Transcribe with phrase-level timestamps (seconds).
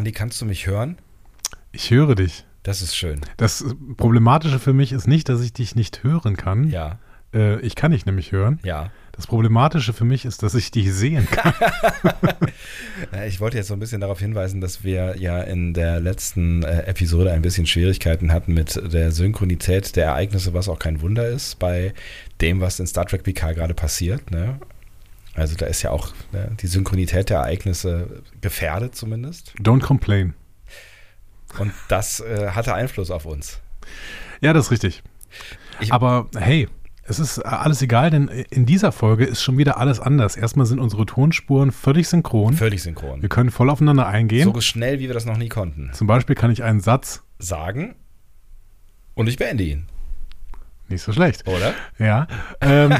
[0.00, 0.96] Andi, kannst du mich hören?
[1.72, 2.46] Ich höre dich.
[2.62, 3.20] Das ist schön.
[3.36, 3.62] Das
[3.98, 6.70] Problematische für mich ist nicht, dass ich dich nicht hören kann.
[6.70, 6.98] Ja.
[7.34, 8.60] Äh, ich kann dich nämlich hören.
[8.62, 8.90] Ja.
[9.12, 11.52] Das Problematische für mich ist, dass ich dich sehen kann.
[13.28, 16.84] ich wollte jetzt so ein bisschen darauf hinweisen, dass wir ja in der letzten äh,
[16.84, 21.58] Episode ein bisschen Schwierigkeiten hatten mit der Synchronität der Ereignisse, was auch kein Wunder ist
[21.58, 21.92] bei
[22.40, 24.30] dem, was in Star Trek PK gerade passiert.
[24.30, 24.58] Ne?
[25.34, 29.54] Also da ist ja auch ne, die Synchronität der Ereignisse gefährdet zumindest.
[29.60, 30.34] Don't complain.
[31.58, 33.60] Und das äh, hatte Einfluss auf uns.
[34.40, 35.02] Ja, das ist richtig.
[35.80, 36.68] Ich, Aber hey,
[37.04, 40.36] es ist alles egal, denn in dieser Folge ist schon wieder alles anders.
[40.36, 42.54] Erstmal sind unsere Tonspuren völlig synchron.
[42.54, 43.20] Völlig synchron.
[43.20, 44.52] Wir können voll aufeinander eingehen.
[44.52, 45.90] So schnell, wie wir das noch nie konnten.
[45.92, 47.96] Zum Beispiel kann ich einen Satz sagen
[49.14, 49.86] und ich beende ihn.
[50.90, 51.46] Nicht so schlecht.
[51.46, 51.72] Oder?
[51.98, 52.26] Ja.
[52.60, 52.92] Ähm,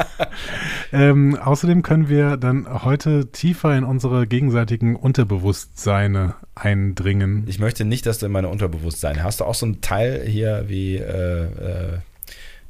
[0.92, 7.44] ähm, außerdem können wir dann heute tiefer in unsere gegenseitigen Unterbewusstseine eindringen.
[7.46, 9.40] Ich möchte nicht, dass du in meine Unterbewusstsein hast.
[9.40, 11.98] Du auch so ein Teil hier wie äh, äh,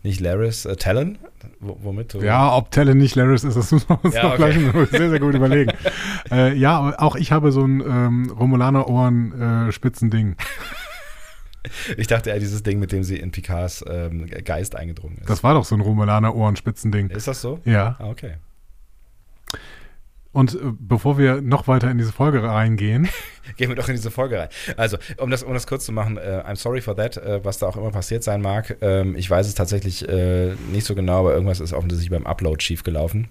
[0.04, 1.18] nicht Laris, äh, Talon?
[1.60, 4.36] womit du ja, ob Talon nicht Laris ist, das muss man uns ja, okay.
[4.36, 5.72] gleich sehr, sehr gut überlegen.
[6.30, 10.36] äh, ja, auch ich habe so ein ähm, Romulaner-Ohren-Spitzending.
[11.96, 15.28] Ich dachte eher dieses Ding, mit dem sie in Picards ähm, Geist eingedrungen ist.
[15.28, 17.10] Das war doch so ein Romulaner Ohrenspitzending.
[17.10, 17.60] Ist das so?
[17.64, 17.96] Ja.
[17.98, 18.34] Ah, okay.
[20.32, 23.08] Und äh, bevor wir noch weiter in diese Folge reingehen.
[23.56, 24.48] Gehen wir doch in diese Folge rein.
[24.76, 27.58] Also, um das, um das kurz zu machen, äh, I'm sorry for that, äh, was
[27.58, 28.76] da auch immer passiert sein mag.
[28.80, 32.62] Ähm, ich weiß es tatsächlich äh, nicht so genau, aber irgendwas ist offensichtlich beim Upload
[32.62, 33.28] schief gelaufen.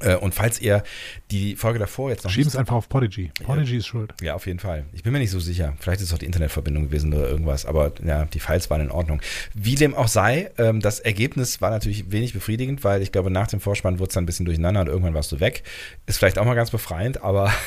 [0.00, 0.82] Äh, und falls ihr
[1.30, 2.30] die Folge davor jetzt noch.
[2.30, 3.30] Schieben es einfach auf Podigy.
[3.44, 4.14] Podigy ja, ist schuld.
[4.22, 4.84] Ja, auf jeden Fall.
[4.92, 5.74] Ich bin mir nicht so sicher.
[5.80, 7.66] Vielleicht ist es auch die Internetverbindung gewesen oder irgendwas.
[7.66, 9.20] Aber ja, die Files waren in Ordnung.
[9.54, 13.48] Wie dem auch sei, ähm, das Ergebnis war natürlich wenig befriedigend, weil ich glaube, nach
[13.48, 15.62] dem Vorspann wurde es dann ein bisschen durcheinander und irgendwann warst du weg.
[16.06, 17.52] Ist vielleicht auch mal ganz befreiend, aber.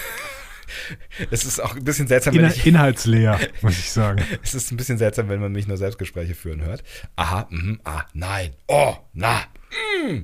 [1.31, 2.35] es ist auch ein bisschen seltsam.
[2.35, 4.23] In, ich, inhaltsleer, muss ich sagen.
[4.43, 6.83] es ist ein bisschen seltsam, wenn man mich nur Selbstgespräche führen hört.
[7.15, 9.43] Aha, mh, ah, nein, oh, na,
[10.09, 10.23] mh.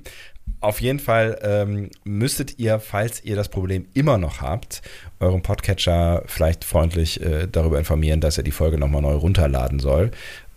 [0.61, 4.83] Auf jeden Fall ähm, müsstet ihr, falls ihr das Problem immer noch habt,
[5.19, 10.11] euren Podcatcher vielleicht freundlich äh, darüber informieren, dass er die Folge nochmal neu runterladen soll,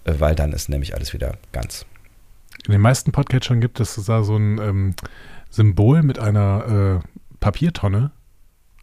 [0.04, 1.86] äh, weil dann ist nämlich alles wieder ganz.
[2.66, 4.94] In den meisten Podcatchern gibt es so ein ähm,
[5.48, 7.08] Symbol mit einer äh,
[7.40, 8.10] Papiertonne,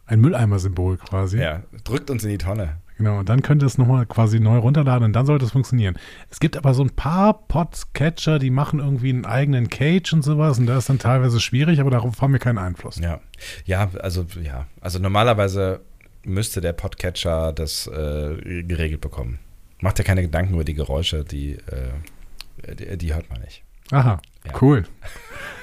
[0.06, 1.38] ein Mülleimer-Symbol quasi.
[1.38, 2.78] Ja, drückt uns in die Tonne.
[3.02, 5.98] Genau, und dann könnt ihr es nochmal quasi neu runterladen und dann sollte es funktionieren.
[6.30, 10.60] Es gibt aber so ein paar Podcatcher, die machen irgendwie einen eigenen Cage und sowas
[10.60, 13.00] und da ist dann teilweise schwierig, aber darauf haben wir keinen Einfluss.
[13.00, 13.18] Ja,
[13.64, 15.80] ja, also ja, also normalerweise
[16.24, 19.40] müsste der Podcatcher das äh, geregelt bekommen.
[19.80, 23.64] Macht ja keine Gedanken über die Geräusche, die, äh, die, die hört man nicht.
[23.90, 24.52] Aha, ja.
[24.62, 24.84] cool.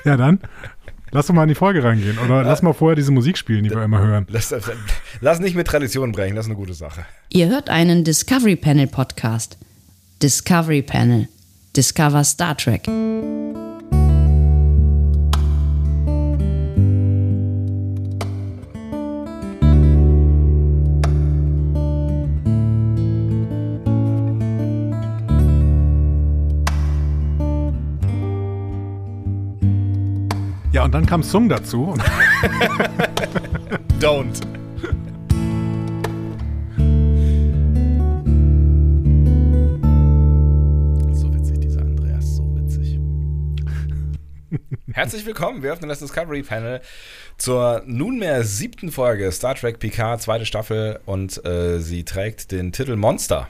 [0.03, 0.39] Ja, dann
[1.11, 2.17] Lass doch mal in die Folge reingehen.
[2.19, 4.25] Oder lass mal vorher diese Musik spielen, die wir immer hören.
[4.29, 4.53] Lass,
[5.21, 7.05] lass nicht mit Tradition brechen, das ist eine gute Sache.
[7.29, 9.57] Ihr hört einen Discovery Panel Podcast.
[10.21, 11.27] Discovery Panel.
[11.75, 12.87] Discover Star Trek.
[30.89, 31.95] Und dann kam Sung dazu.
[33.99, 34.41] Don't.
[41.13, 42.99] So witzig, dieser Andreas, so witzig.
[44.91, 46.81] Herzlich willkommen, wir öffnen das Discovery Panel
[47.37, 52.95] zur nunmehr siebten Folge Star Trek Picard, zweite Staffel und äh, sie trägt den Titel
[52.95, 53.47] Monster.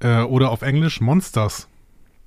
[0.00, 1.68] Äh, oder auf Englisch Monsters.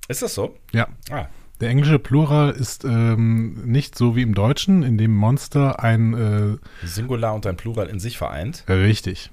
[0.08, 0.56] Ist das so?
[0.72, 0.88] Ja.
[1.10, 1.26] Ah,
[1.60, 6.86] der englische Plural ist ähm, nicht so wie im Deutschen, in dem Monster ein äh,
[6.86, 8.64] Singular und ein Plural in sich vereint.
[8.68, 9.30] Richtig.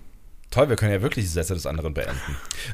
[0.53, 2.16] Toll, wir können ja wirklich die Sätze des anderen beenden.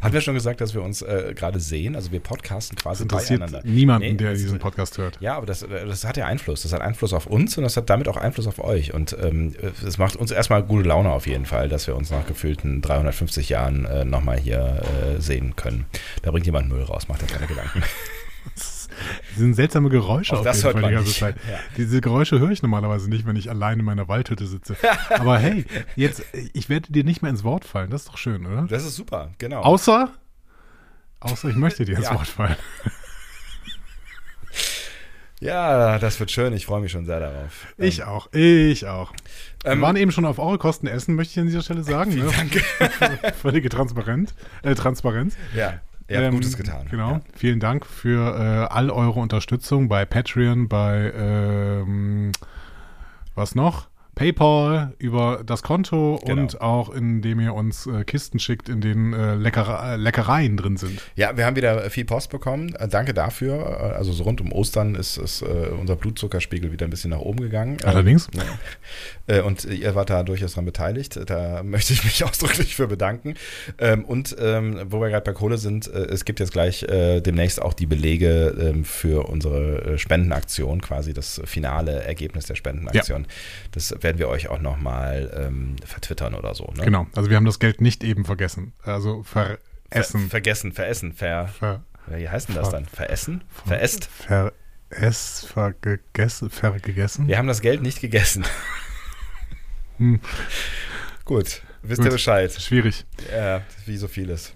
[0.01, 1.95] Haben wir schon gesagt, dass wir uns äh, gerade sehen?
[1.95, 3.61] Also wir podcasten quasi das interessiert beieinander.
[3.65, 5.17] Niemanden, nee, der diesen Podcast hört.
[5.21, 6.63] Ja, aber das, das hat ja Einfluss.
[6.63, 8.93] Das hat Einfluss auf uns und das hat damit auch Einfluss auf euch.
[8.93, 9.55] Und ähm,
[9.87, 13.47] es macht uns erstmal gute Laune auf jeden Fall, dass wir uns nach gefühlten 350
[13.47, 14.81] Jahren äh, nochmal hier
[15.15, 15.85] äh, sehen können.
[16.21, 17.81] Da bringt jemand Müll raus, macht er keine Gedanken.
[19.29, 21.35] Das sind seltsame Geräusche Auch auf das jeden Fall die ganze Zeit.
[21.49, 21.59] Ja.
[21.77, 24.75] Diese Geräusche höre ich normalerweise nicht, wenn ich allein in meiner Waldhütte sitze.
[25.09, 25.65] Aber hey,
[25.95, 26.23] jetzt,
[26.53, 27.89] ich werde dir nicht mehr ins Wort fallen.
[27.89, 28.67] Das ist doch schön, oder?
[28.69, 29.61] Das ist super, genau.
[29.61, 30.09] Außer,
[31.19, 32.15] außer ich möchte dir ins ja.
[32.15, 32.55] Wort fallen.
[35.41, 36.51] Ja, das wird schön.
[36.51, 37.67] Ich freue mich schon sehr darauf.
[37.77, 38.27] Ich ähm, auch.
[38.33, 39.13] Ich auch.
[39.63, 42.13] Wir ähm, waren eben schon auf eure Kosten essen, möchte ich an dieser Stelle sagen.
[42.13, 42.29] Ne?
[42.35, 42.61] Danke.
[43.41, 44.33] Völlige Transparenz.
[44.63, 45.37] Äh, Transparenz.
[45.55, 45.79] Ja.
[46.09, 46.87] Ihr habt ähm, Gutes getan.
[46.89, 47.11] Genau.
[47.11, 47.21] Ja.
[47.35, 52.31] Vielen Dank für äh, all eure Unterstützung bei Patreon, bei ähm,
[53.35, 53.87] was noch?
[54.19, 56.41] PayPal, über das Konto Genau.
[56.41, 60.75] und auch indem ihr uns äh, Kisten schickt, in denen äh, Leckere äh, Leckereien drin
[60.75, 61.01] sind.
[61.15, 62.75] Ja, wir haben wieder viel Post bekommen.
[62.75, 63.55] Äh, Danke dafür.
[63.93, 65.45] Äh, Also so rund um Ostern ist, ist äh,
[65.79, 67.77] unser Blutzuckerspiegel wieder ein bisschen nach oben gegangen.
[67.85, 68.27] Allerdings.
[68.33, 68.41] Ähm,
[69.29, 69.37] ja.
[69.37, 71.17] Äh, Und ihr wart da durchaus dran beteiligt.
[71.27, 73.35] Da möchte ich mich ausdrücklich für bedanken.
[73.77, 77.73] Ähm, Und ähm, wo wir gerade bei Kohle sind, es gibt jetzt gleich demnächst auch
[77.73, 83.25] die Belege ähm, für unsere Spendenaktion, quasi das finale Ergebnis der Spendenaktion.
[83.71, 86.65] Das werden wir euch auch nochmal ähm, vertwittern oder so.
[86.75, 86.83] Ne?
[86.83, 87.07] Genau.
[87.15, 88.73] Also wir haben das Geld nicht eben vergessen.
[88.83, 89.59] Also veressen.
[90.21, 91.47] Ver vergessen, veressen, ver.
[91.47, 92.85] Ver, Wie heißt denn das dann?
[92.85, 93.43] Veressen?
[93.65, 94.05] Veräst?
[94.05, 97.27] Veress, vergessen, vergegessen.
[97.27, 98.45] Wir haben das Geld nicht gegessen.
[99.97, 100.19] Hm.
[101.25, 102.05] Gut, wisst Gut.
[102.07, 102.51] ihr Bescheid.
[102.53, 103.05] Schwierig.
[103.31, 104.53] Ja, wie so vieles.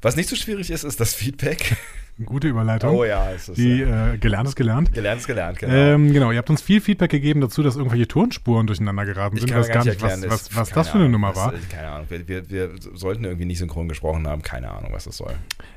[0.00, 1.76] Was nicht so schwierig ist, ist das Feedback.
[2.24, 2.94] Gute Überleitung.
[2.94, 4.92] Oh ja, es ist Die äh, gelernt ist gelernt.
[4.92, 5.72] gelernt ist gelernt, genau.
[5.74, 9.48] Ähm, genau, ihr habt uns viel Feedback gegeben dazu, dass irgendwelche Tonspuren durcheinander geraten sind.
[9.48, 11.36] Ich weiß gar nicht, was, erklären, was, was keine das für eine Ahnung, Nummer was,
[11.36, 11.54] war.
[11.54, 15.04] äh, Keine Ahnung, wir, wir, wir sollten irgendwie nicht synchron gesprochen haben, keine Ahnung, was
[15.04, 15.32] das soll.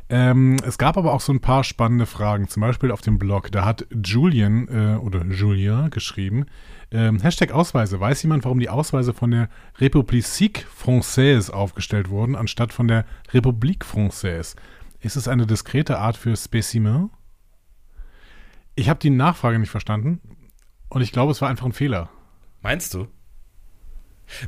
[0.10, 3.52] Ähm, es gab aber auch so ein paar spannende Fragen, zum Beispiel auf dem Blog.
[3.52, 6.46] Da hat Julian äh, oder Julien geschrieben,
[6.92, 8.00] ähm, Hashtag Ausweise.
[8.00, 9.50] Weiß jemand, warum die Ausweise von der
[9.80, 14.56] République Française aufgestellt wurden, anstatt von der République Française?
[15.06, 17.12] Ist es eine diskrete Art für Spécimen?
[18.74, 20.20] Ich habe die Nachfrage nicht verstanden
[20.90, 22.10] und ich glaube, es war einfach ein Fehler.
[22.64, 23.08] Meinst du?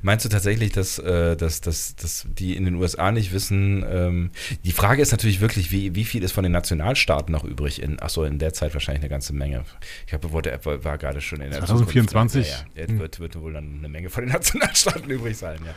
[0.02, 3.86] Meinst du tatsächlich, dass, äh, dass, dass, dass die in den USA nicht wissen?
[3.88, 4.32] Ähm,
[4.66, 7.80] die Frage ist natürlich wirklich, wie, wie viel ist von den Nationalstaaten noch übrig?
[7.80, 9.64] In, achso, in der Zeit wahrscheinlich eine ganze Menge.
[10.08, 12.48] Ich habe wollte, war war gerade schon in der 2024?
[12.48, 12.78] Zukunft.
[12.78, 13.00] Ja, ja.
[13.00, 15.74] Wird, wird wohl dann eine Menge von den Nationalstaaten übrig sein, ja.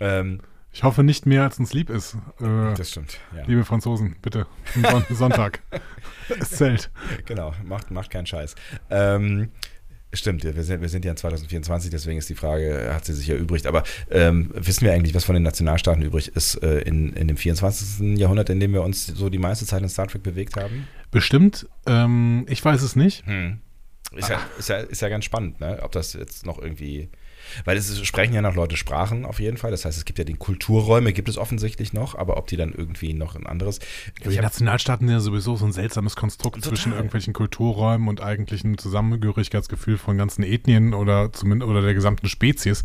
[0.00, 0.40] Ähm,
[0.72, 2.14] Ich hoffe nicht mehr, als uns lieb ist.
[2.40, 3.44] Äh, das stimmt, ja.
[3.46, 4.46] liebe Franzosen, bitte.
[4.74, 5.60] Son Sonntag.
[6.28, 6.90] Es zählt.
[7.26, 8.54] Genau, macht, macht keinen Scheiß.
[8.90, 9.50] Ähm,
[10.12, 13.14] stimmt, ja, wir sind, wir sind ja in 2024, deswegen ist die Frage, hat sie
[13.14, 13.66] sich erübrigt.
[13.66, 17.36] Aber ähm, wissen wir eigentlich, was von den Nationalstaaten übrig ist äh, in, in dem
[17.36, 18.18] 24.
[18.18, 20.86] Jahrhundert, in dem wir uns so die meiste Zeit in Star Trek bewegt haben?
[21.10, 21.66] Bestimmt.
[21.86, 23.26] Ähm, ich weiß es nicht.
[23.26, 23.58] Hm.
[24.12, 25.80] Ist, ja, ist, ja, ist ja ganz spannend, ne?
[25.82, 27.10] ob das jetzt noch irgendwie.
[27.64, 29.70] Weil es sprechen ja noch Leute Sprachen auf jeden Fall.
[29.70, 32.72] Das heißt, es gibt ja den Kulturräume, gibt es offensichtlich noch, aber ob die dann
[32.72, 33.78] irgendwie noch ein anderes.
[33.78, 36.70] Die Ich hab, Nationalstaaten sind ja sowieso so ein seltsames Konstrukt Total.
[36.70, 42.84] zwischen irgendwelchen Kulturräumen und eigentlichem Zusammengehörigkeitsgefühl von ganzen Ethnien oder zumindest oder der gesamten Spezies.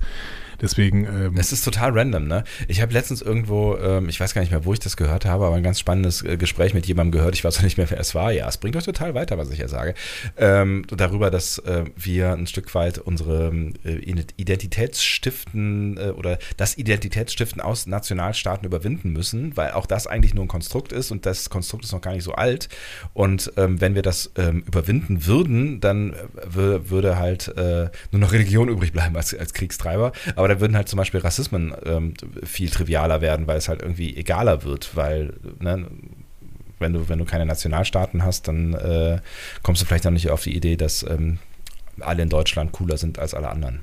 [0.63, 2.45] Deswegen, ähm, Es ist total random, ne?
[2.69, 5.45] Ich habe letztens irgendwo, ähm, ich weiß gar nicht mehr, wo ich das gehört habe,
[5.45, 7.35] aber ein ganz spannendes äh, Gespräch mit jemandem gehört.
[7.35, 8.31] Ich weiß auch nicht mehr, wer es war.
[8.31, 9.93] Ja, es bringt euch total weiter, was ich hier sage.
[10.37, 13.51] Ähm, darüber, dass äh, wir ein Stück weit unsere
[13.83, 20.45] äh, Identitätsstiften äh, oder das Identitätsstiften aus Nationalstaaten überwinden müssen, weil auch das eigentlich nur
[20.45, 22.69] ein Konstrukt ist und das Konstrukt ist noch gar nicht so alt.
[23.13, 26.15] Und ähm, wenn wir das ähm, überwinden würden, dann äh,
[26.47, 27.53] wür- würde halt
[28.11, 30.13] nur noch Religion übrig bleiben als, als Kriegstreiber.
[30.35, 32.13] Aber da würden halt zum Beispiel Rassismen ähm,
[32.43, 35.87] viel trivialer werden, weil es halt irgendwie egaler wird, weil ne,
[36.79, 39.19] wenn du, wenn du keine Nationalstaaten hast, dann äh,
[39.61, 41.39] kommst du vielleicht noch nicht auf die Idee, dass ähm,
[41.99, 43.81] alle in Deutschland cooler sind als alle anderen.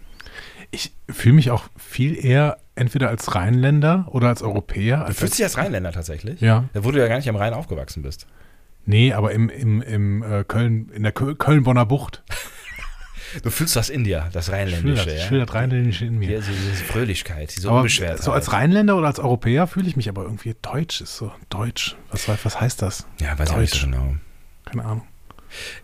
[0.70, 4.98] ich fühle mich auch viel eher entweder als Rheinländer oder als Europäer.
[4.98, 6.40] Du Als, fühlst dich als Rheinländer tatsächlich?
[6.40, 6.64] ja.
[6.72, 8.26] Da wo du ja gar nicht am Rhein aufgewachsen bist.
[8.86, 12.22] Nee, aber im, im, im äh, Köln, in der Kö- Köln-Bonner Bucht.
[13.42, 15.04] Du fühlst das in dir, das Ich will Rheinländische.
[15.06, 15.36] das, ja?
[15.40, 16.42] ich das Rheinländische in mir.
[16.42, 18.22] So diese Fröhlichkeit, diese aber Unbeschwertheit.
[18.22, 21.00] so als Rheinländer oder als Europäer fühle ich mich aber irgendwie deutsch.
[21.00, 21.96] Ist so deutsch.
[22.10, 23.06] Was, was heißt das?
[23.20, 23.84] Ja, weiß ich auch nicht Deutsch.
[23.84, 24.14] genau.
[24.64, 25.02] Keine Ahnung.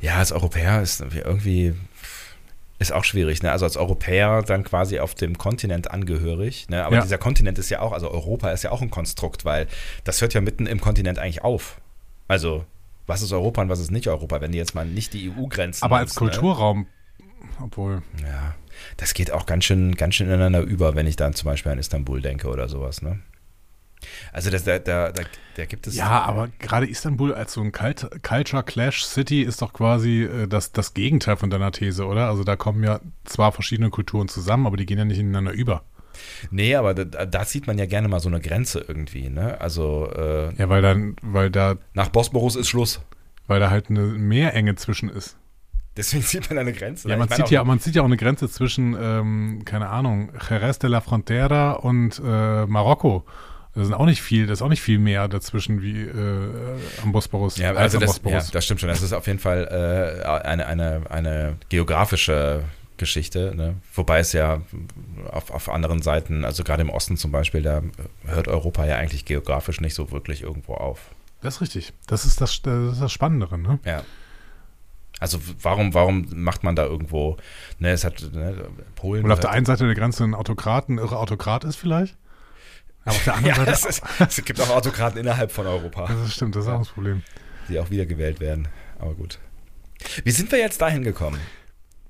[0.00, 1.74] Ja, als Europäer ist irgendwie
[2.78, 3.50] ist auch schwierig, ne?
[3.52, 6.84] Also als Europäer dann quasi auf dem Kontinent angehörig, ne?
[6.84, 7.02] Aber Ja.
[7.02, 9.66] dieser Kontinent ist ja auch, also Europa ist ja auch ein Konstrukt, weil
[10.04, 11.80] das hört ja mitten im Kontinent eigentlich auf.
[12.28, 12.64] Also
[13.06, 15.84] was ist Europa und was ist nicht Europa, wenn du jetzt mal nicht die EU-Grenzen
[15.84, 16.86] Aber als nimmst, ne?
[17.60, 18.02] Obwohl.
[18.22, 18.54] Ja,
[18.96, 21.78] das geht auch ganz schön, ganz schön ineinander über, wenn ich dann zum Beispiel an
[21.78, 23.20] Istanbul denke oder sowas, ne?
[24.32, 25.22] Also das, da, da, da,
[25.56, 25.96] da gibt es.
[25.96, 30.46] Ja, aber gerade Istanbul als so ein Cult Culture Clash City ist doch quasi äh,
[30.46, 32.28] das, das Gegenteil von deiner These, oder?
[32.28, 35.82] Also da kommen ja zwar verschiedene Kulturen zusammen, aber die gehen ja nicht ineinander über.
[36.50, 39.60] Nee, aber da, da sieht man ja gerne mal so eine Grenze irgendwie, ne?
[39.60, 43.00] Also äh, Ja, weil dann, weil da, nach Bosporus ist Schluss.
[43.46, 45.36] weil da halt eine Meerenge zwischen ist.
[45.96, 47.08] Deswegen sieht man eine Grenze.
[47.08, 50.78] Ja, man sieht ja, man sieht ja auch eine Grenze zwischen, ähm, keine Ahnung, Jerez
[50.78, 53.24] de la Frontera und äh, Marokko.
[53.74, 56.48] Da sind auch nicht viel, da ist auch nicht viel mehr dazwischen wie äh,
[57.02, 57.58] am Bosporus.
[57.58, 58.88] Ja, als also am das, ja, das stimmt schon.
[58.88, 62.64] Das ist auf jeden Fall äh, eine, eine, eine geografische
[62.96, 63.74] Geschichte, ne?
[63.94, 64.62] wobei es ja
[65.30, 67.82] auf, auf anderen Seiten, also gerade im Osten zum Beispiel, da
[68.24, 71.10] hört Europa ja eigentlich geografisch nicht so wirklich irgendwo auf.
[71.42, 71.92] Das ist richtig.
[72.06, 73.78] Das ist das, das, ist das Spannendere, ne?
[73.84, 74.02] Ja.
[75.18, 77.38] Also warum, warum macht man da irgendwo,
[77.78, 79.24] ne, es hat ne, Polen.
[79.24, 82.16] Weil auf der einen Seite der Grenze ein Autokrat, ein irrer Autokrat ist vielleicht.
[83.04, 83.88] Aber auf der anderen ja, Seite.
[83.88, 87.22] es, es gibt auch Autokraten innerhalb von Europa, das stimmt, das ist auch das Problem.
[87.68, 88.68] die auch wiedergewählt werden.
[88.98, 89.38] Aber gut.
[90.24, 91.40] Wie sind wir jetzt dahin gekommen?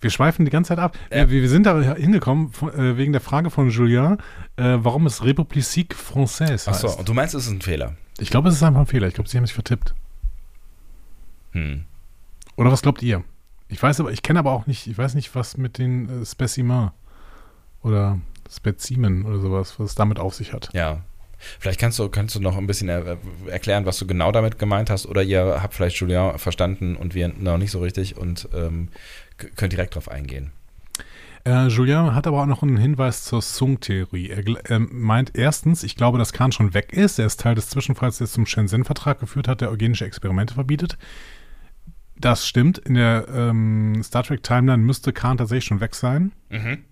[0.00, 0.98] Wir schweifen die ganze Zeit ab.
[1.10, 1.30] Ja.
[1.30, 4.18] Wir, wir sind da hingekommen äh, wegen der Frage von Julien,
[4.56, 6.68] äh, warum es République Française heißt.
[6.68, 7.94] Achso, und du meinst, es ist ein Fehler?
[8.18, 9.08] Ich glaube, es ist einfach ein Fehler.
[9.08, 9.94] Ich glaube, sie haben sich vertippt.
[11.52, 11.84] Hm.
[12.56, 13.22] Oder was glaubt ihr?
[13.68, 16.26] Ich weiß aber, ich kenne aber auch nicht, ich weiß nicht, was mit den äh,
[16.26, 16.90] Specimen
[17.82, 18.18] oder
[18.50, 20.70] Spezimen oder sowas, was es damit auf sich hat.
[20.72, 21.02] Ja.
[21.58, 24.88] Vielleicht kannst du, kannst du noch ein bisschen er, erklären, was du genau damit gemeint
[24.88, 28.88] hast, oder ihr habt vielleicht Julien verstanden und wir noch nicht so richtig und ähm,
[29.36, 30.52] könnt direkt drauf eingehen.
[31.44, 34.30] Äh, Julien hat aber auch noch einen Hinweis zur Sung-Theorie.
[34.30, 37.18] Er ähm, meint erstens, ich glaube, dass Khan schon weg ist.
[37.18, 40.98] Er ist Teil des Zwischenfalls, der zum Shenzhen-Vertrag geführt hat, der eugenische Experimente verbietet.
[42.18, 42.78] Das stimmt.
[42.78, 46.32] In der ähm, Star Trek-Timeline müsste Khan tatsächlich schon weg sein.
[46.48, 46.84] Mhm.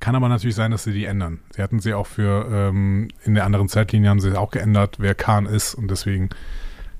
[0.00, 1.40] Kann aber natürlich sein, dass sie die ändern.
[1.54, 5.14] Sie hatten sie auch für, ähm, in der anderen Zeitlinie haben sie auch geändert, wer
[5.14, 5.74] Khan ist.
[5.74, 6.30] Und deswegen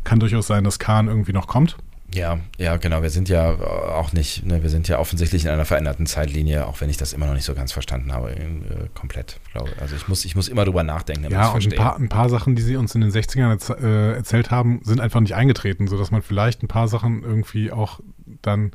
[0.04, 1.76] kann durchaus sein, dass Khan irgendwie noch kommt.
[2.12, 3.02] Ja, ja, genau.
[3.02, 6.80] Wir sind ja auch nicht, ne, wir sind ja offensichtlich in einer veränderten Zeitlinie, auch
[6.80, 9.82] wenn ich das immer noch nicht so ganz verstanden habe, äh, komplett, glaube ich.
[9.82, 12.54] Also ich muss, ich muss immer drüber nachdenken, Ja, und ein paar, ein paar Sachen,
[12.54, 16.10] die sie uns in den 60ern erz äh, erzählt haben, sind einfach nicht eingetreten, sodass
[16.10, 18.00] man vielleicht ein paar Sachen irgendwie auch
[18.42, 18.72] dann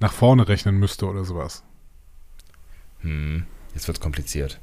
[0.00, 1.62] nach vorne rechnen müsste oder sowas.
[3.00, 4.60] Hm, jetzt wird's kompliziert.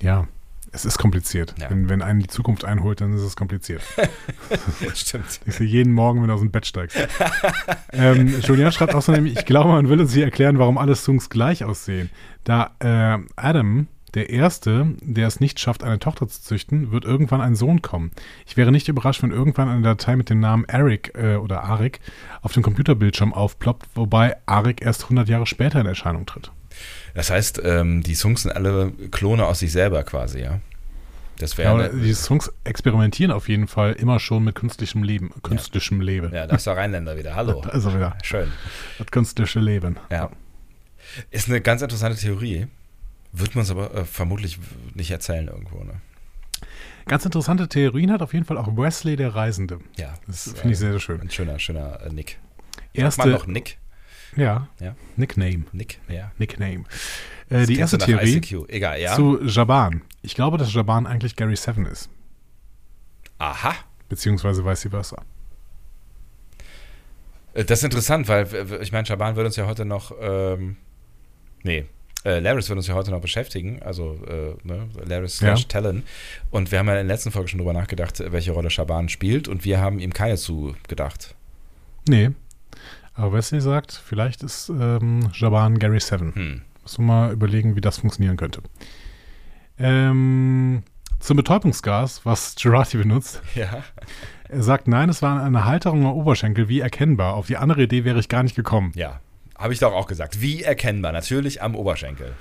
[0.00, 0.28] Ja,
[0.72, 1.54] es ist kompliziert.
[1.58, 1.70] Ja.
[1.70, 3.82] Wenn, wenn einen die Zukunft einholt, dann ist es kompliziert.
[4.94, 5.40] Stimmt.
[5.46, 6.96] Ich sehe jeden Morgen, wenn du aus dem Bett steigst.
[7.92, 10.94] ähm, Julian schreibt auch so nämlich, ich glaube, man will uns hier erklären, warum alle
[10.94, 12.10] Songs gleich aussehen.
[12.44, 17.40] Da äh, Adam, der Erste, der es nicht schafft, eine Tochter zu züchten, wird irgendwann
[17.40, 18.10] ein Sohn kommen.
[18.46, 22.00] Ich wäre nicht überrascht, wenn irgendwann eine Datei mit dem Namen Eric äh, oder Arik
[22.42, 26.50] auf dem Computerbildschirm aufploppt, wobei Arik erst 100 Jahre später in Erscheinung tritt.
[27.14, 30.60] Das heißt, ähm, die Songs sind alle Klone aus sich selber quasi, ja?
[31.38, 31.70] Das Ja, wäre.
[31.70, 35.30] aber die Songs experimentieren auf jeden Fall immer schon mit künstlichem Leben.
[35.42, 36.32] Künstlichem Leben.
[36.34, 37.34] ja, da ist der Rheinländer wieder.
[37.34, 37.62] Hallo.
[37.62, 38.16] Da ist er wieder.
[38.22, 38.52] Schön.
[38.98, 39.96] Das künstliche Leben.
[40.10, 40.30] Ja.
[41.30, 42.66] Ist eine ganz interessante Theorie.
[43.32, 44.58] Wird man es aber äh, vermutlich
[44.94, 45.94] nicht erzählen irgendwo, ne?
[47.06, 49.78] Ganz interessante Theorien hat auf jeden Fall auch Wesley der Reisende.
[49.96, 50.14] Ja.
[50.26, 51.20] Das finde ich äh, sehr, sehr schön.
[51.22, 52.38] Ein schöner, schöner äh, Nick.
[52.76, 53.78] Sagt Erste, man noch Nick?
[54.36, 54.94] Ja, Ja.
[55.16, 55.64] Nickname.
[55.72, 56.30] Nick, ja.
[56.38, 56.84] Nickname.
[57.48, 58.68] Äh, die erste Theorie ICQ.
[58.68, 59.14] Egal, ja.
[59.16, 60.02] zu Jaban.
[60.22, 62.08] Ich glaube, dass Jaban eigentlich Gary Seven ist.
[63.38, 63.74] Aha.
[64.08, 65.22] Beziehungsweise vice versa.
[67.54, 68.46] Äh, Das ist interessant, weil
[68.82, 70.76] ich meine, Schaban wird uns ja heute noch, ähm,
[71.62, 71.86] nee,
[72.24, 75.68] äh, Laris wird uns ja heute noch beschäftigen, also äh, ne, Laris slash Ja.
[75.68, 76.02] Talon.
[76.50, 79.48] Und wir haben ja in der letzten Folge schon drüber nachgedacht, welche Rolle Schaban spielt
[79.48, 81.34] und wir haben ihm keine zugedacht.
[82.08, 82.30] Nee.
[83.20, 86.34] Aber Wesley sagt, vielleicht ist ähm, Jaban Gary Seven.
[86.34, 86.62] Hm.
[86.80, 88.62] Muss man mal überlegen, wie das funktionieren könnte.
[89.78, 90.82] Ähm,
[91.18, 93.42] zum Betäubungsgas, was Girardi benutzt.
[93.54, 93.84] Ja.
[94.48, 97.34] Er sagt, nein, es war eine Halterung am Oberschenkel, wie erkennbar.
[97.34, 98.90] Auf die andere Idee wäre ich gar nicht gekommen.
[98.96, 99.20] Ja.
[99.56, 100.40] Habe ich doch auch gesagt.
[100.40, 101.12] Wie erkennbar?
[101.12, 102.32] Natürlich am Oberschenkel.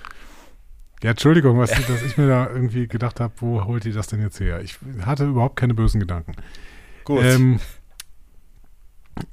[1.03, 4.21] Ja, Entschuldigung, was, dass ich mir da irgendwie gedacht habe, wo holt ihr das denn
[4.21, 4.61] jetzt her?
[4.61, 6.33] Ich hatte überhaupt keine bösen Gedanken.
[7.03, 7.23] Gut.
[7.23, 7.59] Ähm,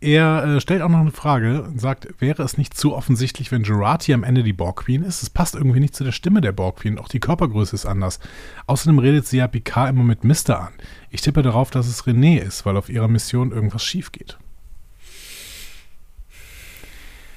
[0.00, 3.62] er äh, stellt auch noch eine Frage und sagt, wäre es nicht zu offensichtlich, wenn
[3.62, 5.22] Gerati am Ende die Borg Queen ist?
[5.22, 8.18] Es passt irgendwie nicht zu der Stimme der Borg Queen, auch die Körpergröße ist anders.
[8.66, 10.72] Außerdem redet sie ja Picard immer mit Mister an.
[11.10, 14.38] Ich tippe darauf, dass es René ist, weil auf ihrer Mission irgendwas schief geht.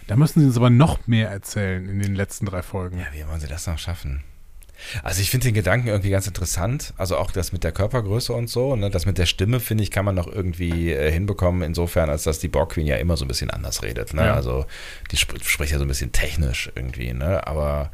[0.08, 2.98] Da müssen sie uns aber noch mehr erzählen in den letzten drei Folgen.
[2.98, 4.24] Ja, wie wollen sie das noch schaffen?
[5.04, 6.94] Also ich finde den Gedanken irgendwie ganz interessant.
[6.98, 8.76] Also auch das mit der Körpergröße und so.
[8.76, 8.90] Ne?
[8.90, 12.40] Das mit der Stimme, finde ich, kann man noch irgendwie äh, hinbekommen, insofern, als dass
[12.40, 14.14] die Borg Queen ja immer so ein bisschen anders redet.
[14.14, 14.26] Ne?
[14.26, 14.34] Ja.
[14.34, 14.66] Also
[15.12, 17.14] die sp spricht ja so ein bisschen technisch irgendwie.
[17.14, 17.46] Ne?
[17.46, 17.92] Aber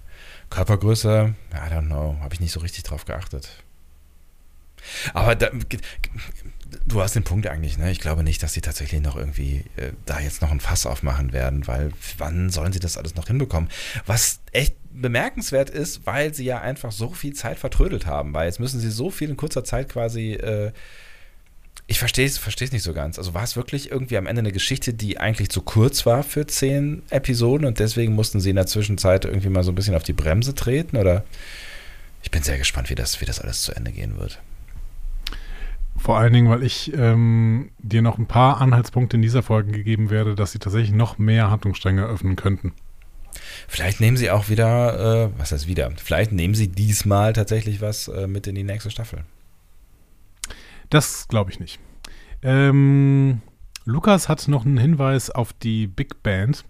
[0.49, 3.49] Körpergröße, I don't know, habe ich nicht so richtig drauf geachtet.
[5.13, 5.49] Aber da,
[6.85, 7.91] du hast den Punkt eigentlich, ne?
[7.91, 11.33] Ich glaube nicht, dass sie tatsächlich noch irgendwie äh, da jetzt noch ein Fass aufmachen
[11.33, 13.69] werden, weil wann sollen sie das alles noch hinbekommen?
[14.05, 18.59] Was echt bemerkenswert ist, weil sie ja einfach so viel Zeit vertrödelt haben, weil jetzt
[18.59, 20.33] müssen sie so viel in kurzer Zeit quasi.
[20.33, 20.71] Äh,
[21.87, 23.19] ich verstehe es versteh's nicht so ganz.
[23.19, 26.47] Also war es wirklich irgendwie am Ende eine Geschichte, die eigentlich zu kurz war für
[26.47, 30.03] zehn Episoden und deswegen mussten sie in der Zwischenzeit irgendwie mal so ein bisschen auf
[30.03, 30.97] die Bremse treten?
[30.97, 31.23] Oder
[32.23, 34.41] ich bin sehr gespannt, wie das, wie das alles zu Ende gehen wird.
[35.97, 40.09] Vor allen Dingen, weil ich ähm, dir noch ein paar Anhaltspunkte in dieser Folge gegeben
[40.09, 42.73] werde, dass sie tatsächlich noch mehr Handlungsstränge öffnen könnten.
[43.67, 45.91] Vielleicht nehmen sie auch wieder, äh, was heißt wieder?
[45.97, 49.23] Vielleicht nehmen sie diesmal tatsächlich was äh, mit in die nächste Staffel.
[50.89, 51.79] Das glaube ich nicht.
[52.41, 53.41] Ähm,
[53.85, 56.65] Lukas hat noch einen Hinweis auf die Big Band.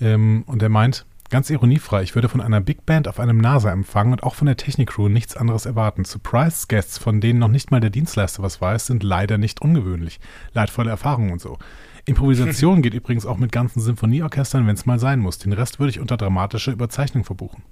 [0.00, 4.12] Ähm, und er meint, ganz ironiefrei, ich würde von einer Big Band auf einem NASA-Empfang
[4.12, 6.04] und auch von der Technik-Crew nichts anderes erwarten.
[6.04, 10.20] Surprise-Guests, von denen noch nicht mal der Dienstleister was weiß, sind leider nicht ungewöhnlich.
[10.52, 11.58] Leidvolle Erfahrungen und so.
[12.04, 15.38] Improvisation geht übrigens auch mit ganzen Symphonieorchestern, wenn es mal sein muss.
[15.38, 17.62] Den Rest würde ich unter dramatische Überzeichnung verbuchen.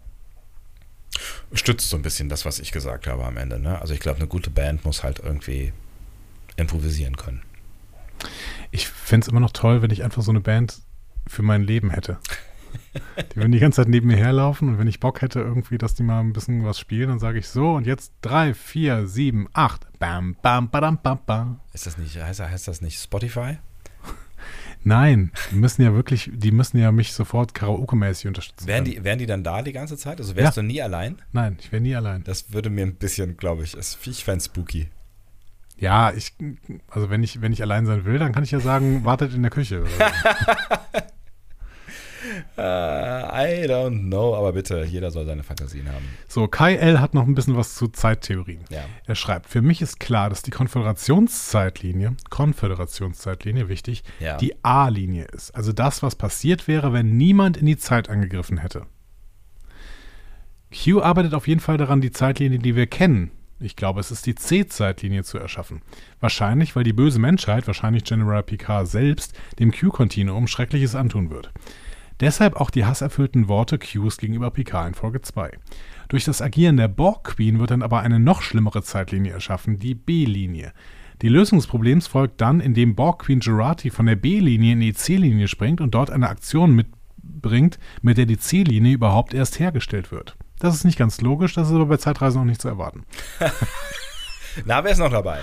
[1.52, 3.58] Stützt so ein bisschen das, was ich gesagt habe am Ende.
[3.58, 3.80] Ne?
[3.80, 5.72] Also ich glaube, eine gute Band muss halt irgendwie
[6.56, 7.42] improvisieren können.
[8.70, 10.80] Ich fände es immer noch toll, wenn ich einfach so eine Band
[11.26, 12.18] für mein Leben hätte.
[13.32, 15.94] Die würden die ganze Zeit neben mir herlaufen und wenn ich Bock hätte irgendwie, dass
[15.94, 19.48] die mal ein bisschen was spielen, dann sage ich so und jetzt drei, vier, sieben,
[19.52, 19.86] acht.
[19.98, 21.60] Bam, bam, badam, bam, bam.
[21.72, 23.58] Ist das nicht, heißt, heißt das nicht Spotify?
[24.82, 28.66] Nein, die müssen ja wirklich, die müssen ja mich sofort Karaoke-mäßig unterstützen.
[28.66, 30.18] Wären die, wären die dann da die ganze Zeit?
[30.20, 30.62] Also wärst Ja.
[30.62, 31.16] du nie allein?
[31.32, 32.24] Nein, ich wäre nie allein.
[32.24, 34.88] Das würde mir ein bisschen, glaube ich, es- ich fände spooky.
[35.78, 36.34] Ja, ich,
[36.90, 39.42] also wenn ich, wenn ich allein sein will, dann kann ich ja sagen, wartet in
[39.42, 39.84] der Küche.
[42.56, 46.04] Äh, I don't know, aber bitte, jeder soll seine Fantasien haben.
[46.28, 47.00] So, Kai L.
[47.00, 48.64] hat noch ein bisschen was zu Zeittheorien.
[48.70, 48.84] Ja.
[49.06, 54.36] Er schreibt, für mich ist klar, dass die Konföderationszeitlinie, Konföderationszeitlinie, wichtig, Ja.
[54.36, 55.50] die A-Linie ist.
[55.54, 58.86] Also das, was passiert wäre, wenn niemand in die Zeit angegriffen hätte.
[60.72, 64.24] Q arbeitet auf jeden Fall daran, die Zeitlinie, die wir kennen, ich glaube, es ist
[64.24, 65.82] die C-Zeitlinie zu erschaffen.
[66.18, 71.52] Wahrscheinlich, weil die böse Menschheit, wahrscheinlich General Picard selbst, dem Q-Kontinuum Schreckliches antun wird.
[72.20, 75.52] Deshalb auch die hasserfüllten Worte Qs gegenüber Picard in Folge 2.
[76.08, 79.94] Durch das Agieren der Borg Queen wird dann aber eine noch schlimmere Zeitlinie erschaffen, die
[79.94, 80.72] B-Linie.
[81.22, 84.94] Die Lösung des Problems folgt dann, indem Borg Queen Jurati von der B-Linie in die
[84.94, 90.36] C-Linie springt und dort eine Aktion mitbringt, mit der die C-Linie überhaupt erst hergestellt wird.
[90.58, 93.04] Das ist nicht ganz logisch, das ist aber bei Zeitreisen auch nicht zu erwarten.
[94.66, 95.40] Na, wer ist noch dabei?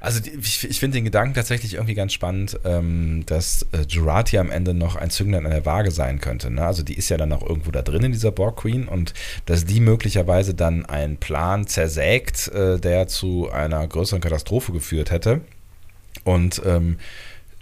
[0.00, 4.50] Also ich, ich finde den Gedanken tatsächlich irgendwie ganz spannend, ähm, dass äh, Jurati am
[4.50, 6.50] Ende noch ein Zünglein an der Waage sein könnte.
[6.50, 6.64] Ne?
[6.64, 9.14] Also die ist ja dann auch irgendwo da drin in dieser Borg Queen und
[9.46, 15.40] dass die möglicherweise dann einen Plan zersägt, äh, der zu einer größeren Katastrophe geführt hätte.
[16.24, 16.98] Und ähm,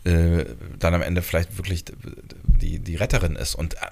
[0.05, 0.45] äh,
[0.79, 1.85] dann am Ende vielleicht wirklich
[2.45, 3.55] die, die Retterin ist.
[3.55, 3.87] Und äh,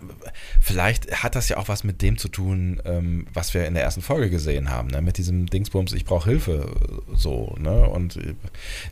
[0.60, 3.82] vielleicht hat das ja auch was mit dem zu tun, ähm, was wir in der
[3.82, 5.00] ersten Folge gesehen haben, ne?
[5.00, 6.74] mit diesem Dingsbums, ich brauche Hilfe,
[7.14, 7.56] so.
[7.58, 7.88] Ne?
[7.88, 8.34] Und äh,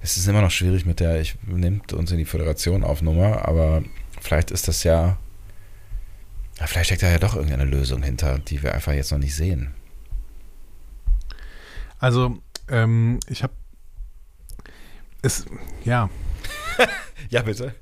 [0.02, 3.46] es ist immer noch schwierig mit der, ich nimmt uns in die Föderation auf Nummer,
[3.46, 3.82] aber
[4.20, 5.18] vielleicht ist das ja,
[6.58, 9.34] ja, vielleicht steckt da ja doch irgendeine Lösung hinter, die wir einfach jetzt noch nicht
[9.34, 9.74] sehen.
[11.98, 12.38] Also,
[12.70, 13.52] ähm, ich habe
[15.22, 15.44] es,
[15.84, 16.08] ja,
[17.30, 17.74] Ja, bitte.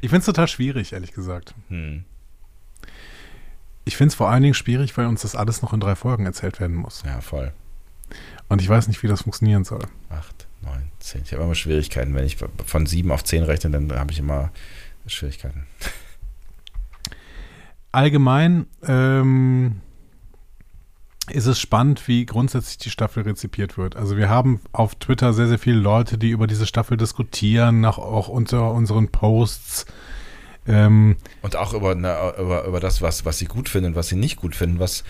[0.00, 1.54] ich finde es total schwierig, ehrlich gesagt.
[1.68, 2.04] Hm.
[3.84, 6.26] Ich finde es vor allen Dingen schwierig, weil uns das alles noch in drei Folgen
[6.26, 7.02] erzählt werden muss.
[7.06, 7.52] Ja, voll.
[8.48, 9.82] Und ich weiß nicht, wie das funktionieren soll.
[10.10, 11.22] Acht, neun, zehn.
[11.24, 12.14] Ich habe immer Schwierigkeiten.
[12.14, 14.50] Wenn ich von sieben auf zehn rechne, dann habe ich immer
[15.06, 15.66] Schwierigkeiten.
[17.92, 19.80] Allgemein ähm,
[21.30, 23.96] ist es spannend, wie grundsätzlich die Staffel rezipiert wird.
[23.96, 27.98] Also wir haben auf Twitter sehr, sehr viele Leute, die über diese Staffel diskutieren, nach,
[27.98, 29.86] auch unter unseren Posts.
[30.66, 34.16] Ähm, Und auch über, ne, über, über das, was, was sie gut finden, was sie
[34.16, 35.04] nicht gut finden, was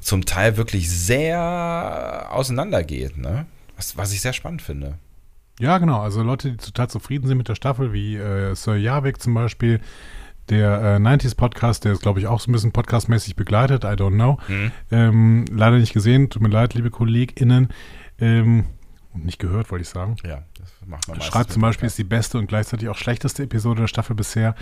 [0.00, 3.46] zum Teil wirklich sehr auseinandergeht, ne?
[3.76, 4.98] Was, was ich sehr spannend finde.
[5.60, 6.00] ja, genau.
[6.00, 9.80] Also Leute, die total zufrieden sind mit der Staffel, wie äh, Sir Javik zum Beispiel,
[10.50, 13.88] der äh, 90s Podcast, der ist, glaube ich, auch so ein bisschen podcastmäßig begleitet, I
[13.88, 14.38] don't know.
[14.46, 14.72] Hm?
[14.90, 17.68] Ähm, leider nicht gesehen, tut mir leid, liebe KollegInnen.
[18.20, 18.64] Ähm,
[19.14, 20.16] nicht gehört, wollte ich sagen.
[20.24, 23.82] Ja, das macht man Schreibt zum Beispiel, ist die beste und gleichzeitig auch schlechteste Episode
[23.82, 24.54] der Staffel bisher.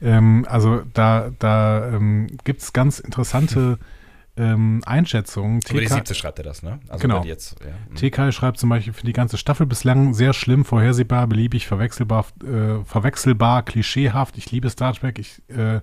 [0.00, 3.78] Ähm, also da, da ähm, gibt es ganz interessante
[4.36, 5.60] ähm, Einschätzungen.
[5.68, 6.80] Über die TK siebte schreibt er das, ne?
[6.88, 7.22] Also Genau.
[7.24, 7.66] jetzt, ja.
[7.88, 7.94] hm.
[7.96, 12.84] TK schreibt zum Beispiel für die ganze Staffel bislang sehr schlimm, vorhersehbar, beliebig, verwechselbar, äh,
[12.84, 14.38] verwechselbar, klischeehaft.
[14.38, 15.18] Ich liebe Star Trek.
[15.18, 15.80] Ich äh,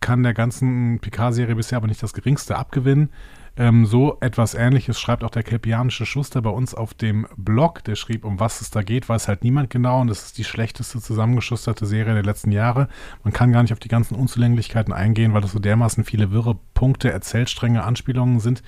[0.00, 3.10] kann der ganzen Picard-Serie bisher aber nicht das geringste abgewinnen.
[3.56, 7.84] Ähm, so etwas ähnliches schreibt auch der kelpianische Schuster bei uns auf dem Blog.
[7.84, 10.00] Der schrieb, um was es da geht, weiß halt niemand genau.
[10.00, 12.88] Und das ist die schlechteste zusammengeschusterte Serie der letzten Jahre.
[13.24, 16.58] Man kann gar nicht auf die ganzen Unzulänglichkeiten eingehen, weil das so dermaßen viele wirre
[16.74, 18.62] Punkte, Erzählstränge, Anspielungen sind,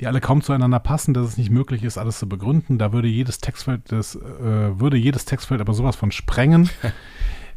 [0.00, 2.78] die alle kaum zueinander passen, dass es nicht möglich ist, alles zu begründen.
[2.78, 6.70] Da würde jedes Textfeld, das, äh, würde jedes Textfeld aber sowas von sprengen.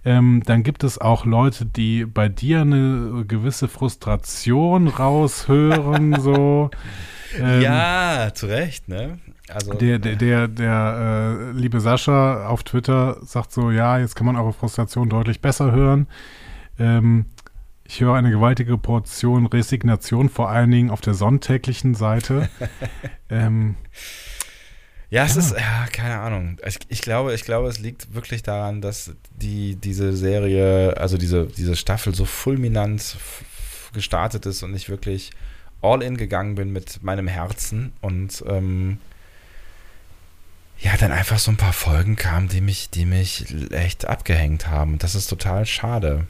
[0.06, 6.72] Ähm, dann gibt es auch Leute, die bei dir eine gewisse Frustration raushören, so.
[7.40, 9.20] Ähm, ja, zu Recht, ne?
[9.50, 14.26] Also, Der, der, der, der äh, liebe Sascha auf Twitter sagt so, ja, jetzt kann
[14.26, 16.08] man eure Frustration deutlich besser hören.
[16.80, 17.26] Ähm,
[17.86, 22.50] ich höre eine gewaltige Portion Resignation, vor allen Dingen auf der sonntäglichen Seite.
[23.30, 23.76] ähm,
[25.14, 26.58] Ja, es ist, ja, keine Ahnung.
[26.66, 31.46] Ich, ich, glaube, ich glaube, es liegt wirklich daran, dass die, diese Serie, also diese,
[31.46, 33.18] diese Staffel so fulminant
[33.94, 35.30] gestartet ist und ich wirklich
[35.84, 38.98] all in gegangen bin mit meinem Herzen und ähm,
[40.80, 44.98] ja, dann einfach so ein paar Folgen kamen, die mich, die mich echt abgehängt haben.
[44.98, 46.26] Das ist total schade.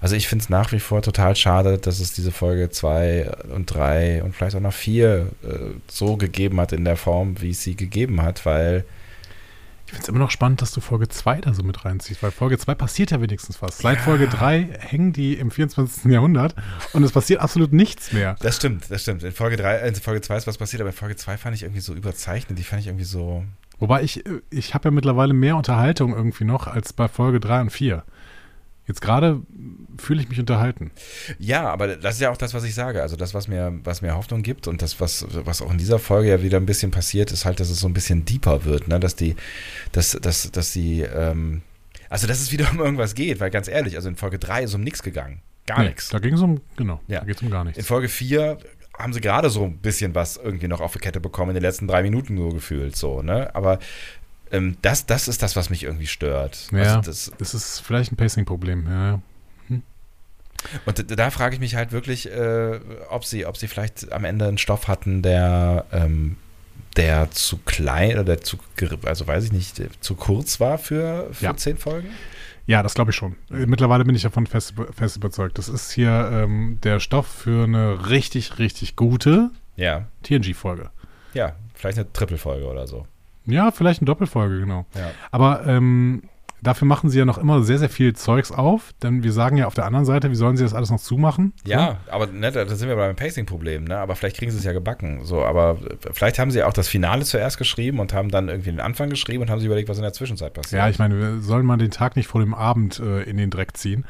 [0.00, 3.66] Also ich finde es nach wie vor total schade, dass es diese Folge 2 und
[3.66, 5.26] 3 und vielleicht auch noch 4 äh,
[5.88, 8.84] so gegeben hat in der Form, wie es sie gegeben hat, weil
[9.90, 12.30] ich finde es immer noch spannend, dass du Folge 2 da so mit reinziehst, weil
[12.30, 13.78] Folge 2 passiert ja wenigstens was.
[13.78, 14.02] Seit ja.
[14.04, 16.04] Folge 3 hängen die im 24.
[16.04, 16.54] Jahrhundert
[16.92, 18.36] und es passiert absolut nichts mehr.
[18.38, 19.24] Das stimmt, das stimmt.
[19.24, 21.64] In Folge 3, in Folge 2 ist was passiert, aber in Folge 2 fand ich
[21.64, 23.44] irgendwie so überzeichnet, die fand ich irgendwie so.
[23.80, 27.70] Wobei ich, ich habe ja mittlerweile mehr Unterhaltung irgendwie noch als bei Folge 3 und
[27.70, 28.04] 4.
[28.90, 29.40] Jetzt gerade
[29.98, 30.90] fühle ich mich unterhalten.
[31.38, 33.02] Ja, aber das ist ja auch das, was ich sage.
[33.02, 36.00] Also das, was mir, was mir Hoffnung gibt und das, was, was auch in dieser
[36.00, 38.88] Folge ja wieder ein bisschen passiert, ist halt, dass es so ein bisschen deeper wird,
[38.88, 38.98] ne?
[38.98, 39.36] Dass die,
[39.92, 41.62] dass, dass, dass die, ähm,
[42.08, 44.74] also dass es wieder um irgendwas geht, weil ganz ehrlich, also in Folge 3 ist
[44.74, 45.40] um nichts gegangen.
[45.66, 46.08] Gar nee, nichts.
[46.08, 47.20] Da ging es um, genau, ja.
[47.20, 47.78] da geht es um gar nichts.
[47.78, 48.58] In Folge 4
[48.98, 51.62] haben sie gerade so ein bisschen was irgendwie noch auf die Kette bekommen in den
[51.62, 53.54] letzten drei Minuten so gefühlt, so, ne?
[53.54, 53.78] Aber
[54.50, 56.68] ähm, das, das ist das, was mich irgendwie stört.
[56.72, 59.20] Ja, also das, das, ist vielleicht ein Pacing-Problem, ja.
[59.68, 59.82] Hm.
[60.86, 64.46] Und da frage ich mich halt wirklich, äh, ob, sie, ob sie vielleicht am Ende
[64.46, 66.36] einen Stoff hatten, der, ähm,
[66.96, 68.58] der zu klein oder der zu,
[69.04, 71.56] also weiß ich nicht, zu kurz war für, für ja.
[71.56, 72.08] zehn Folgen?
[72.66, 73.36] Ja, das glaube ich schon.
[73.48, 75.58] Mittlerweile bin ich davon fest, fest überzeugt.
[75.58, 80.06] Das ist hier ähm, der Stoff für eine richtig, richtig gute ja.
[80.22, 80.90] TNG-Folge.
[81.34, 83.06] Ja, vielleicht eine Triple-Folge oder so.
[83.46, 84.86] Ja, vielleicht eine Doppelfolge, genau.
[84.94, 85.10] Ja.
[85.30, 86.22] Aber ähm,
[86.62, 89.66] dafür machen sie ja noch immer sehr, sehr viel Zeugs auf, denn wir sagen ja
[89.66, 91.52] auf der anderen Seite, wie sollen sie das alles noch zumachen?
[91.64, 92.12] Ja, so?
[92.12, 93.98] aber ne, da sind wir beim Pacing-Problem, ne?
[93.98, 95.24] Aber vielleicht kriegen sie es ja gebacken.
[95.24, 95.78] So, aber
[96.12, 99.42] vielleicht haben sie auch das Finale zuerst geschrieben und haben dann irgendwie den Anfang geschrieben
[99.42, 100.80] und haben sich überlegt, was in der Zwischenzeit passiert.
[100.80, 103.50] Ja, ich meine, wir sollen mal den Tag nicht vor dem Abend äh, in den
[103.50, 104.04] Dreck ziehen.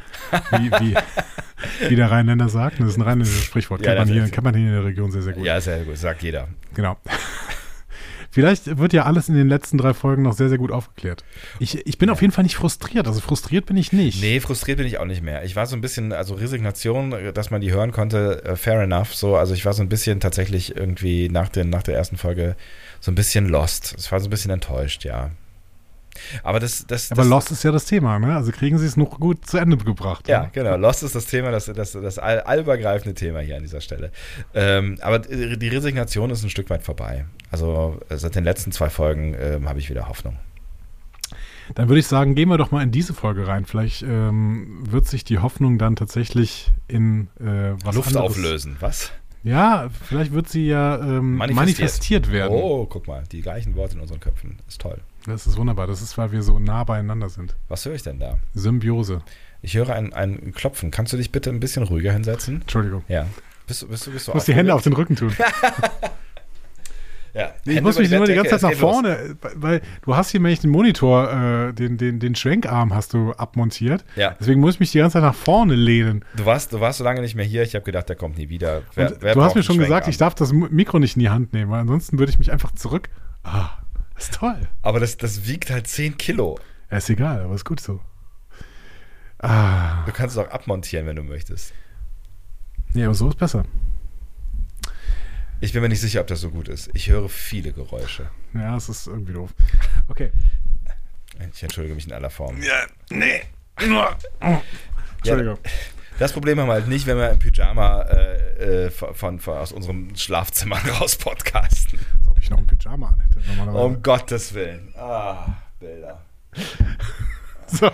[0.50, 0.96] Wie, wie,
[1.88, 2.80] wie der Rheinländer sagt.
[2.80, 3.80] Das ist ein rheinländisches Sprichwort.
[3.82, 5.44] Ja, kennt, man hier, kennt man hier in der Region sehr, sehr gut.
[5.44, 6.48] Ja, sehr gut, sagt jeder.
[6.74, 6.96] Genau.
[8.30, 11.24] Vielleicht wird ja alles in den letzten drei Folgen noch sehr, sehr gut aufgeklärt.
[11.58, 12.12] Ich, ich bin ja.
[12.12, 13.06] auf jeden Fall nicht frustriert.
[13.08, 14.20] Also frustriert bin ich nicht.
[14.20, 15.44] Nee, frustriert bin ich auch nicht mehr.
[15.44, 19.14] Ich war so ein bisschen, also Resignation, dass man die hören konnte, uh, fair enough.
[19.14, 22.56] So, also ich war so ein bisschen tatsächlich irgendwie nach, den, nach der ersten Folge
[23.00, 23.94] so ein bisschen lost.
[23.98, 25.30] Es war so ein bisschen enttäuscht, ja.
[26.42, 28.36] Aber das, das, Aber Lost ist ja das Thema, ne?
[28.36, 30.28] Also kriegen sie es noch gut zu Ende gebracht.
[30.28, 30.50] Ja, oder?
[30.52, 30.76] genau.
[30.76, 34.10] Lost ist das Thema, das, das, das all, allübergreifende Thema hier an dieser Stelle.
[34.54, 37.26] Ähm, aber die Resignation ist ein Stück weit vorbei.
[37.50, 40.36] Also seit den letzten zwei Folgen ähm, habe ich wieder Hoffnung.
[41.74, 43.64] Dann würde ich sagen, gehen wir doch mal in diese Folge rein.
[43.64, 48.30] Vielleicht ähm, wird sich die Hoffnung dann tatsächlich in äh, was Luft anderes.
[48.30, 49.12] auflösen, was?
[49.42, 51.78] Ja, vielleicht wird sie ja ähm, manifestiert.
[51.78, 52.32] manifestiert.
[52.32, 52.52] werden.
[52.52, 54.58] Oh, guck mal, die gleichen Worte in unseren Köpfen.
[54.68, 54.98] Ist toll.
[55.26, 55.86] Das ist wunderbar.
[55.86, 57.56] Das ist, weil wir so nah beieinander sind.
[57.68, 58.38] Was höre ich denn da?
[58.54, 59.22] Symbiose.
[59.62, 60.90] Ich höre ein, ein Klopfen.
[60.90, 62.62] Kannst du dich bitte ein bisschen ruhiger hinsetzen?
[62.62, 63.04] Entschuldigung.
[63.08, 63.26] Ja.
[63.66, 65.34] Bist, bist, bist, bist du muss die Hände auf den Rücken tun.
[67.34, 69.52] Ja, ich muss mich immer die ganze Zeit nach vorne, los.
[69.54, 74.04] weil du hast hier nämlich den Monitor, äh, den, den, den Schwenkarm hast du abmontiert.
[74.16, 74.36] Ja.
[74.40, 76.24] Deswegen muss ich mich die ganze Zeit nach vorne lehnen.
[76.36, 78.48] Du warst, du warst so lange nicht mehr hier, ich habe gedacht, der kommt nie
[78.48, 78.82] wieder.
[78.94, 81.52] Wer, wer du hast mir schon gesagt, ich darf das Mikro nicht in die Hand
[81.52, 83.08] nehmen, weil ansonsten würde ich mich einfach zurück.
[83.44, 83.70] Ah,
[84.14, 84.58] das ist toll.
[84.82, 86.58] Aber das, das wiegt halt 10 Kilo.
[86.90, 88.00] Ja, ist egal, aber ist gut so.
[89.38, 90.04] Ah.
[90.04, 91.72] Du kannst es auch abmontieren, wenn du möchtest.
[92.92, 93.64] Ja, aber so ist besser.
[95.62, 96.90] Ich bin mir nicht sicher, ob das so gut ist.
[96.94, 98.30] Ich höre viele Geräusche.
[98.54, 99.50] Ja, es ist irgendwie doof.
[100.08, 100.32] Okay.
[101.52, 102.62] Ich entschuldige mich in aller Form.
[102.62, 103.42] Ja, nee.
[103.76, 105.58] Entschuldigung.
[105.62, 105.70] Ja,
[106.18, 109.72] das Problem haben wir halt nicht, wenn wir im Pyjama äh, äh von, von, aus
[109.72, 111.98] unserem Schlafzimmer raus podcasten.
[112.18, 113.40] Als ob ich noch ein Pyjama anhätte.
[113.72, 114.94] Um Gottes Willen.
[114.96, 115.46] Ah,
[115.78, 116.22] Bilder.
[117.72, 117.88] So.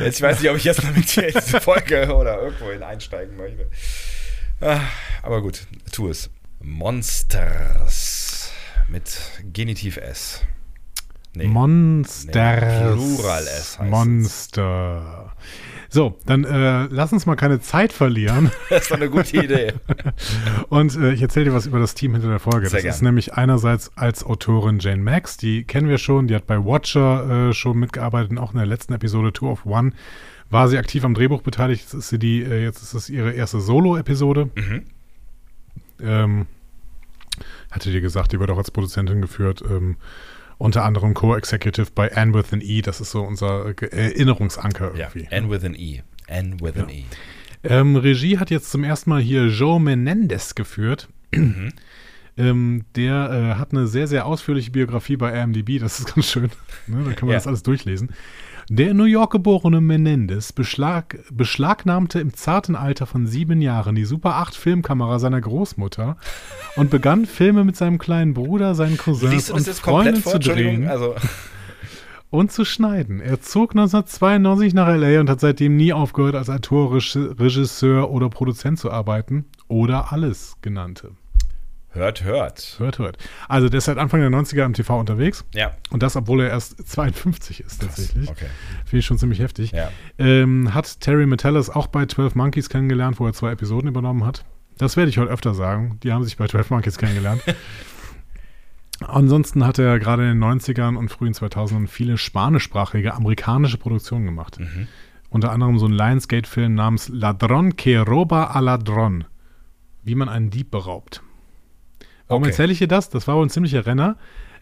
[0.00, 2.70] Jetzt, ich weiß nicht, ob ich jetzt noch mit dir in diese Folge oder irgendwo
[2.70, 3.70] hin einsteigen möchte.
[4.60, 4.80] Ah,
[5.22, 6.28] aber gut, tu es.
[6.66, 8.52] Monsters
[8.88, 9.20] mit
[9.52, 10.42] Genitiv S.
[11.36, 12.34] Nee, Monsters.
[12.34, 15.32] Nee, Plural S heißt Monster.
[15.88, 15.94] Es.
[15.94, 18.50] So, dann äh, lass uns mal keine Zeit verlieren.
[18.68, 19.74] Das ist eine gute Idee.
[20.68, 22.68] Und äh, ich erzähle dir was über das Team hinter der Folge.
[22.68, 22.94] Sehr das gern.
[22.94, 27.50] ist nämlich einerseits als Autorin Jane Max, die kennen wir schon, die hat bei Watcher
[27.50, 29.92] äh, schon mitgearbeitet und auch in der letzten Episode Two of One
[30.50, 31.82] war sie aktiv am Drehbuch beteiligt.
[31.82, 34.50] Jetzt ist sie die, äh, jetzt ist es ihre erste Solo-Episode.
[34.56, 34.82] Mhm.
[36.02, 36.46] Ähm,
[37.76, 39.62] hatte dir gesagt, die wird auch als Produzentin geführt.
[39.68, 39.96] Ähm,
[40.58, 42.80] unter anderem Co-Executive bei Anne with an E.
[42.82, 45.28] Das ist so unser Erinnerungsanker irgendwie.
[45.30, 46.00] Ja, Anne with an E.
[46.28, 46.82] Anne with ja.
[46.84, 47.04] an E.
[47.62, 51.08] Ähm, Regie hat jetzt zum ersten Mal hier Joe Menendez geführt.
[51.32, 51.72] Mhm.
[52.38, 55.80] Ähm, der äh, hat eine sehr, sehr ausführliche Biografie bei IMDb.
[55.80, 56.50] Das ist ganz schön.
[56.86, 57.02] ne?
[57.02, 57.36] Da kann man Ja.
[57.36, 58.10] das alles durchlesen.
[58.68, 64.04] Der in New York geborene Menendez beschlag, beschlagnahmte im zarten Alter von sieben Jahren die
[64.04, 66.16] Super 8 Filmkamera seiner Großmutter
[66.74, 71.14] und begann Filme mit seinem kleinen Bruder, seinen Cousins und Freunden zu drehen Also,
[72.30, 73.20] und zu schneiden.
[73.20, 78.28] Er zog 1992 nach LA und hat seitdem nie aufgehört, als Autor, Reg- Regisseur oder
[78.30, 79.44] Produzent zu arbeiten.
[79.68, 81.12] Oder alles genannte.
[81.96, 82.76] Hört, hört.
[82.78, 83.18] Hört, hört.
[83.48, 85.44] Also der ist seit Anfang der 90er am TV unterwegs.
[85.54, 85.72] Ja.
[85.90, 88.28] Und das, obwohl er erst 52 ist tatsächlich.
[88.28, 88.46] Okay.
[88.84, 89.72] Finde ich schon ziemlich heftig.
[89.72, 89.90] Ja.
[90.18, 94.44] Ähm, hat Terry Metellis auch bei 12 Monkeys kennengelernt, wo er zwei Episoden übernommen hat.
[94.78, 95.98] Das werde ich heute öfter sagen.
[96.02, 97.42] Die haben sich bei 12 Monkeys kennengelernt.
[99.00, 104.58] Ansonsten hat er gerade in den 90ern und frühen 2000ern viele spanischsprachige amerikanische Produktionen gemacht.
[104.58, 104.88] Mhm.
[105.28, 109.24] Unter anderem so einen Lionsgate-Film namens Ladrón que roba a ladrón.
[110.02, 111.22] Wie man einen Dieb beraubt.
[112.28, 112.50] Warum Okay.
[112.50, 113.08] erzähle ich dir das?
[113.10, 114.16] Das war wohl ein ziemlicher Renner.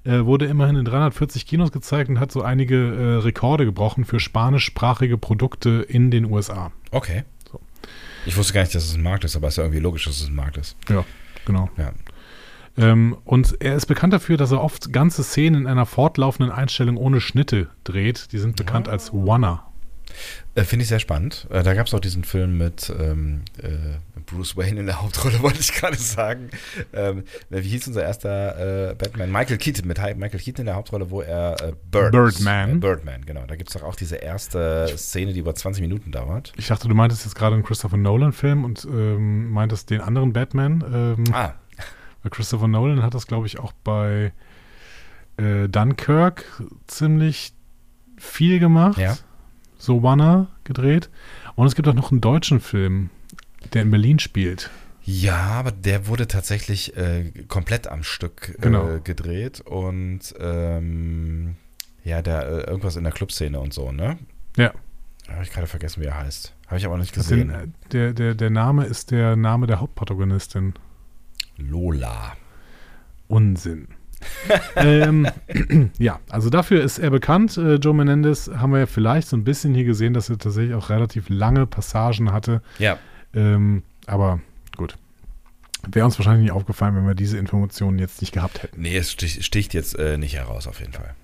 [0.04, 4.20] Äh, wurde immerhin in 340 Kinos gezeigt und hat so einige äh, Rekorde gebrochen für
[4.20, 6.72] spanischsprachige Produkte in den USA.
[6.90, 7.24] Okay.
[7.50, 7.58] So.
[8.26, 10.04] Ich wusste gar nicht, dass es ein Markt ist, aber es ist ja irgendwie logisch,
[10.04, 10.76] dass es ein Markt ist.
[10.90, 11.04] Ja,
[11.46, 11.70] genau.
[11.78, 11.92] Ja.
[12.76, 16.98] Ähm, und er ist bekannt dafür, dass er oft ganze Szenen in einer fortlaufenden Einstellung
[16.98, 18.32] ohne Schnitte dreht.
[18.32, 19.64] Die sind bekannt als Wanner.
[20.54, 21.46] Äh, Finde ich sehr spannend.
[21.50, 23.68] Äh, da gab es auch diesen Film mit ähm, äh,
[24.26, 26.50] Bruce Wayne in der Hauptrolle, wollte ich gerade sagen.
[26.92, 29.30] Ähm, wie hieß unser erster äh, Batman?
[29.32, 32.70] Michael Keaton, mit Michael Keaton in der Hauptrolle, wo er äh, Bird Birdman.
[32.76, 33.44] Äh, Birdman, genau.
[33.46, 36.52] Da gibt es doch auch diese erste Szene, die über 20 Minuten dauert.
[36.56, 40.84] Ich dachte, du meintest jetzt gerade einen Christopher Nolan-Film und ähm, meintest den anderen Batman.
[40.92, 41.54] Ähm, Ah,
[42.22, 44.32] Weil Christopher Nolan hat das, glaube ich, auch bei
[45.36, 46.44] äh, Dunkirk
[46.86, 47.52] ziemlich
[48.16, 48.98] viel gemacht.
[48.98, 49.16] Ja.
[49.76, 51.10] So Wanner gedreht.
[51.56, 53.10] Und es gibt auch noch einen deutschen Film,
[53.72, 54.70] der in Berlin spielt.
[55.06, 58.98] Ja, aber der wurde tatsächlich äh, komplett am Stück äh, Genau.
[59.04, 61.56] gedreht und ähm,
[62.04, 64.18] ja, der äh, irgendwas in der Clubszene und so, ne?
[64.56, 64.72] Ja.
[65.28, 66.54] Habe ich gerade vergessen, wie er heißt.
[66.66, 67.62] Habe ich aber nicht Das den, gesehen.
[67.64, 70.74] äh, der, der, der Name ist der Name der Hauptprotagonistin.
[71.56, 72.34] Lola.
[73.28, 73.88] Unsinn.
[74.76, 75.26] ähm,
[75.98, 77.56] ja, also dafür ist er bekannt.
[77.58, 80.74] Äh, Joe Menendez haben wir ja vielleicht so ein bisschen hier gesehen, dass er tatsächlich
[80.74, 82.62] auch relativ lange Passagen hatte.
[82.78, 82.98] Ja,
[83.34, 84.40] Ähm, aber
[84.76, 84.96] gut.
[85.86, 88.80] Wäre uns wahrscheinlich nicht aufgefallen, wenn wir diese Informationen jetzt nicht gehabt hätten.
[88.80, 91.14] nee, es stich, sticht jetzt äh, nicht heraus auf jeden Fall.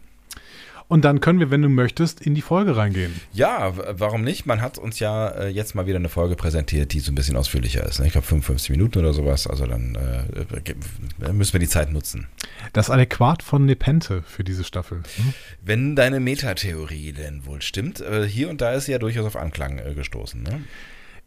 [0.86, 3.14] Und dann können wir, wenn du möchtest, in die Folge reingehen.
[3.32, 4.44] Ja, warum nicht?
[4.46, 7.36] Man hat uns ja äh, jetzt mal wieder eine Folge präsentiert, die so ein bisschen
[7.36, 8.00] ausführlicher ist.
[8.00, 8.06] Ne?
[8.06, 9.46] Ich glaube 55 Minuten oder sowas.
[9.46, 10.74] Also dann äh, ge-
[11.32, 12.26] müssen wir die Zeit nutzen.
[12.72, 15.04] Das Adäquat von Nepente für diese Staffel.
[15.14, 15.34] Hm?
[15.62, 19.36] Wenn deine Metatheorie denn wohl stimmt, äh, hier und da ist sie ja durchaus auf
[19.36, 20.42] Anklang äh, gestoßen.
[20.42, 20.64] Ne?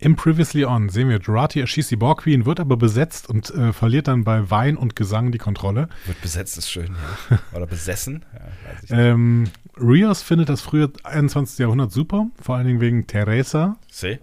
[0.03, 3.71] Im Previously On sehen wir, Jurati erschießt die Borg Queen, wird aber besetzt und äh,
[3.71, 5.87] verliert dann bei Wein und Gesang die Kontrolle.
[6.05, 6.95] Wird besetzt, ist schön,
[7.29, 7.39] ja.
[7.53, 8.25] Oder besessen.
[8.89, 8.97] Ja.
[8.97, 9.45] Ähm,
[9.79, 11.59] Rios findet das frühe 21.
[11.59, 13.77] Jahrhundert super, vor allen Dingen wegen Teresa.
[13.89, 14.19] Seh?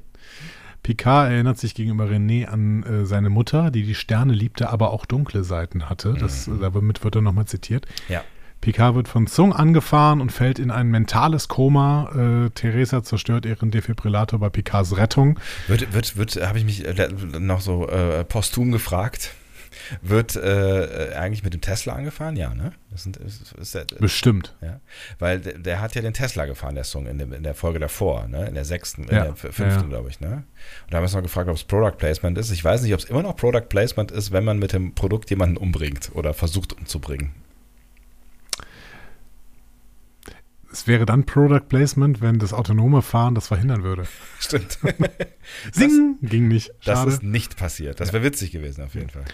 [0.82, 5.06] Picard erinnert sich gegenüber René an äh, seine Mutter, die die Sterne liebte, aber auch
[5.06, 6.14] dunkle Seiten hatte.
[6.14, 7.86] Das, äh, damit wird er nochmal zitiert.
[8.08, 8.22] Ja.
[8.60, 12.44] Picard wird von Zung angefahren und fällt in ein mentales Koma.
[12.46, 15.38] Äh, Teresa zerstört ihren Defibrillator bei Picards Rettung.
[15.66, 19.30] Wird, wird, wird habe ich mich äh, noch so äh, posthum gefragt,
[20.02, 22.36] wird äh, eigentlich mit dem Tesla angefahren?
[22.36, 22.72] Ja, ne?
[22.90, 24.54] Das sind, ist, ist der, Bestimmt.
[24.60, 24.80] ja.
[25.18, 27.78] Weil der, der hat ja den Tesla gefahren, der Song, in, dem, in der Folge
[27.78, 28.46] davor, ne?
[28.46, 29.88] In der sechsten, in Ja, der f- fünften, ja.
[29.88, 30.28] glaube ich, ne?
[30.28, 30.42] Und
[30.90, 32.50] da haben wir uns noch gefragt, ob es Product Placement ist.
[32.50, 35.30] Ich weiß nicht, ob es immer noch Product Placement ist, wenn man mit dem Produkt
[35.30, 37.30] jemanden umbringt oder versucht umzubringen.
[40.72, 44.04] Es wäre dann Product Placement, wenn das autonome Fahren das verhindern würde.
[44.38, 44.78] Stimmt.
[45.72, 46.16] Sing!
[46.22, 46.70] Ging nicht.
[46.84, 47.10] Das Schade.
[47.10, 47.98] ist nicht passiert.
[48.00, 49.24] Das wäre witzig gewesen, auf jeden Fall.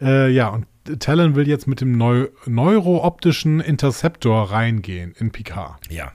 [0.00, 0.66] Äh, ja, und
[1.00, 5.90] Talon will jetzt mit dem Neu neurooptischen Interceptor reingehen in Picard.
[5.90, 6.12] Ja.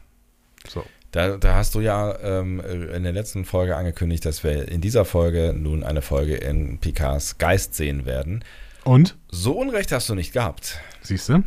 [0.67, 0.85] So.
[1.11, 5.05] Da, da hast du ja ähm, in der letzten Folge angekündigt, dass wir in dieser
[5.05, 8.43] Folge nun eine Folge in Picards Geist sehen werden.
[8.83, 10.79] Und, So Unrecht hast du nicht gehabt.
[11.01, 11.43] siehst du,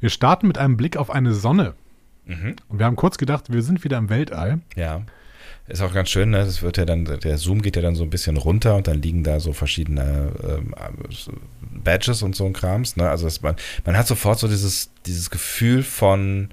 [0.00, 1.74] wir starten mit einem Blick auf eine Sonne.
[2.28, 2.56] Mhm.
[2.68, 4.60] Und wir haben kurz gedacht, wir sind wieder im Weltall.
[4.76, 5.02] Ja.
[5.66, 6.38] Ist auch ganz schön, ne?
[6.38, 9.02] Das wird ja dann, der Zoom geht ja dann so ein bisschen runter und dann
[9.02, 10.74] liegen da so verschiedene ähm,
[11.60, 13.08] Badges und so ein Krams, ne?
[13.08, 16.50] Also man, man hat sofort so dieses, dieses Gefühl von,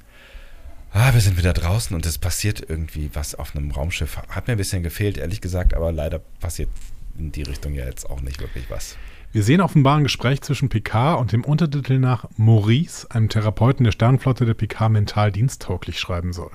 [0.92, 4.18] ah, wir sind wieder draußen und es passiert irgendwie was auf einem Raumschiff.
[4.30, 6.70] Hat mir ein bisschen gefehlt, ehrlich gesagt, aber leider passiert
[7.18, 8.98] in die Richtung ja jetzt auch nicht wirklich was.
[9.36, 13.92] Wir sehen offenbar ein Gespräch zwischen Picard und dem Untertitel nach Maurice, einem Therapeuten der
[13.92, 16.52] Sternenflotte, der Picard mental diensttauglich schreiben soll.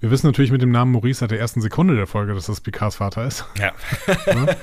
[0.00, 2.62] Wir wissen natürlich mit dem Namen Maurice seit der ersten Sekunde der Folge, dass das
[2.62, 3.44] Picards Vater ist.
[3.58, 3.74] Ja.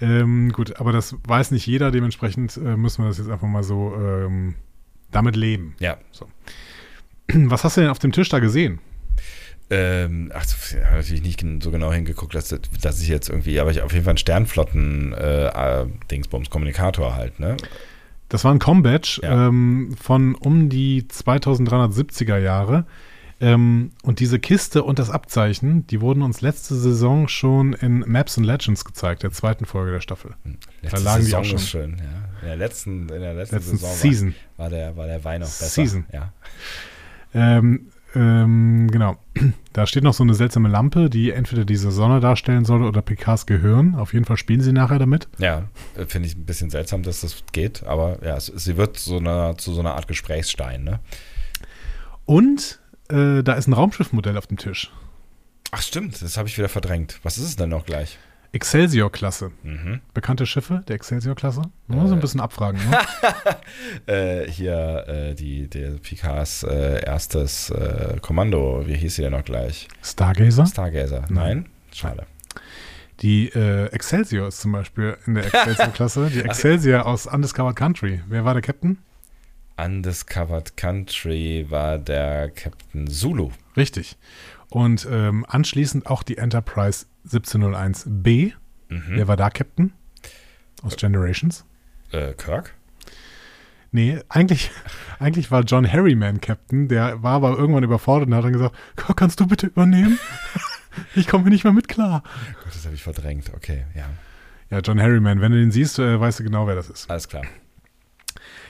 [0.00, 3.64] Ähm, gut, aber das weiß nicht jeder, dementsprechend äh, müssen wir das jetzt einfach mal
[3.64, 4.54] so ähm,
[5.10, 5.74] damit leben.
[5.80, 5.96] Ja.
[7.32, 8.78] Was hast du denn auf dem Tisch da gesehen?
[9.74, 13.70] Ähm, ach, ich habe natürlich nicht so genau hingeguckt, dass, dass ich jetzt irgendwie, aber
[13.70, 17.56] ich auf jeden Fall einen Sternflotten äh, äh, halt, ne?
[18.28, 19.48] Das war ein Combatch Ja.
[19.48, 22.84] ähm, von um die 2370er Jahre.
[23.40, 28.36] Ähm, und diese Kiste und das Abzeichen, die wurden uns letzte Saison schon in Maps
[28.36, 30.34] and Legends gezeigt, der zweiten Folge der Staffel.
[30.82, 31.56] Letzte lagen die Saison auch schon.
[31.56, 32.40] ist schön, ja.
[32.42, 34.34] In der letzten, in der letzten, Letzten Saison.
[34.58, 35.66] War, war, der, war der Wein noch besser.
[35.68, 36.04] Season.
[36.12, 36.32] Ja.
[37.34, 39.16] Ähm, ähm, genau.
[39.72, 43.46] Da steht noch so eine seltsame Lampe, die entweder diese Sonne darstellen soll oder Picards
[43.46, 43.94] Gehirn.
[43.94, 45.28] Auf jeden Fall spielen sie nachher damit.
[45.38, 48.98] Ja, äh, finde ich ein bisschen seltsam, dass das geht, aber ja, es, sie wird
[48.98, 51.00] so eine, zu so einer Art Gesprächsstein, ne?
[52.26, 54.92] Und äh, da ist ein Raumschiffmodell auf dem Tisch.
[55.70, 57.18] Ach stimmt, das habe ich wieder verdrängt.
[57.22, 58.18] Was ist es denn noch gleich?
[58.52, 59.50] Excelsior-Klasse.
[59.62, 60.00] Mhm.
[60.12, 61.62] Bekannte Schiffe der Excelsior-Klasse.
[61.86, 62.80] Man muss so ein bisschen abfragen.
[62.88, 62.98] Ne?
[64.06, 69.44] Äh, hier äh, die, der Picards äh, erstes äh, Kommando, wie hieß sie denn noch
[69.44, 69.88] gleich?
[70.02, 70.66] Stargazer.
[70.66, 71.24] Stargazer.
[71.30, 71.68] Nein?
[71.92, 72.26] Schade.
[73.20, 76.30] Die äh, Excelsior ist zum Beispiel in der Excelsior-Klasse.
[76.32, 78.20] Die Excelsior aus Undiscovered Country.
[78.28, 78.98] Wer war der Captain?
[79.76, 83.50] Undiscovered Country war der Captain Zulu.
[83.76, 84.16] Richtig.
[84.68, 88.52] Und ähm, anschließend auch die Enterprise 1701B.
[88.88, 89.02] Mhm.
[89.08, 89.92] Wer war da Captain?
[90.82, 91.64] Aus Generations?
[92.10, 92.74] Äh, Kirk?
[93.90, 94.70] Nee, eigentlich,
[95.18, 96.88] eigentlich war John Harryman Captain.
[96.88, 100.18] Der war aber irgendwann überfordert und hat dann gesagt, "Kirk, kannst du bitte übernehmen?
[101.14, 102.22] ich komme hier nicht mehr mit klar.
[102.64, 103.52] Gott, das habe ich verdrängt.
[103.54, 104.06] Okay, ja.
[104.70, 107.10] Ja, John Harryman, wenn du den siehst, äh, weißt du genau, wer das ist.
[107.10, 107.42] Alles klar.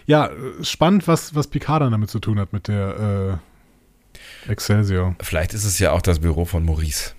[0.06, 3.38] Ja, äh, spannend, was, was Picard dann damit zu tun hat mit der
[4.48, 5.14] äh, Excelsior.
[5.22, 7.14] Vielleicht ist es ja auch das Büro von Maurice.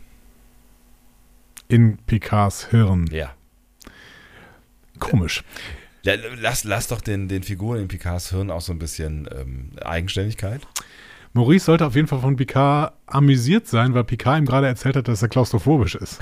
[1.73, 3.07] In Picards Hirn.
[3.11, 3.33] Ja.
[4.99, 5.43] Komisch.
[6.03, 10.61] Lass, lass doch den, den Figuren in Picards Hirn auch so ein bisschen ähm, Eigenständigkeit.
[11.33, 15.07] Maurice sollte auf jeden Fall von Picard amüsiert sein, weil Picard ihm gerade erzählt hat,
[15.07, 16.19] dass er klaustrophobisch ist.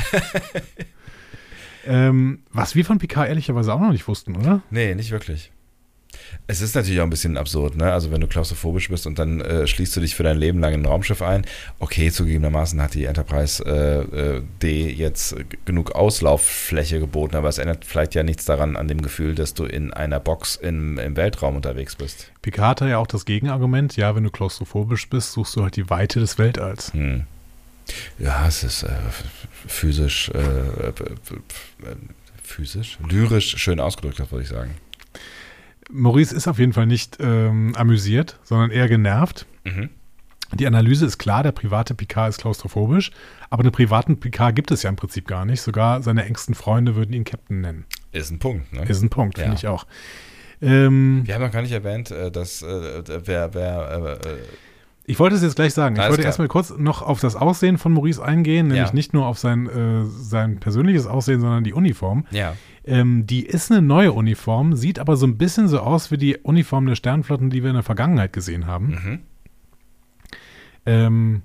[1.85, 4.61] ähm, was wir von Picard ehrlicherweise auch noch nicht wussten, oder?
[4.69, 5.51] Nee, nicht wirklich.
[6.47, 7.91] Es ist natürlich auch ein bisschen absurd, ne?
[7.91, 10.74] Also wenn du klaustrophobisch bist und dann äh, schließt du dich für dein Leben lang
[10.74, 11.45] in ein Raumschiff ein.
[11.80, 17.86] Okay, zugegebenermaßen hat die Enterprise äh, äh, D jetzt genug Auslauffläche geboten, aber es ändert
[17.86, 21.56] vielleicht ja nichts daran an dem Gefühl, dass du in einer Box im, im Weltraum
[21.56, 22.32] unterwegs bist.
[22.41, 25.89] Picard hat ja auch das Gegenargument, ja, wenn du klaustrophobisch bist, suchst du halt die
[25.89, 26.93] Weite des Weltalls.
[26.93, 27.26] Hm.
[28.19, 28.89] Ja, es ist äh,
[29.67, 30.91] physisch, äh,
[32.43, 34.76] physisch, lyrisch schön ausgedrückt, das würde ich sagen.
[35.91, 39.45] Maurice ist auf jeden Fall nicht ähm, amüsiert, sondern eher genervt.
[39.63, 39.89] Mhm.
[40.54, 43.12] Die Analyse ist klar, der private Picard ist klaustrophobisch,
[43.49, 45.62] aber einen privaten Picard gibt es ja im Prinzip gar nicht.
[45.62, 47.86] Sogar seine engsten Freunde würden ihn Captain nennen.
[48.12, 48.84] Ist ein Punkt, ne?
[48.84, 49.58] Ist ein Punkt, finde Ja.
[49.58, 49.86] ich auch.
[50.62, 54.38] Ähm, Wir haben noch gar nicht erwähnt, äh, dass äh, wer, wer äh, äh,
[55.06, 55.95] ich wollte es jetzt gleich sagen.
[55.95, 56.25] Ich wollte klar.
[56.27, 58.93] erstmal kurz noch auf das Aussehen von Maurice eingehen, nämlich Ja.
[58.93, 62.25] nicht nur auf sein, äh, sein persönliches Aussehen, sondern die Uniform.
[62.30, 66.17] ja, Ähm, die ist eine neue Uniform, sieht aber so ein bisschen so aus wie
[66.17, 68.87] die Uniform der Sternflotten, die wir in der Vergangenheit gesehen haben.
[68.87, 69.19] mhm.
[70.85, 71.41] Ähm,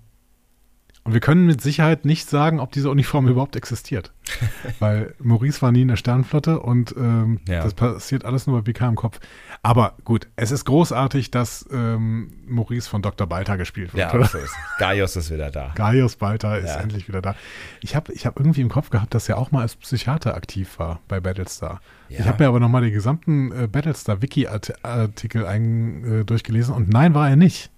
[1.04, 4.12] und wir können mit Sicherheit nicht sagen, ob diese Uniform überhaupt existiert.
[4.80, 7.62] Weil Maurice war nie in der Sternflotte und ähm, Ja.
[7.62, 9.20] das passiert alles nur bei Picard im Kopf.
[9.62, 13.26] Aber gut, es ist großartig, dass ähm, Maurice von Dr.
[13.26, 14.12] Balta gespielt wird.
[14.12, 14.54] ja, so ist.
[14.78, 15.72] Gaius ist wieder da.
[15.74, 16.80] Gaius Balta ist Ja.
[16.80, 17.34] endlich wieder da.
[17.80, 20.78] Ich habe ich hab irgendwie im Kopf gehabt, dass er auch mal als Psychiater aktiv
[20.78, 21.80] war bei Battlestar.
[22.08, 22.20] Ja.
[22.20, 27.36] Ich habe mir aber nochmal die gesamten äh, Battlestar-Wiki-Artikel äh, durchgelesen und nein, war er
[27.36, 27.70] nicht.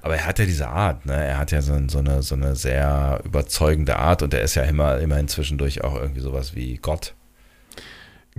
[0.00, 1.12] Aber er hat ja diese Art, ne?
[1.12, 4.62] Er hat ja so, so, eine, so eine sehr überzeugende Art und er ist ja
[4.62, 7.14] immer, immerhin zwischendurch auch irgendwie sowas wie Gott.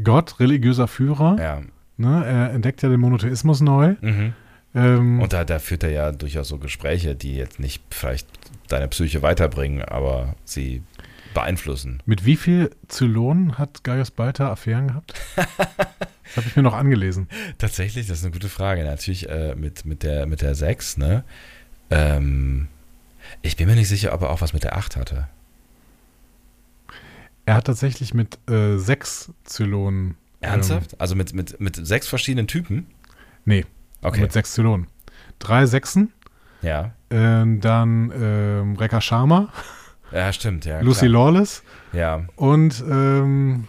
[0.03, 1.61] Gott, religiöser Führer, Ja.
[1.97, 3.95] Ne, er entdeckt ja den Monotheismus neu.
[4.01, 4.33] Mhm.
[4.75, 8.27] Ähm, Und da, da führt er ja durchaus so Gespräche, die jetzt nicht vielleicht
[8.67, 10.83] deine Psyche weiterbringen, aber sie
[11.33, 12.01] beeinflussen.
[12.05, 15.13] mit wie viel Zylonen hat Gaius Balta Affären gehabt?
[15.35, 17.27] das habe ich mir noch angelesen.
[17.57, 18.83] Tatsächlich, das ist eine gute Frage.
[18.83, 21.23] Natürlich äh, mit, mit, der, mit der 6, ne?
[21.89, 22.67] Ähm,
[23.41, 25.27] ich bin mir nicht sicher, ob er auch was mit der 8 hatte.
[27.45, 30.15] Er hat tatsächlich mit äh, sechs Zylonen.
[30.41, 30.99] Ernsthaft?
[31.01, 32.77] Also mit, mit, mit sechs verschiedenen Typen?
[32.77, 32.85] Ähm,
[33.45, 33.65] nee,
[34.01, 34.21] Okay.
[34.21, 34.87] mit sechs Zylonen.
[35.39, 36.13] Drei Sechsen,
[36.61, 36.91] Ja.
[37.09, 39.49] äh, dann ähm, Rekha Sharma,
[40.11, 40.79] Ja, stimmt, ja.
[40.81, 41.31] Lucy klar.
[41.31, 41.63] Lawless
[41.93, 42.25] Ja.
[42.35, 43.67] und ähm,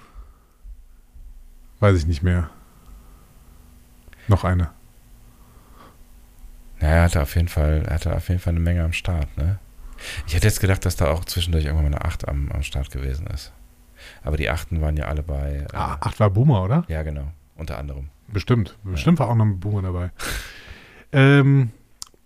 [1.80, 2.50] weiß ich nicht mehr.
[4.28, 4.70] Noch eine.
[6.80, 9.36] Ja, er hatte auf jeden Fall, er hatte auf jeden Fall eine Menge am Start,
[9.36, 9.58] ne?
[10.28, 12.90] Ich hätte jetzt gedacht, dass da auch zwischendurch irgendwann mal eine 8 am, am Start
[12.92, 13.52] gewesen ist.
[14.22, 15.66] Aber die Achten waren ja alle bei.
[15.72, 16.84] Äh, Ah, acht war Boomer, oder?
[16.88, 17.28] Ja, genau.
[17.56, 18.08] Unter anderem.
[18.32, 18.76] Bestimmt.
[18.84, 20.10] Bestimmt war auch noch ein Boomer dabei.
[21.12, 21.70] ähm,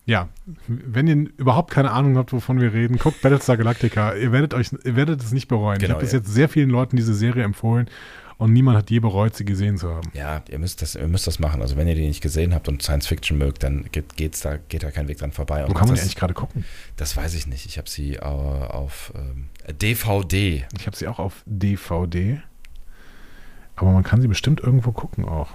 [0.05, 0.28] ja,
[0.66, 4.14] wenn ihr überhaupt keine Ahnung habt, wovon wir reden, guckt Battlestar Galactica.
[4.14, 5.76] Ihr werdet euch, ihr werdet es nicht bereuen.
[5.76, 6.18] ich Genau, habe bis ja.
[6.18, 7.89] jetzt sehr vielen Leuten diese Serie empfohlen
[8.37, 10.11] und niemand hat je bereut, sie gesehen zu haben.
[10.14, 11.62] Ja, ihr müsst das, ihr müsst das machen.
[11.62, 14.57] Also wenn ihr die nicht gesehen habt und Science Fiction mögt, dann geht, geht's da,
[14.57, 15.62] geht da kein Weg dran vorbei.
[15.62, 16.64] Wo Und kann man die das, eigentlich gerade gucken?
[16.97, 17.66] das weiß ich nicht.
[17.66, 20.65] Ich habe sie auf ähm, DVD.
[20.79, 22.43] Ich habe sie auch auf DVD.
[23.77, 25.51] Aber man kann sie bestimmt irgendwo gucken auch.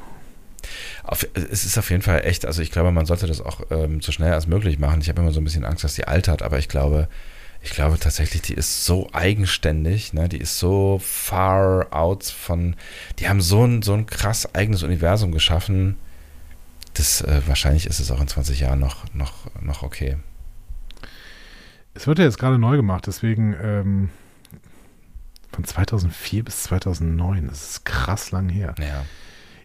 [1.03, 4.01] Auf, es ist auf jeden Fall echt, also ich glaube, man sollte das auch ähm,
[4.01, 5.01] so schnell als möglich machen.
[5.01, 7.07] Ich habe immer so ein bisschen Angst, dass die altert, aber ich glaube,
[7.61, 10.29] ich glaube tatsächlich, die ist so eigenständig, ne?
[10.29, 12.75] die ist so far out von,
[13.19, 15.95] die haben so ein, so ein krass eigenes Universum geschaffen.
[16.93, 20.17] Das, äh, wahrscheinlich ist es auch in 20 Jahren noch, noch, noch okay.
[21.97, 24.09] Es wird ja jetzt gerade neu gemacht, deswegen ähm,
[25.51, 27.47] von 2004 bis 2009.
[27.47, 28.75] Das ist krass lang her.
[28.79, 29.03] Ja,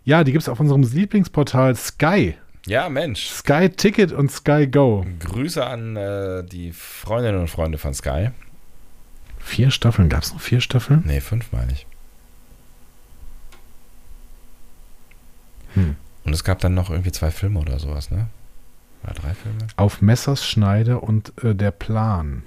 [0.04, 2.34] Ja, die gibt es auf unserem Lieblingsportal Sky.
[2.64, 3.28] ja Mensch.
[3.28, 5.04] Sky Ticket und Sky Go.
[5.20, 8.30] Grüße an äh, die Freundinnen und Freunde von Sky.
[9.38, 10.08] Vier Staffeln.
[10.08, 11.02] Gab es noch vier Staffeln?
[11.04, 11.86] Nee, fünf meine ich.
[15.74, 15.96] Hm.
[16.24, 18.28] Und es gab dann noch irgendwie zwei Filme oder sowas, ne?
[19.04, 19.58] Oder drei Filme?
[19.76, 22.42] Auf Messers Schneide und äh, der Plan.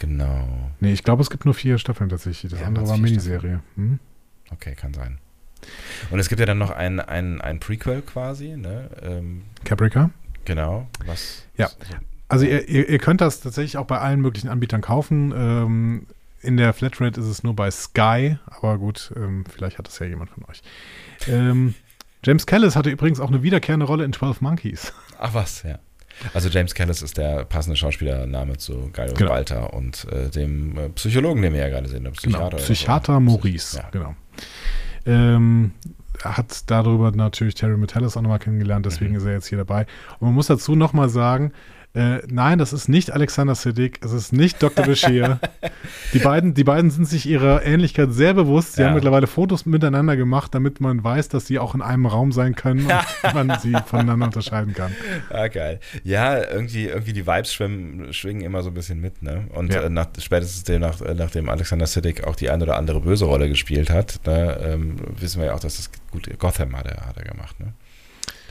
[0.00, 0.70] Genau.
[0.80, 2.50] Nee, ich glaube, es gibt nur vier Staffeln tatsächlich.
[2.50, 3.60] Das Ja, andere war Miniserie.
[3.76, 3.98] Hm?
[4.50, 5.18] Okay, kann sein.
[6.10, 8.90] Und es gibt ja dann noch ein, ein, ein Prequel quasi, ne?
[9.02, 10.10] Ähm, Caprica.
[10.44, 10.86] genau.
[11.06, 11.44] Was?
[11.56, 11.70] Ja.
[12.28, 15.32] Also ihr, ihr, ihr könnt das tatsächlich auch bei allen möglichen Anbietern kaufen.
[15.34, 16.06] Ähm,
[16.42, 20.06] in der Flatrate ist es nur bei Sky, aber gut, ähm, vielleicht hat das ja
[20.06, 20.62] jemand von euch.
[21.28, 21.74] Ähm,
[22.24, 24.92] James Callis hatte übrigens auch eine wiederkehrende Rolle in 12 Monkeys.
[25.18, 25.78] Ach was, ja.
[26.32, 29.30] Also James Callis ist der passende Schauspielername zu Gaius Genau.
[29.30, 32.04] Balter und äh, dem äh, Psychologen, den wir ja gerade sehen.
[32.04, 32.46] der Psychiater.
[32.46, 32.64] oder so.
[32.72, 33.88] Psychiater Maurice, Ja.
[33.90, 34.14] genau.
[35.06, 35.72] Ähm,
[36.22, 39.18] er hat darüber natürlich Terry Metallis auch nochmal kennengelernt, deswegen Mhm.
[39.18, 39.86] ist er jetzt hier dabei.
[40.20, 41.52] Und man muss dazu nochmal sagen,
[41.94, 44.84] äh, nein, das ist nicht Alexander Siddig, es ist nicht Dr.
[44.84, 45.38] Bashir.
[46.12, 48.74] die, beiden, die beiden sind sich ihrer Ähnlichkeit sehr bewusst.
[48.74, 48.88] Sie Ja.
[48.88, 52.54] haben mittlerweile Fotos miteinander gemacht, damit man weiß, dass sie auch in einem Raum sein
[52.56, 54.94] können und man sie voneinander unterscheiden kann.
[55.30, 55.78] Ah, geil.
[56.02, 59.44] Ja, irgendwie, irgendwie die Vibes schwimmen, schwingen immer so ein bisschen mit, ne?
[59.54, 59.82] Und Ja.
[59.82, 63.24] äh, nach, spätestens dem, nach, äh, nachdem Alexander Siddig auch die eine oder andere böse
[63.24, 67.06] Rolle gespielt hat, ne, ähm, wissen wir ja auch, dass das gut Gotham hat er,
[67.06, 67.72] hat er gemacht, ne?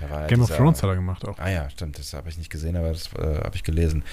[0.01, 1.37] Ja Game of dieser- Thrones hat er gemacht auch.
[1.39, 4.03] Ah ja, stimmt, das habe ich nicht gesehen, aber das äh, habe ich gelesen.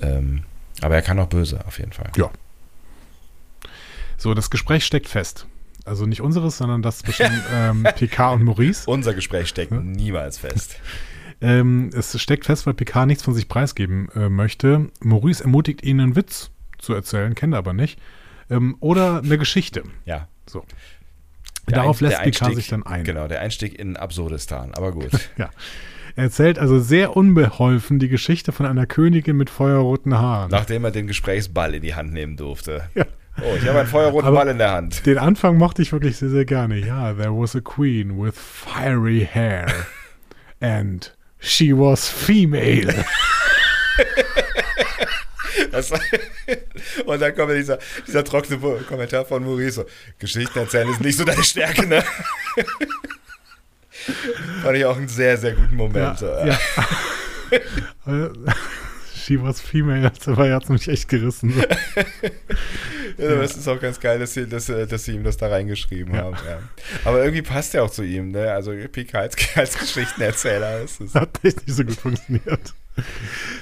[0.00, 0.42] Ähm,
[0.82, 2.10] aber er kann auch böse, auf jeden Fall.
[2.16, 2.30] Ja.
[4.18, 5.46] So, das Gespräch steckt fest.
[5.84, 8.90] Also nicht unseres, sondern das zwischen ähm, PK und Maurice.
[8.90, 9.92] Unser Gespräch steckt Hm?
[9.92, 10.76] niemals fest.
[11.42, 14.88] Ähm, es steckt fest, weil PK nichts von sich preisgeben äh, möchte.
[15.02, 18.00] Maurice ermutigt ihn, einen Witz zu erzählen, kennt er aber nicht.
[18.48, 19.82] Ähm, oder eine Geschichte.
[20.06, 20.28] Ja.
[20.48, 20.64] So.
[21.68, 23.04] Der Darauf lässt Einstieg- sich dann ein.
[23.04, 25.10] Genau, der Einstieg in Absurdistan, aber gut.
[26.18, 30.50] Er erzählt also sehr unbeholfen die Geschichte von einer Königin mit feuerroten Haaren.
[30.50, 32.84] Nachdem er den Gesprächsball in die Hand nehmen durfte.
[32.94, 33.04] Ja.
[33.42, 35.04] Oh, ich habe einen feuerroten Aber- Ball in der Hand.
[35.04, 36.78] Den Anfang mochte ich wirklich sehr, sehr gerne.
[36.78, 39.66] Ja, there was a queen with fiery hair.
[40.60, 43.04] And she was female.
[45.76, 45.90] Das,
[47.06, 48.58] und dann kommt dieser, dieser trockene
[48.88, 49.72] Kommentar von Maurice.
[49.72, 49.84] so,
[50.18, 52.02] Geschichten erzählen ist nicht so deine Stärke, ne?
[54.62, 56.18] Fand ich auch einen sehr, sehr guten Moment.
[56.18, 56.26] so.
[56.26, 56.58] ja.
[59.26, 60.10] She was female.
[60.10, 61.52] Das war ja mich echt gerissen.
[61.52, 61.62] So.
[63.18, 65.38] Ja, aber es ist auch ganz geil, dass sie, dass, äh, dass sie ihm das
[65.38, 66.24] da reingeschrieben Ja.
[66.24, 66.36] haben.
[66.46, 66.58] Ja.
[67.04, 68.52] Aber irgendwie passt er auch zu ihm, ne?
[68.52, 71.14] Also Pika als, als Geschichtenerzähler ist es.
[71.14, 72.74] Hat echt nicht so gut funktioniert.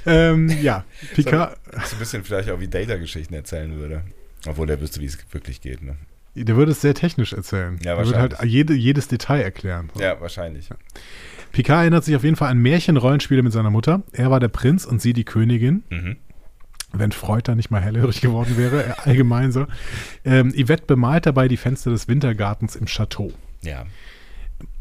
[0.06, 0.84] ähm, ja,
[1.14, 4.02] Picard, So ein bisschen vielleicht auch wie Data Geschichten erzählen würde.
[4.46, 5.96] Obwohl der wüsste, wie es wirklich geht, ne?
[6.34, 7.78] der würde es sehr technisch erzählen.
[7.84, 8.52] Ja, er würde halt wahrscheinlich.
[8.54, 9.88] jede, jedes Detail erklären.
[9.94, 10.02] So.
[10.02, 10.68] Ja, wahrscheinlich.
[11.54, 14.02] Picard erinnert sich auf jeden Fall an Märchenrollenspiele mit seiner Mutter.
[14.12, 15.84] Er war der Prinz und sie die Königin.
[15.88, 16.16] Mhm.
[16.92, 19.66] Wenn Freud da nicht mal hellhörig geworden wäre, äh, allgemein so.
[20.24, 23.32] Ähm, Yvette bemalt dabei die Fenster des Wintergartens im Chateau.
[23.62, 23.86] Ja,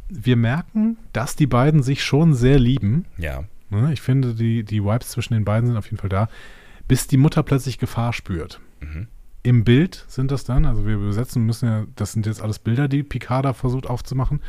[0.09, 3.05] Wir merken, dass die beiden sich schon sehr lieben.
[3.17, 3.43] ja.
[3.69, 3.91] Ne?
[3.91, 6.29] Ich finde, die, die Vibes zwischen den beiden sind auf jeden Fall da,
[6.87, 8.59] bis die Mutter plötzlich Gefahr spürt.
[8.81, 9.07] Mhm.
[9.41, 12.87] Im Bild sind das dann, also wir übersetzen müssen ja, das sind jetzt alles Bilder,
[12.87, 14.41] die Picard da versucht aufzumachen.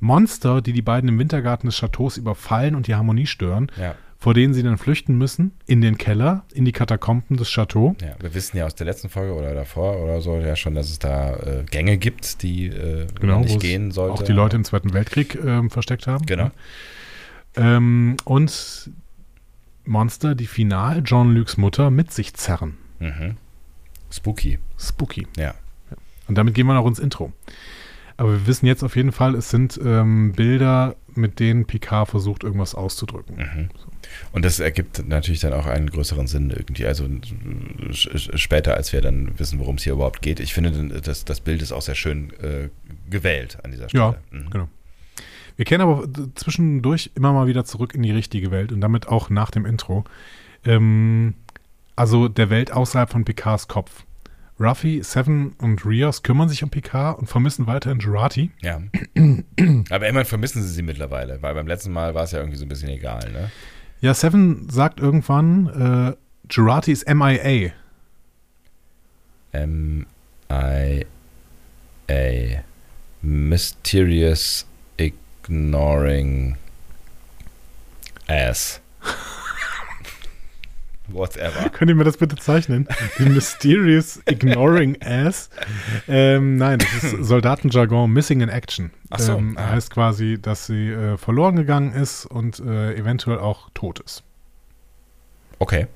[0.00, 4.32] Monster, die die beiden im Wintergarten des Chateaus überfallen und die Harmonie stören, Ja, vor
[4.34, 7.94] denen sie dann flüchten müssen, in den Keller, in die Katakomben des Chateaux.
[8.00, 8.14] ja.
[8.20, 10.98] Wir wissen ja aus der letzten Folge oder davor oder so ja schon, dass es
[10.98, 14.14] da äh, Gänge gibt, die äh, Genau, nicht gehen sollte.
[14.14, 16.24] auch die Leute im Zweiten Weltkrieg ähm, versteckt haben.
[16.26, 16.50] Genau.
[17.56, 18.90] Ähm, und
[19.84, 22.78] Monster, die final Jean-Lucs Mutter mit sich zerren.
[23.00, 23.36] Mhm.
[24.10, 24.58] Spooky.
[24.78, 25.26] Spooky.
[25.36, 25.54] Ja.
[26.28, 27.32] Und damit gehen wir noch ins Intro.
[28.16, 32.44] Aber wir wissen jetzt auf jeden Fall, es sind ähm, Bilder, mit denen Picard versucht,
[32.44, 33.36] irgendwas auszudrücken.
[33.36, 33.68] Mhm.
[34.32, 36.86] Und das ergibt natürlich dann auch einen größeren Sinn irgendwie.
[36.86, 37.08] Also
[37.90, 40.40] später, als wir dann wissen, worum es hier überhaupt geht.
[40.40, 42.68] Ich finde, das, das Bild ist auch sehr schön äh,
[43.10, 44.04] gewählt an dieser Stelle.
[44.04, 44.50] Ja, Mhm.
[44.50, 44.68] genau.
[45.56, 49.30] Wir kehren aber zwischendurch immer mal wieder zurück in die richtige Welt und damit auch
[49.30, 50.04] nach dem Intro.
[50.64, 51.34] Ähm,
[51.94, 54.04] also der Welt außerhalb von Picards Kopf.
[54.60, 58.50] Ruffy, Seven und Rios kümmern sich um Picard und vermissen weiterhin Jurati.
[58.60, 58.80] Ja.
[59.90, 62.64] Aber immerhin vermissen sie sie mittlerweile, weil beim letzten Mal war es ja irgendwie so
[62.64, 63.50] ein bisschen egal, ne?
[64.00, 66.16] Ja, Seven sagt irgendwann, äh,
[66.50, 67.72] Jurati ist MIA.
[69.52, 71.04] M-I-A.
[73.22, 74.66] Mysterious
[74.98, 76.56] Ignoring
[78.26, 78.80] Ass.
[81.08, 81.68] Whatever.
[81.72, 82.88] Könnt ihr mir das bitte zeichnen?
[83.18, 85.50] Die Mysterious Ignoring Ass.
[86.08, 88.90] Ähm, nein, das ist Soldatenjargon Missing in Action.
[89.10, 89.70] Ach so, Ähm, ah.
[89.70, 94.22] heißt quasi, dass sie äh, verloren gegangen ist und äh, eventuell auch tot ist.
[95.58, 95.86] Okay.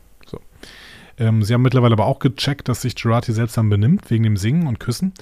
[1.21, 4.67] Ähm, sie haben mittlerweile aber auch gecheckt, dass sich Jurati seltsam benimmt, wegen dem Singen
[4.69, 5.13] und Küssen.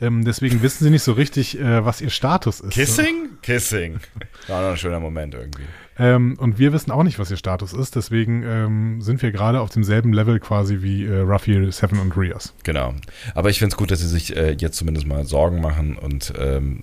[0.00, 2.72] Ähm, deswegen wissen sie nicht so richtig, äh, was ihr Status ist.
[2.72, 3.30] Kissing?
[3.42, 4.00] Kissing.
[4.46, 5.64] War noch ein schöner Moment irgendwie.
[6.00, 7.94] Ähm, und wir wissen auch nicht, was ihr Status ist.
[7.94, 12.54] Deswegen ähm, sind wir gerade auf demselben Level quasi wie äh, Ruffy, Seven und Rios.
[12.64, 12.94] Genau.
[13.34, 16.32] Aber ich finde es gut, dass sie sich äh, jetzt zumindest mal Sorgen machen und
[16.38, 16.80] ähm,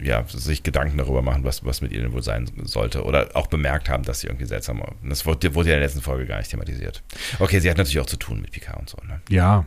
[0.00, 3.04] äh, ja, sich Gedanken darüber machen, was, was mit ihr denn wohl sein sollte.
[3.04, 6.00] Oder auch bemerkt haben, dass sie irgendwie seltsam Das wurde, wurde ja in der letzten
[6.02, 7.02] Folge gar nicht thematisiert.
[7.38, 9.20] Okay, sie hat natürlich auch zu tun mit Picard und so, ne?
[9.28, 9.66] Ja,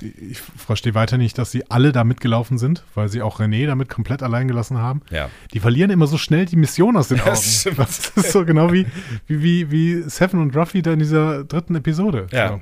[0.00, 3.88] ich verstehe weiter nicht, dass sie alle da mitgelaufen sind, weil sie auch René damit
[3.88, 5.02] komplett allein gelassen haben.
[5.10, 5.30] Ja.
[5.52, 7.30] Die verlieren immer so schnell die Mission aus den Augen.
[7.30, 7.68] Das.
[7.76, 8.86] Das ist so genau wie,
[9.26, 12.26] wie, wie, wie Seven und Ruffy da in dieser dritten Episode.
[12.30, 12.48] Ja.
[12.48, 12.60] So.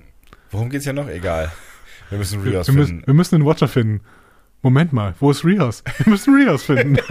[0.50, 1.08] Worum geht's ja noch?
[1.08, 1.50] Egal.
[2.10, 3.06] Wir müssen Wir, Rios wir, müssen, finden.
[3.06, 4.00] wir müssen den Watcher finden.
[4.62, 5.82] Moment mal, wo ist Rios?
[5.98, 6.98] Wir müssen Rios finden.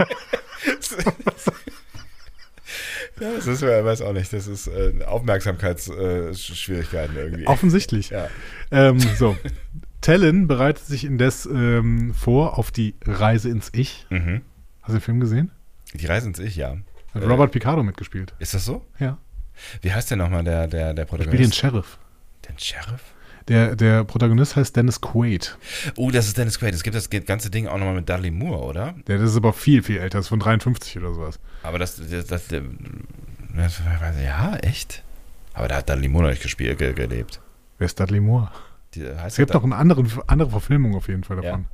[3.20, 7.46] Ja, das ist, ich weiß auch nicht, das ist äh, Aufmerksamkeitsschwierigkeiten irgendwie.
[7.46, 8.08] Offensichtlich.
[8.10, 8.28] ja.
[8.70, 9.36] Ähm, so.
[10.00, 14.06] Talon bereitet sich indes ähm, vor auf die Reise ins Ich.
[14.10, 14.42] Mhm.
[14.82, 15.50] Hast du den Film gesehen?
[15.92, 16.76] Die Reise ins Ich, ja.
[17.14, 18.34] Hat Äh, Robert Picardo mitgespielt.
[18.38, 18.84] Ist das so?
[18.98, 19.18] Ja.
[19.82, 21.54] Wie heißt der nochmal, der, der, der Er spielt den Protagonist?
[21.56, 21.98] Sheriff.
[22.48, 23.02] Den Sheriff?
[23.48, 25.58] Der, der Protagonist heißt Dennis Quaid.
[25.96, 26.72] Oh, das ist Dennis Quaid.
[26.74, 28.94] Es gibt das ganze Ding auch nochmal mit Dudley Moore, oder?
[29.06, 30.18] Der das ist aber viel, viel älter.
[30.18, 31.40] Das ist von 53 oder sowas.
[31.62, 32.62] Aber das, das, das, das
[34.24, 35.02] ja, echt?
[35.52, 37.40] Aber da hat Dudley Moore noch nicht gespielt, ge, gelebt.
[37.78, 38.50] Wer ist Dudley Moore?
[38.94, 41.42] Die, heißt Es gibt noch eine andere, andere Verfilmung auf jeden Fall Ja.
[41.42, 41.66] davon.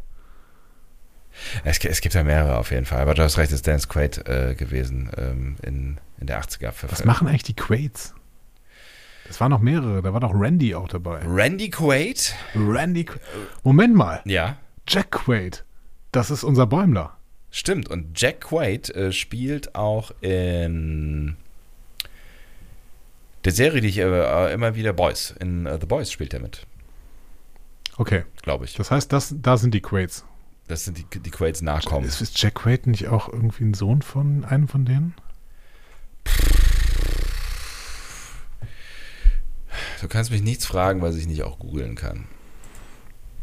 [1.64, 3.66] Es, gibt- es gibt ja mehrere auf jeden Fall, aber du hast recht, es ist
[3.66, 6.72] Dennis Quaid äh, gewesen ähm, in, in der 80er.
[6.88, 8.14] Was machen eigentlich die Quaids?
[9.28, 10.02] Das waren noch mehrere.
[10.02, 11.20] Da war doch Randy auch dabei.
[11.26, 12.34] Randy Quaid?
[12.54, 13.02] Randy.
[13.04, 13.18] Qu-
[13.64, 14.22] Moment mal.
[14.24, 14.56] Ja,
[14.88, 15.64] Jack Quaid.
[16.12, 17.16] Das ist unser Bäumler.
[17.50, 17.88] stimmt.
[17.90, 21.36] Und Jack Quaid äh, spielt auch in
[23.44, 26.66] der Serie, die ich äh, immer wieder Boys, in äh, The Boys spielt er mit,
[27.98, 28.24] Okay.
[28.42, 28.74] glaube ich.
[28.74, 30.24] Das heißt, das, da sind die Quaids.
[30.68, 32.06] Das sind die, die Quaids Nachkommen.
[32.06, 35.14] Ist, ist Jack Quaid nicht auch irgendwie ein Sohn von einem von denen?
[40.00, 42.24] Du kannst mich nichts fragen, was ich nicht auch googeln kann.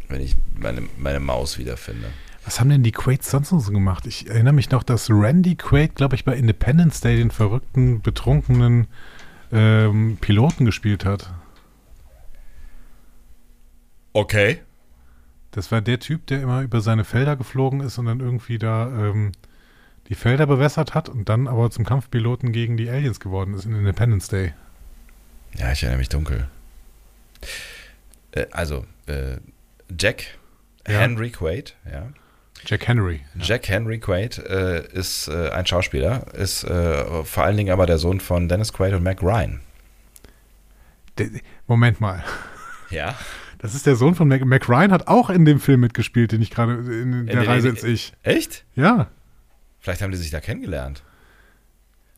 [0.09, 2.07] Wenn ich meine, meine Maus wiederfinde.
[2.45, 4.05] Was haben denn die Quaids sonst noch so gemacht?
[4.05, 8.87] Ich erinnere mich noch, dass Randy Quaid, glaube ich, bei Independence Day den verrückten, betrunkenen
[9.51, 11.33] ähm, Piloten gespielt hat.
[14.13, 14.61] Okay.
[15.51, 18.87] Das war der Typ, der immer über seine Felder geflogen ist und dann irgendwie da
[18.87, 19.31] ähm,
[20.09, 23.75] die Felder bewässert hat und dann aber zum Kampfpiloten gegen die Aliens geworden ist in
[23.75, 24.53] Independence Day.
[25.55, 26.47] Ja, ich erinnere mich dunkel.
[28.31, 29.37] Äh, also, äh,
[29.97, 30.23] Jack
[30.87, 30.99] Ja.
[30.99, 32.09] Henry Quaid, ja.
[32.65, 33.21] Jack Henry.
[33.39, 37.97] Jack Henry Quaid äh, ist äh, ein Schauspieler, ist äh, vor allen Dingen aber der
[37.97, 39.59] Sohn von Dennis Quaid und Mac Ryan.
[41.17, 41.29] Der,
[41.67, 42.23] Moment mal.
[42.89, 43.15] Ja.
[43.63, 46.41] Das ist der Sohn von Mac, Mac Ryan, hat auch in dem Film mitgespielt, den
[46.41, 48.13] ich gerade in der den- Reise in- ins Ich.
[48.21, 48.65] Echt?
[48.75, 49.07] Ja.
[49.79, 51.01] Vielleicht haben die sich da kennengelernt.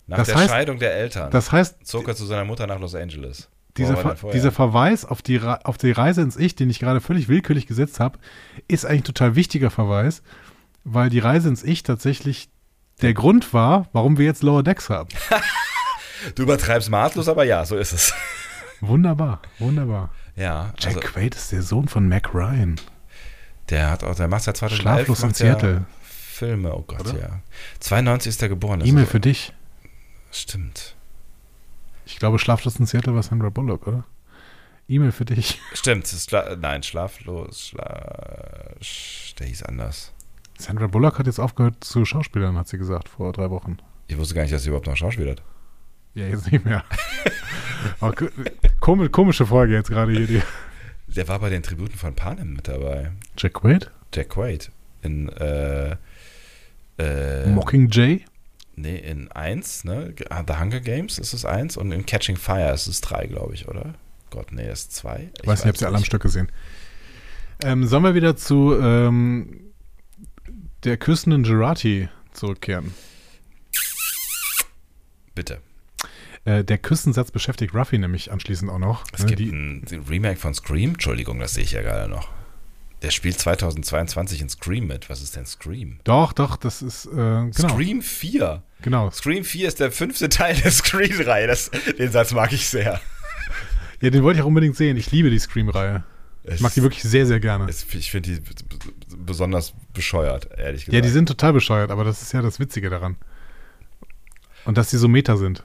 [0.08, 2.80] Nach Das der heißt- Scheidung der Eltern Das heißt, zog er zu seiner Mutter nach
[2.80, 3.48] Los Angeles.
[3.78, 7.00] Dieser, er Ver dieser Verweis auf die, auf die Reise ins Ich, den ich gerade
[7.00, 8.18] völlig willkürlich gesetzt habe,
[8.68, 10.24] ist eigentlich ein total wichtiger Verweis,
[10.84, 12.50] weil die Reise ins Ich tatsächlich
[13.02, 15.10] der Grund war, warum wir jetzt Lower Decks haben.
[16.36, 18.14] du übertreibst maßlos, aber ja, so ist es.
[18.82, 20.12] Wunderbar, wunderbar.
[20.36, 22.76] Ja, Jack also Quaid ist der Sohn von Mac Ryan.
[23.70, 25.86] der hat auch, der macht seit 2011 Schlaflos in Seattle.
[26.04, 27.20] Filme, oh Gott, Oder?
[27.20, 27.40] ja.
[27.80, 28.82] 92 ist er geboren.
[28.86, 29.54] E-Mail ist- für dich.
[30.32, 30.96] Stimmt.
[32.06, 34.04] Ich glaube, Schlaflos in Seattle war Sandra Bullock, oder?
[34.88, 35.60] E-Mail für dich.
[35.74, 38.76] Stimmt, Schla nein, schlaflos, schla
[39.40, 40.12] der hieß anders.
[40.60, 43.78] Sandra Bullock hat jetzt aufgehört zu Schauspielern, hat sie gesagt, vor drei Wochen.
[44.08, 45.42] Ich wusste gar nicht, dass sie überhaupt noch schauspielert.
[46.16, 46.84] Ja, jetzt nicht mehr.
[48.80, 50.28] komisch, komische Folge jetzt gerade hier.
[50.28, 50.42] Die.
[51.08, 53.12] Der war bei den Tributen von Panem mit dabei.
[53.38, 53.92] Jack Quaid?
[54.14, 54.72] Jack Quaid.
[55.02, 55.98] In äh,
[56.98, 58.26] äh, Mockingjay?
[58.78, 60.14] Nee, in 1, ne?
[60.18, 63.68] The Hunger Games ist es 1 und in Catching Fire ist es 3, glaube ich,
[63.68, 63.94] oder?
[64.32, 65.32] Gott, nee, ist 2.
[65.42, 66.52] Ich weiß nicht, ob sie alle am Stück gesehen.
[67.64, 69.72] Ähm, sollen wir wieder zu ähm,
[70.84, 72.94] der küssenden Gerati zurückkehren?
[75.34, 75.62] Bitte.
[76.46, 79.04] Äh, der Küssensatz beschäftigt Ruffy nämlich anschließend auch noch.
[79.14, 80.92] Es ne, gibt ein Remake von Scream.
[80.92, 82.30] Entschuldigung, das sehe ich ja gerade noch.
[83.02, 85.10] Der spielt 2022 in Scream mit.
[85.10, 86.00] Was ist denn Scream?
[86.04, 87.52] Doch, doch, das ist, äh, genau.
[87.52, 88.64] Scream 4.
[88.82, 89.10] Genau.
[89.12, 91.56] Scream 4 ist der fünfte Teil der Scream-Reihe.
[91.98, 93.02] Den Satz mag ich sehr.
[94.02, 94.98] Ja, den wollte ich auch unbedingt sehen.
[94.98, 96.04] Ich liebe die Scream-Reihe.
[96.44, 97.68] Ich mag die wirklich sehr, sehr gerne.
[97.68, 98.42] Es, ich finde die
[99.18, 100.94] besonders bescheuert, ehrlich gesagt.
[100.94, 103.18] Ja, die sind total bescheuert, aber das ist ja das Witzige daran.
[104.66, 105.64] Und dass die so Meta sind.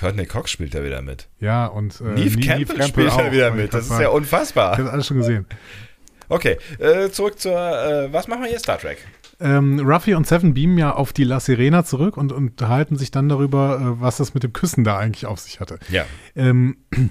[0.00, 1.28] Courtney Cox spielt da wieder mit.
[1.40, 3.74] Ja, und äh, Neve, Neve Campbell, Campbell spielt da wieder mit.
[3.74, 4.72] Das ist ja unfassbar.
[4.72, 5.44] Ich habe alles schon gesehen.
[6.30, 8.98] Okay, äh, zurück zur, äh, was machen wir hier, Star Trek?
[9.40, 13.28] Ähm, Ruffy und Seven beamen ja auf die La Sirena zurück und unterhalten sich dann
[13.28, 15.78] darüber, äh, was das mit dem Küssen da eigentlich auf sich hatte.
[15.90, 16.06] Ja.
[16.34, 16.78] Ähm,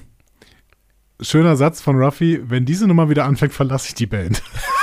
[1.22, 4.42] schöner Satz von Ruffy, wenn diese Nummer wieder anfängt, verlasse ich die Band.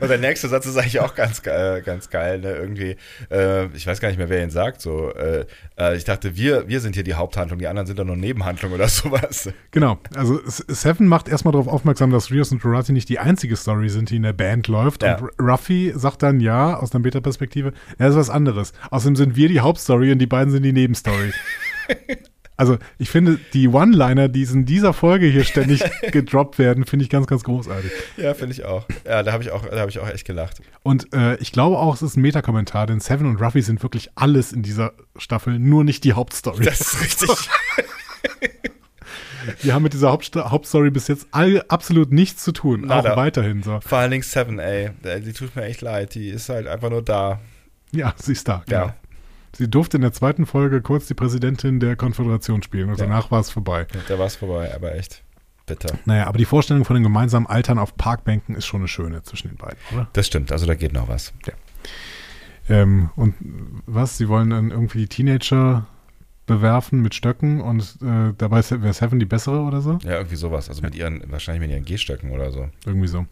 [0.00, 2.52] Und der nächste Satz ist eigentlich auch ganz, äh, ganz geil, ne?
[2.52, 2.96] Irgendwie,
[3.30, 4.80] äh, ich weiß gar nicht mehr, wer ihn sagt.
[4.80, 5.46] So, äh,
[5.78, 8.72] äh ich dachte, wir, wir sind hier die Haupthandlung, die anderen sind dann nur Nebenhandlung
[8.72, 9.50] oder sowas.
[9.70, 9.98] Genau.
[10.14, 14.10] Also Seven macht erstmal darauf aufmerksam, dass Rios und Dorati nicht die einzige Story sind,
[14.10, 15.02] die in der Band läuft.
[15.02, 15.16] Ja.
[15.16, 18.72] Und Ruffy sagt dann ja, aus einer Beta-Perspektive, ja, das ist was anderes.
[18.90, 21.32] Außerdem sind wir die Hauptstory und die beiden sind die Nebenstory.
[22.60, 25.82] Also ich finde, die One-Liner, die in dieser Folge hier ständig
[26.12, 27.90] gedroppt werden, finde ich ganz, ganz großartig.
[28.18, 28.84] Ja, finde ich auch.
[29.06, 30.60] Ja, da habe ich, auch, ich auch echt gelacht.
[30.82, 34.10] Und äh, ich glaube auch, es ist ein Metakommentar, denn Seven und Ruffy sind wirklich
[34.14, 36.62] alles in dieser Staffel, nur nicht die Hauptstory.
[36.62, 37.30] Das ist richtig.
[39.62, 43.12] Wir haben mit dieser Haupt Hauptstory bis jetzt all, absolut nichts zu tun, Nada.
[43.12, 43.80] auch weiterhin so.
[43.80, 44.90] Vor allen Dingen Seven, ey,
[45.24, 47.40] die tut mir echt leid, die ist halt einfach nur da.
[47.90, 48.88] Ja, sie ist da, genau.
[48.88, 48.94] Ja.
[49.56, 53.06] Sie durfte in der zweiten Folge kurz die Präsidentin der Konföderation spielen und ja.
[53.06, 53.86] danach war es vorbei.
[53.92, 55.22] Ja, da war es vorbei, aber echt
[55.66, 55.98] bitter.
[56.04, 59.48] Naja, aber die Vorstellung von den gemeinsamen Altern auf Parkbänken ist schon eine schöne zwischen
[59.48, 60.08] den beiden, oder?
[60.12, 61.32] Das stimmt, also da geht noch was.
[61.46, 61.54] Ja.
[62.68, 63.34] Ähm, und
[63.86, 64.16] was?
[64.16, 65.86] Sie wollen dann irgendwie die Teenager
[66.46, 69.98] bewerfen mit Stöcken und äh, dabei wäre Seven die bessere oder so?
[70.02, 70.68] Ja, irgendwie sowas.
[70.68, 72.68] Also mit ihren, wahrscheinlich mit ihren G-Stöcken oder so.
[72.84, 73.26] Irgendwie so.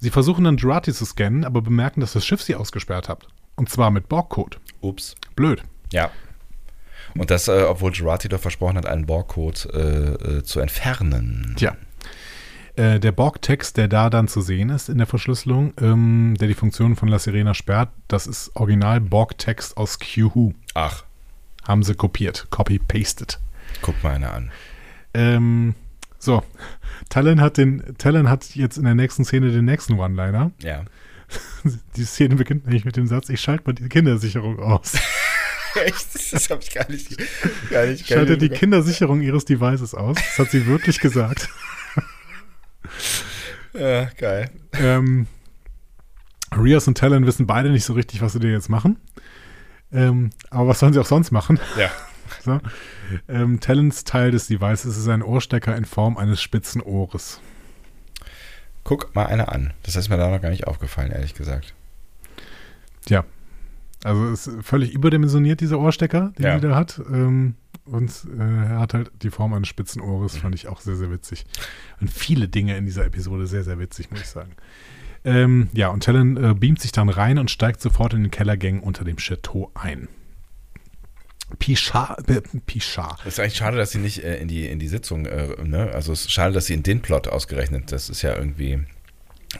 [0.00, 3.26] Sie versuchen dann Jurati zu scannen, aber bemerken, dass das Schiff sie ausgesperrt hat.
[3.56, 4.58] Und zwar mit Borgcode.
[4.84, 5.14] Ups.
[5.34, 5.62] Blöd.
[5.92, 6.10] Ja.
[7.16, 11.54] Und das, äh, obwohl Girardi doch versprochen hat, einen Borg-Code äh, äh, zu entfernen.
[11.56, 11.76] Tja.
[12.76, 16.54] Äh, der Borg-Text, der da dann zu sehen ist in der Verschlüsselung, ähm, der die
[16.54, 20.54] Funktion von La Sirena sperrt, das ist original Borg-Text aus Q-Who.
[20.74, 21.04] Ach.
[21.66, 23.38] Haben sie kopiert, copy-pasted.
[23.80, 24.50] Guck mal einer an.
[25.14, 25.74] Ähm,
[26.18, 26.42] so,
[27.10, 30.50] Talon hat, den, Talon hat jetzt in der nächsten Szene den nächsten One-Liner.
[30.62, 30.82] Ja.
[31.96, 34.92] Die Szene beginnt eigentlich mit dem Satz, ich schalte mal die Kindersicherung aus.
[35.74, 36.32] Echt?
[36.32, 37.16] Das habe ich gar nicht.
[37.70, 40.16] Gar nicht Schalte die Kindersicherung ihres Devices aus.
[40.16, 41.48] Das hat sie wirklich gesagt.
[43.76, 44.50] Ja, geil.
[44.74, 45.26] Ähm,
[46.56, 48.98] Rios und Talon wissen beide nicht so richtig, was sie dir jetzt machen.
[49.92, 51.58] Ähm, aber was sollen sie auch sonst machen?
[51.76, 51.90] Ja.
[52.44, 52.60] so.
[53.28, 57.40] ähm, Talons Teil des Devices ist ein Ohrstecker in Form eines spitzen Ohres.
[58.84, 59.72] Guck mal einer an.
[59.82, 61.74] Das ist mir da noch gar nicht aufgefallen, ehrlich gesagt.
[63.08, 63.24] Ja.
[64.04, 66.54] Also ist völlig überdimensioniert, dieser Ohrstecker, den ja.
[66.56, 67.00] sie da hat.
[67.10, 67.54] Ähm,
[67.86, 71.10] und äh, er hat halt die Form eines spitzen Ohres, fand ich auch sehr, sehr
[71.10, 71.46] witzig.
[72.00, 74.52] Und viele Dinge in dieser Episode sehr, sehr witzig, muss ich sagen.
[75.24, 78.80] Ähm, ja, und Talon äh, beamt sich dann rein und steigt sofort in den Kellergängen
[78.80, 80.08] unter dem Chateau ein.
[81.58, 82.28] Pichard.
[82.28, 83.20] Äh, Pichard.
[83.20, 85.90] Es ist eigentlich schade, dass sie nicht äh, in, die, in die Sitzung, äh, ne?
[85.92, 88.84] Also es ist schade, dass sie in den Plot ausgerechnet, das ist ja irgendwie,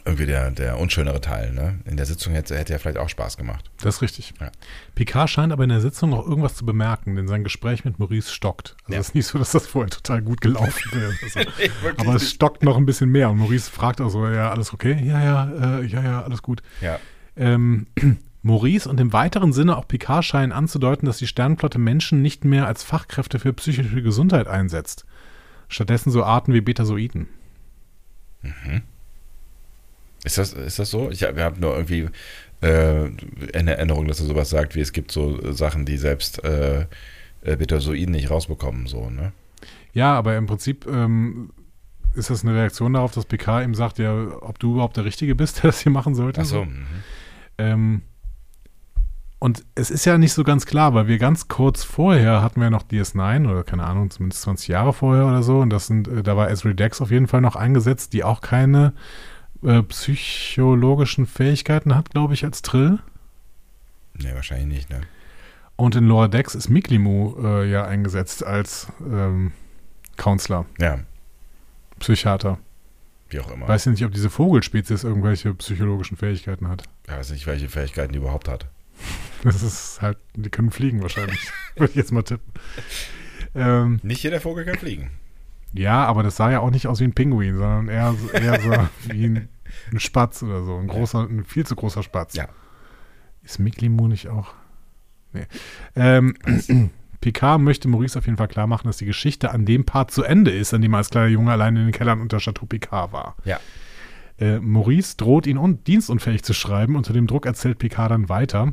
[0.04, 1.78] irgendwie der, der unschönere Teil, ne?
[1.84, 3.70] In der Sitzung hätte, hätte ja vielleicht auch Spaß gemacht.
[3.80, 4.34] Das ist richtig.
[4.40, 4.50] Ja.
[4.94, 8.30] Picard scheint aber in der Sitzung noch irgendwas zu bemerken, denn sein Gespräch mit Maurice
[8.30, 8.76] stockt.
[8.84, 9.00] Also ja.
[9.00, 11.12] es ist nicht so, dass das vorher total gut gelaufen wäre.
[11.22, 11.40] Also.
[11.98, 15.00] aber es stockt noch ein bisschen mehr und Maurice fragt auch so, ja, alles okay?
[15.02, 16.62] Ja, ja, äh, ja, ja, alles gut.
[16.80, 16.98] Ja.
[17.36, 17.86] Ähm,
[18.44, 22.66] Maurice und im weiteren Sinne auch Picard scheinen anzudeuten, dass die Sternenflotte Menschen nicht mehr
[22.66, 25.06] als Fachkräfte für psychische Gesundheit einsetzt.
[25.68, 27.26] Stattdessen so Arten wie Betasoiden.
[28.42, 28.82] Mhm.
[30.24, 31.10] Ist das, ist das so?
[31.10, 32.08] Ich habe hab nur irgendwie
[32.62, 36.82] äh, in Erinnerung, dass er sowas sagt, wie es gibt so Sachen, die selbst äh,
[37.40, 39.32] äh, Betazoiden nicht rausbekommen, so, ne?
[39.94, 41.50] Ja, aber im Prinzip ähm,
[42.14, 45.34] ist das eine Reaktion darauf, dass PK ihm sagt, ja, ob du überhaupt der Richtige
[45.34, 46.42] bist, der das hier machen sollte.
[46.42, 46.66] Ach so.
[46.66, 46.86] mhm.
[47.56, 48.02] Ähm,
[49.44, 52.70] und es ist ja nicht so ganz klar, weil wir ganz kurz vorher hatten wir
[52.70, 55.58] noch DS9 oder keine Ahnung, zumindest 20 Jahre vorher oder so.
[55.60, 58.40] Und das sind, äh, da war Ezri Dex auf jeden Fall noch eingesetzt, die auch
[58.40, 58.94] keine
[59.62, 63.00] äh, psychologischen Fähigkeiten hat, glaube ich, als Trill.
[64.14, 65.02] Nee, wahrscheinlich nicht, ne?
[65.76, 69.52] Und in Lower Decks ist Miklimu äh, ja eingesetzt als ähm,
[70.16, 71.00] Counselor, Ja,
[71.98, 72.56] Psychiater.
[73.28, 73.68] wie auch immer.
[73.68, 76.84] Weiß ja nicht, ob diese Vogelspezies irgendwelche psychologischen Fähigkeiten hat.
[77.06, 78.68] Ich weiß nicht, welche Fähigkeiten die überhaupt hat.
[79.44, 81.40] Das ist halt, die können fliegen wahrscheinlich.
[81.76, 82.52] Würde ich jetzt mal tippen.
[83.54, 85.10] Ähm, Nicht jeder Vogel kann fliegen.
[85.72, 88.70] ja, aber das sah ja auch nicht aus wie ein Pinguin, sondern eher, eher so
[89.12, 89.48] wie ein,
[89.92, 90.76] ein Spatz oder so.
[90.76, 92.34] Ein großer, ein viel zu großer Spatz.
[92.34, 92.48] Ja.
[93.42, 94.54] Ist Miklimu nicht auch?
[95.32, 95.46] Nee.
[95.94, 96.34] Ähm,
[97.20, 100.22] Picard möchte Maurice auf jeden Fall klar machen, dass die Geschichte an dem Part zu
[100.24, 103.12] Ende ist, an dem er als kleiner Junge allein in den Kellern unter Chateau Picard
[103.12, 103.36] war.
[103.44, 103.58] Ja.
[104.38, 106.96] Äh, Maurice droht ihn un dienstunfähig zu schreiben.
[106.96, 108.72] Unter dem Druck erzählt Picard dann weiter.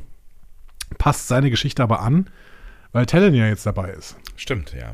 [0.98, 2.30] Passt seine Geschichte aber an,
[2.92, 4.18] weil Talon ja jetzt dabei ist.
[4.36, 4.94] Stimmt, ja.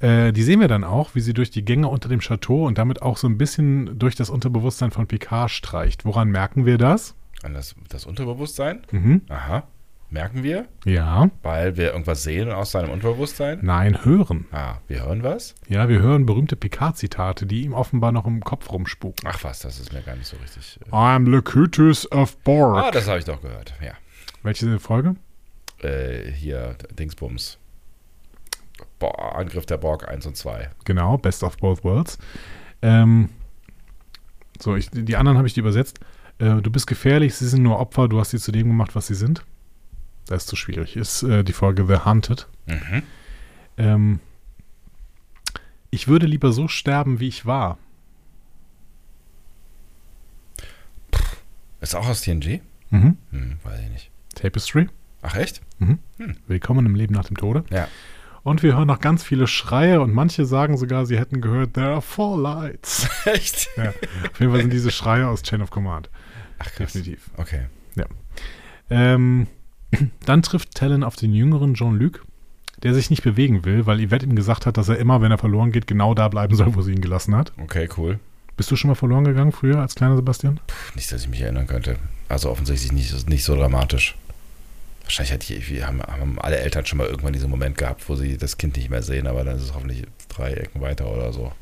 [0.00, 2.78] Äh, die sehen wir dann auch, wie sie durch die Gänge unter dem Chateau und
[2.78, 6.04] damit auch so ein bisschen durch das Unterbewusstsein von Picard streicht.
[6.04, 7.14] Woran merken wir das?
[7.42, 8.82] An das, das Unterbewusstsein?
[8.90, 9.22] Mhm.
[9.28, 9.64] Aha.
[10.10, 10.66] Merken wir?
[10.84, 11.30] Ja.
[11.42, 13.60] Weil wir irgendwas sehen aus seinem Unterbewusstsein?
[13.62, 14.46] Nein, hören.
[14.52, 15.54] Ah, wir hören was?
[15.68, 19.26] Ja, wir hören berühmte Picard-Zitate, die ihm offenbar noch im Kopf rumspuken.
[19.26, 20.78] Ach was, das ist mir gar nicht so richtig.
[20.86, 20.94] Äh.
[20.94, 22.76] I'm Locutus of Borg.
[22.76, 23.72] Ah, das habe ich doch gehört.
[23.82, 23.92] Ja.
[24.42, 25.16] Welche Folge?
[25.78, 27.58] Äh, hier, Dingsbums.
[28.98, 30.70] Bo Angriff der Borg 1 und 2.
[30.84, 32.18] Genau, Best of Both Worlds.
[32.82, 33.28] Ähm,
[34.60, 36.00] so, ich, die anderen habe ich übersetzt.
[36.38, 39.06] Äh, du bist gefährlich, sie sind nur Opfer, du hast sie zu dem gemacht, was
[39.06, 39.44] sie sind.
[40.26, 40.96] Das ist zu schwierig.
[40.96, 42.48] Ist äh, die Folge The Hunted.
[42.66, 43.02] Mhm.
[43.76, 44.20] Ähm,
[45.90, 47.78] ich würde lieber so sterben, wie ich war.
[51.80, 52.60] Ist auch aus TNG?
[52.90, 53.16] Mhm.
[53.30, 54.11] Hm, weiß ich nicht.
[54.42, 54.88] Tapestry.
[55.22, 55.60] Ach, echt?
[56.48, 57.62] Willkommen im Leben nach dem Tode.
[57.70, 57.86] Ja.
[58.42, 61.92] Und wir hören noch ganz viele Schreie und manche sagen sogar, sie hätten gehört, there
[61.92, 63.08] are four lights.
[63.24, 63.68] Echt?
[63.76, 66.10] ja, auf jeden Fall sind diese Schreie aus Chain of Command.
[66.58, 66.92] Ach, krass.
[66.92, 67.30] Definitiv.
[67.36, 67.66] Okay.
[68.90, 69.46] Ähm,
[70.26, 72.24] dann trifft Talon auf den jüngeren Jean-Luc,
[72.82, 75.38] der sich nicht bewegen will, weil Yvette ihm gesagt hat, dass er immer, wenn er
[75.38, 77.52] verloren geht, genau da bleiben soll, wo sie ihn gelassen hat.
[77.58, 78.18] Okay, cool.
[78.56, 80.58] Bist du schon mal verloren gegangen früher als kleiner Sebastian?
[80.66, 81.96] Puh, nicht, dass ich mich erinnern könnte.
[82.28, 84.16] Also offensichtlich nicht, nicht so dramatisch.
[85.04, 88.36] Wahrscheinlich hat wir haben, haben alle Eltern schon mal irgendwann diesen Moment gehabt, wo sie
[88.36, 91.52] das Kind nicht mehr sehen, aber dann ist es hoffentlich drei Ecken weiter oder so.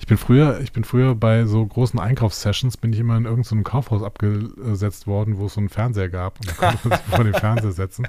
[0.00, 3.64] Ich bin früher, ich bin früher bei so großen Einkaufssessions bin ich immer in irgendeinem
[3.64, 7.24] Kaufhaus abgesetzt worden, wo es so einen Fernseher gab und da konnte man sich vor
[7.24, 8.08] den Fernseher setzen.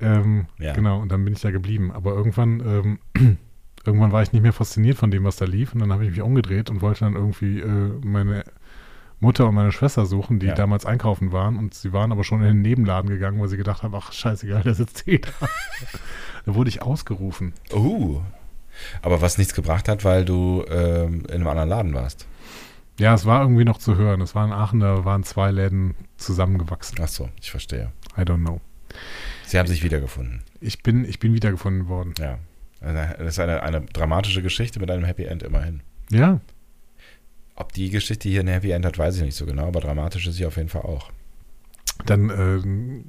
[0.00, 0.74] Ähm, Ja.
[0.74, 1.92] Genau, und dann bin ich da geblieben.
[1.92, 3.38] Aber irgendwann, ähm,
[3.86, 6.10] irgendwann war ich nicht mehr fasziniert von dem, was da lief und dann habe ich
[6.10, 8.44] mich umgedreht und wollte dann irgendwie äh, meine
[9.20, 10.54] Mutter und meine Schwester suchen, die Ja.
[10.54, 13.82] damals einkaufen waren und sie waren aber schon in den Nebenladen gegangen, weil sie gedacht
[13.82, 15.30] haben, ach scheißegal, der sitzt eh da.
[16.46, 17.54] da wurde ich ausgerufen.
[17.72, 18.20] Uh.
[19.00, 22.26] Aber was nichts gebracht hat, weil du ähm, in einem anderen Laden warst.
[22.98, 24.20] Ja, es war irgendwie noch zu hören.
[24.20, 26.98] Es war in Aachen, da waren zwei Läden zusammengewachsen.
[27.02, 27.92] Ach so, ich verstehe.
[28.16, 28.60] I don't know.
[29.46, 30.42] Sie haben sich wiedergefunden.
[30.60, 32.14] Ich bin, ich bin wiedergefunden worden.
[32.18, 32.38] Ja.
[32.80, 35.82] Das ist eine, eine dramatische Geschichte mit einem Happy End immerhin.
[36.10, 36.40] Ja,
[37.56, 40.26] Ob die Geschichte hier ein Happy End hat, weiß ich nicht so genau, aber dramatisch
[40.26, 41.10] ist sie auf jeden Fall auch.
[42.04, 43.04] dann ähm,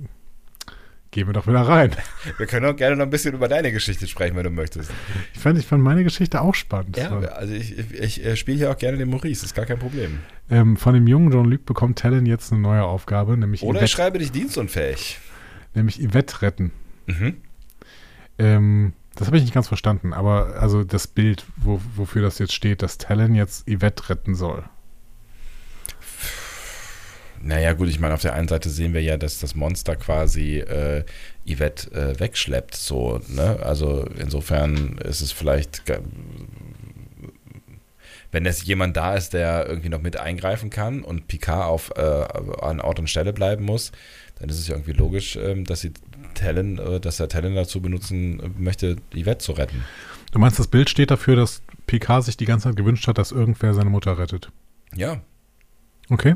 [1.11, 1.91] gehen wir doch wieder rein.
[2.37, 4.91] Wir können auch gerne noch ein bisschen über deine Geschichte sprechen, wenn du möchtest.
[5.33, 6.95] Ich fand, ich fand meine Geschichte auch spannend.
[6.97, 7.15] Ja, So.
[7.27, 10.19] also ich, ich, ich äh, spiele hier auch gerne den Maurice, ist gar kein Problem.
[10.49, 13.91] Ähm, von dem jungen Jean-Luc bekommt Talon jetzt eine neue Aufgabe, nämlich, Oder ich Yvette,
[13.91, 15.19] schreibe dich dienstunfähig.
[15.73, 16.71] nämlich Yvette retten.
[17.07, 17.37] Mhm.
[18.37, 22.53] Ähm, das habe ich nicht ganz verstanden, aber also das Bild, wo, wofür das jetzt
[22.53, 24.63] steht, dass Talon jetzt Yvette retten soll.
[27.41, 30.59] Naja, gut, ich meine, auf der einen Seite sehen wir ja, dass das Monster quasi
[30.59, 31.03] äh,
[31.47, 33.59] Yvette äh, wegschleppt, so, ne?
[33.61, 35.83] Also insofern ist es vielleicht,
[38.31, 42.01] wenn es jemand da ist, der irgendwie noch mit eingreifen kann und Picard auf äh,
[42.01, 43.91] an Ort und Stelle bleiben muss,
[44.39, 45.93] dann ist es ja irgendwie logisch, ähm, dass sie
[46.37, 49.83] Talon, äh, dass er Talon dazu benutzen äh, möchte, Yvette zu retten.
[50.31, 53.31] Du meinst, das Bild steht dafür, dass PK sich die ganze Zeit gewünscht hat, dass
[53.31, 54.51] irgendwer seine Mutter rettet.
[54.95, 55.21] Ja,
[56.09, 56.35] Okay.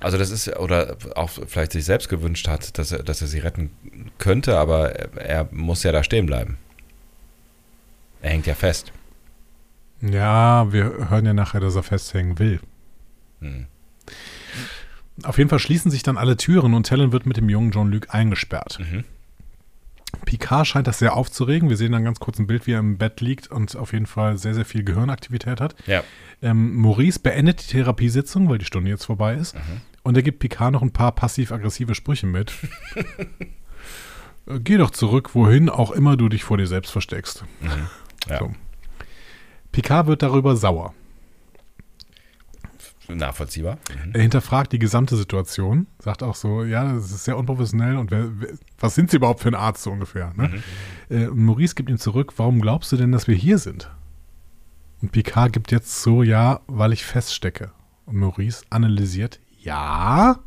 [0.00, 3.40] Also das ist, oder auch vielleicht sich selbst gewünscht hat, dass er, dass er sie
[3.40, 3.70] retten
[4.18, 6.56] könnte, aber er, er muss ja da stehen bleiben.
[8.22, 8.92] Er hängt ja fest.
[10.00, 12.60] Ja, wir hören ja nachher, dass er festhängen will.
[13.40, 13.66] Hm.
[15.22, 18.14] Auf jeden Fall schließen sich dann alle Türen und Talon wird mit dem jungen Jean-Luc
[18.14, 18.78] eingesperrt.
[18.80, 19.04] Mhm.
[20.24, 21.68] Picard scheint das sehr aufzuregen.
[21.68, 24.06] Wir sehen dann ganz kurz ein Bild, wie er im Bett liegt und auf jeden
[24.06, 25.74] Fall sehr, sehr viel Gehirnaktivität hat.
[25.86, 26.02] Ja.
[26.42, 29.56] Ähm, Maurice beendet die Therapiesitzung, weil die Stunde jetzt vorbei ist.
[30.02, 32.52] Und er gibt Picard noch ein paar passiv-aggressive Sprüche mit.
[34.46, 37.44] Geh doch zurück, wohin auch immer du dich vor dir selbst versteckst.
[38.28, 38.38] ja.
[38.38, 38.54] So.
[39.72, 40.94] Picard wird darüber sauer.
[43.08, 43.78] Nachvollziehbar.
[44.04, 44.12] Mhm.
[44.14, 48.28] Er hinterfragt die gesamte Situation, sagt auch so, ja, das ist sehr unprofessionell und wer,
[48.40, 50.32] wer, was sind Sie überhaupt für ein Arzt so ungefähr?
[50.36, 50.62] Ne?
[51.08, 53.90] Äh, und Maurice gibt ihm zurück, warum glaubst du denn, dass wir hier sind?
[55.02, 57.70] Und Picard gibt jetzt so, ja, weil ich feststecke.
[58.06, 60.38] Und Maurice analysiert, ja,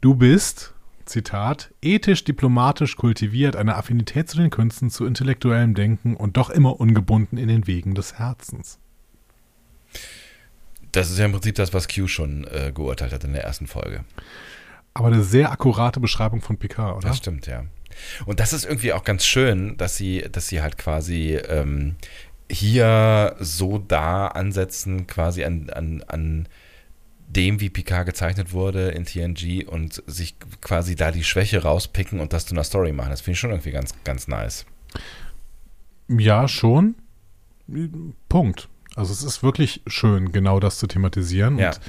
[0.00, 0.74] du bist,
[1.06, 6.78] Zitat, ethisch, diplomatisch kultiviert, eine Affinität zu den Künsten, zu intellektuellem Denken und doch immer
[6.80, 8.78] ungebunden in den Wegen des Herzens.
[10.92, 13.66] Das ist ja im Prinzip das, was Q schon äh, geurteilt hat in der ersten
[13.66, 14.04] Folge.
[14.94, 17.08] Aber eine sehr akkurate Beschreibung von Picard, oder?
[17.08, 17.64] Das stimmt, ja.
[18.26, 21.96] Und das ist irgendwie auch ganz schön, dass sie, dass sie halt quasi ähm,
[22.50, 26.48] hier so da ansetzen, quasi an, an, an
[27.28, 32.34] dem, wie Picard gezeichnet wurde in TNG und sich quasi da die Schwäche rauspicken und
[32.34, 33.10] das zu einer Story machen.
[33.10, 34.66] Das finde ich schon irgendwie ganz, ganz nice.
[36.08, 36.96] Ja, schon.
[38.28, 38.68] Punkt.
[38.96, 41.58] Also es ist wirklich schön, genau das zu thematisieren.
[41.58, 41.68] Ja.
[41.70, 41.80] Und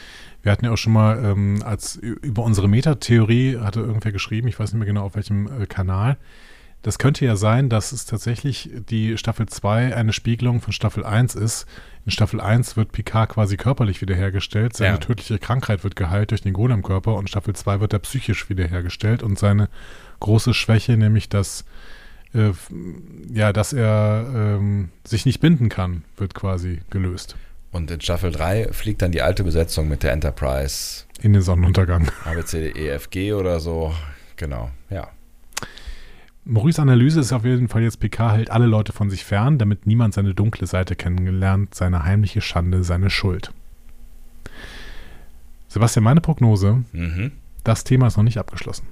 [0.42, 4.60] wir hatten ja auch schon mal, ähm, als über unsere Metatheorie hatte irgendwer geschrieben, ich
[4.60, 6.18] weiß nicht mehr genau auf welchem äh, Kanal.
[6.82, 11.34] Das könnte ja sein, dass es tatsächlich die Staffel 2 eine Spiegelung von Staffel 1
[11.36, 11.66] ist.
[12.06, 14.98] In Staffel 1 wird Picard quasi körperlich wiederhergestellt, seine Ja.
[14.98, 19.40] tödliche Krankheit wird geheilt durch den Golem-Körper und Staffel 2 wird er psychisch wiederhergestellt und
[19.40, 19.70] seine
[20.20, 21.64] große Schwäche, nämlich dass,
[22.34, 22.52] äh,
[23.32, 27.36] ja, dass er ähm, sich nicht binden kann, wird quasi gelöst.
[27.72, 32.08] Und in Staffel 3 fliegt dann die alte Besetzung mit der Enterprise In den Sonnenuntergang.
[32.26, 33.94] ABCDEFG oder so.
[34.36, 35.08] Genau, ja.
[36.46, 39.88] Maurice Analyse ist auf jeden Fall jetzt, Picard hält alle Leute von sich fern, damit
[39.88, 43.52] niemand seine dunkle Seite kennengelernt, seine heimliche Schande, seine Schuld.
[45.70, 47.32] Sebastian, meine Prognose, Mhm.
[47.64, 48.86] das Thema ist noch nicht abgeschlossen.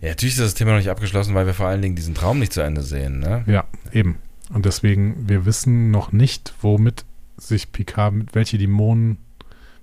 [0.00, 2.38] Ja, natürlich ist das Thema noch nicht abgeschlossen, weil wir vor allen Dingen diesen Traum
[2.38, 3.18] nicht zu Ende sehen.
[3.20, 3.44] Ne?
[3.46, 4.18] Ja, eben.
[4.52, 7.04] Und deswegen, wir wissen noch nicht, womit
[7.36, 9.18] sich Picard, mit welche Dämonen,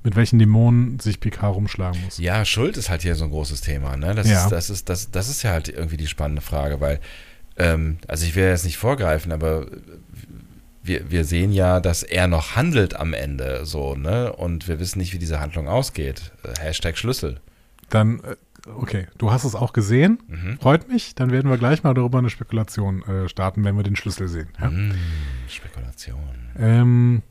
[0.03, 2.17] mit welchen Dämonen sich Picard rumschlagen muss.
[2.17, 3.95] Ja, Schuld ist halt hier so ein großes Thema.
[3.97, 4.13] Ne?
[4.15, 4.43] Das, Ja.
[4.43, 6.99] ist, das, ist, das, das ist ja halt irgendwie die spannende Frage, weil,
[7.57, 9.67] ähm, also ich will jetzt nicht vorgreifen, aber
[10.83, 14.31] wir, wir sehen ja, dass er noch handelt am Ende so, ne?
[14.33, 16.31] Und wir wissen nicht, wie diese Handlung ausgeht.
[16.59, 17.39] Hashtag Schlüssel.
[17.89, 18.35] Dann, äh,
[18.65, 20.19] okay, du hast es auch gesehen.
[20.27, 20.57] Mhm.
[20.59, 21.15] Freut mich.
[21.15, 24.49] Dann werden wir gleich mal darüber eine Spekulation äh, starten, wenn wir den Schlüssel sehen.
[24.59, 24.69] Ja?
[24.69, 24.93] Mm,
[25.47, 26.19] Spekulation.
[26.57, 27.21] Ähm,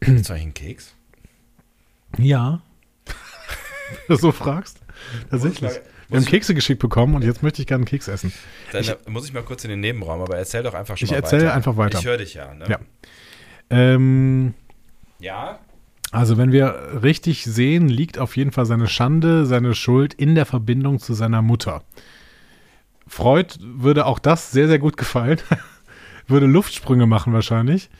[0.00, 0.94] du eigentlich einen Keks?
[2.18, 2.62] Ja.
[4.06, 4.78] Wenn du so fragst.
[5.30, 5.70] Tatsächlich.
[5.70, 5.78] Ich
[6.08, 8.32] Wir haben ich- Kekse geschickt bekommen und jetzt möchte ich gerne einen Keks essen.
[8.72, 11.10] Dann äh, muss ich mal kurz in den Nebenraum, aber erzähl doch einfach schon Ich
[11.12, 11.54] mal erzähle weiter.
[11.54, 11.98] einfach weiter.
[11.98, 12.52] Ich höre dich ja.
[12.54, 12.64] Ne?
[12.68, 12.78] Ja.
[13.70, 14.54] Ähm,
[15.20, 15.58] Ja?
[16.10, 20.46] Also wenn wir richtig sehen, liegt auf jeden Fall seine Schande, seine Schuld in der
[20.46, 21.82] Verbindung zu seiner Mutter.
[23.06, 25.38] Freud würde auch das sehr, sehr gut gefallen.
[26.28, 27.90] würde Luftsprünge machen wahrscheinlich.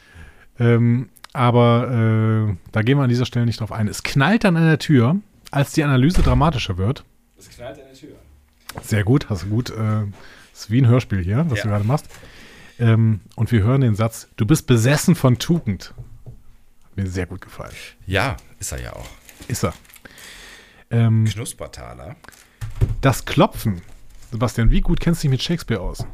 [0.59, 3.89] Ähm, aber äh, da gehen wir an dieser Stelle nicht drauf ein.
[3.89, 5.17] Es knallt dann an der Tür,
[5.51, 7.05] als die Analyse dramatischer wird.
[7.39, 8.17] Es knallt an der Tür.
[8.83, 9.71] Sehr gut, hast du gut.
[9.71, 10.05] Äh,
[10.53, 11.65] ist wie ein Hörspiel hier, was Ja.
[11.65, 12.07] du gerade machst.
[12.79, 15.95] Ähm, und wir hören den Satz: Du bist besessen von Tugend.
[16.97, 17.75] Mir sehr gut gefallen.
[18.07, 19.09] Ja, ist er ja auch.
[19.49, 19.75] Ist er.
[20.91, 22.17] Ähm, Knuspertaler.
[23.01, 23.81] das Klopfen.
[24.33, 26.05] Sebastian, wie gut kennst du dich mit Shakespeare aus?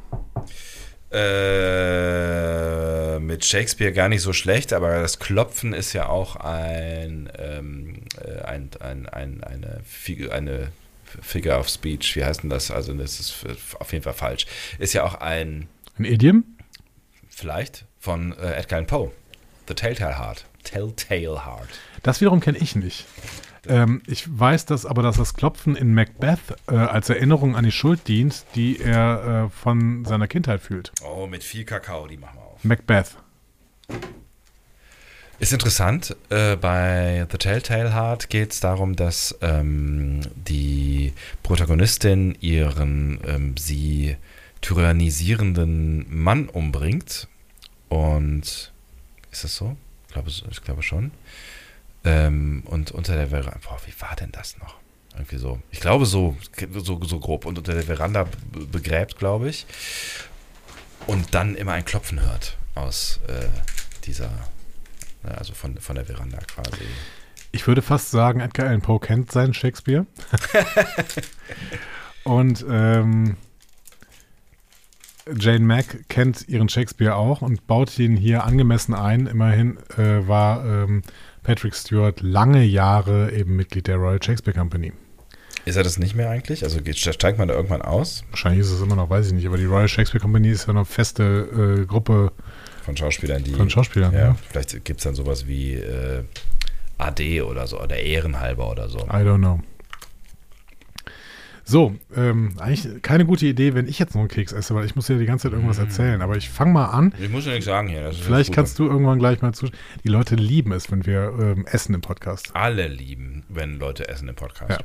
[1.87, 8.03] Äh, mit Shakespeare gar nicht so schlecht, aber das Klopfen ist ja auch ein, ähm,
[8.23, 10.73] äh, ein, ein, ein, eine, Figur, eine
[11.23, 12.17] Figure of Speech.
[12.17, 12.71] Wie heißt denn das?
[12.71, 13.45] Also, das ist
[13.79, 14.47] auf jeden Fall falsch.
[14.79, 15.69] Ist ja auch ein,
[15.99, 16.45] Ein Idiom?
[17.29, 19.13] vielleicht, von äh, Edgar Allan Poe.
[19.69, 20.45] The Telltale Heart.
[20.67, 21.69] Telltale Heart.
[22.03, 23.07] Das wiederum kenne ich nicht.
[23.69, 27.73] Ähm, ich weiß, dass aber dass das Klopfen in Macbeth äh, als Erinnerung an die
[27.73, 30.93] Schuld dient, die er äh, von seiner Kindheit fühlt.
[31.03, 32.65] Oh, mit viel Kakao, die machen wir auf.
[32.65, 33.17] Macbeth.
[35.39, 41.13] Ist interessant, äh, bei The Telltale Heart geht es darum, dass ähm, die
[41.43, 44.17] Protagonistin ihren ähm, sie
[44.63, 47.29] tyrannisierenden Mann umbringt.
[47.89, 48.73] Und
[49.31, 49.77] ist das so?
[50.17, 51.11] Ich glaube, ich glaube schon.
[52.05, 54.77] Ähm, und unter der Veranda, boah, wie war denn das noch?
[55.15, 55.61] Irgendwie so.
[55.71, 56.37] Ich glaube so,
[56.75, 57.45] so, so grob.
[57.47, 59.67] Und unter der Veranda be- begräbt, glaube ich.
[61.07, 63.47] Und dann immer ein Klopfen hört aus äh,
[64.05, 64.31] dieser
[65.25, 66.83] ja, also von, von der Veranda quasi.
[67.53, 70.07] Ich würde fast sagen, Edgar Allan Poe kennt seinen Shakespeare.
[72.25, 73.37] Und ähm,
[75.39, 79.27] Jane Mack kennt ihren Shakespeare auch und baut ihn hier angemessen ein.
[79.27, 81.03] Immerhin äh, war ähm,
[81.43, 84.93] Patrick Stewart lange Jahre eben Mitglied der Royal Shakespeare Company.
[85.65, 86.63] Ist er das nicht mehr eigentlich?
[86.63, 88.23] Also geht, steigt man da irgendwann aus?
[88.31, 90.71] Wahrscheinlich ist es immer noch, weiß ich nicht, aber die Royal Shakespeare Company ist ja
[90.71, 92.31] eine feste äh, Gruppe
[92.85, 93.53] von Schauspielern, die.
[93.53, 94.19] Von Schauspielern, ja.
[94.21, 94.37] ja.
[94.49, 96.23] Vielleicht gibt es dann sowas wie äh,
[96.99, 98.99] AD oder so, oder Ehrenhalber oder so.
[98.99, 99.61] I don't know.
[101.69, 104.95] So, ähm, eigentlich keine gute Idee, wenn ich jetzt noch einen Keks esse, weil ich
[104.95, 106.23] muss ja die ganze Zeit irgendwas erzählen.
[106.23, 107.13] Aber ich fange mal an.
[107.21, 108.13] Ich muss ja nichts sagen hier.
[108.13, 109.67] Vielleicht kannst du irgendwann gleich mal zu.
[110.05, 112.55] Die Leute lieben es, wenn wir ähm, essen im Podcast.
[112.55, 114.81] Alle lieben, wenn Leute essen im Podcast.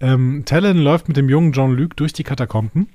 [0.00, 0.12] Ja.
[0.12, 2.88] Ähm, Talon läuft mit dem jungen John Luke durch die Katakomben.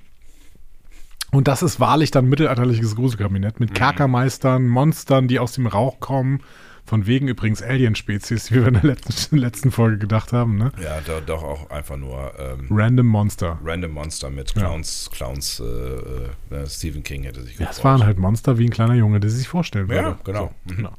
[1.32, 6.40] Und das ist wahrlich dann mittelalterliches Gruselkabinett mit Kerkermeistern, Monstern, die aus dem Rauch kommen.
[6.86, 10.58] Von wegen übrigens Alien-Spezies, wie wir in der letzten, letzten Folge gedacht haben.
[10.58, 10.72] Ne?
[10.84, 13.58] Ja, do, doch auch einfach nur ähm, Random Monster.
[13.64, 18.18] Random Monster mit Clowns, Clowns, äh, äh, Stephen King hätte sich Ja, es waren halt
[18.20, 20.10] Monster wie ein kleiner Junge, der sie sich vorstellen würde.
[20.10, 20.54] Ja, genau.
[20.66, 20.76] So, Mhm.
[20.78, 20.94] genau.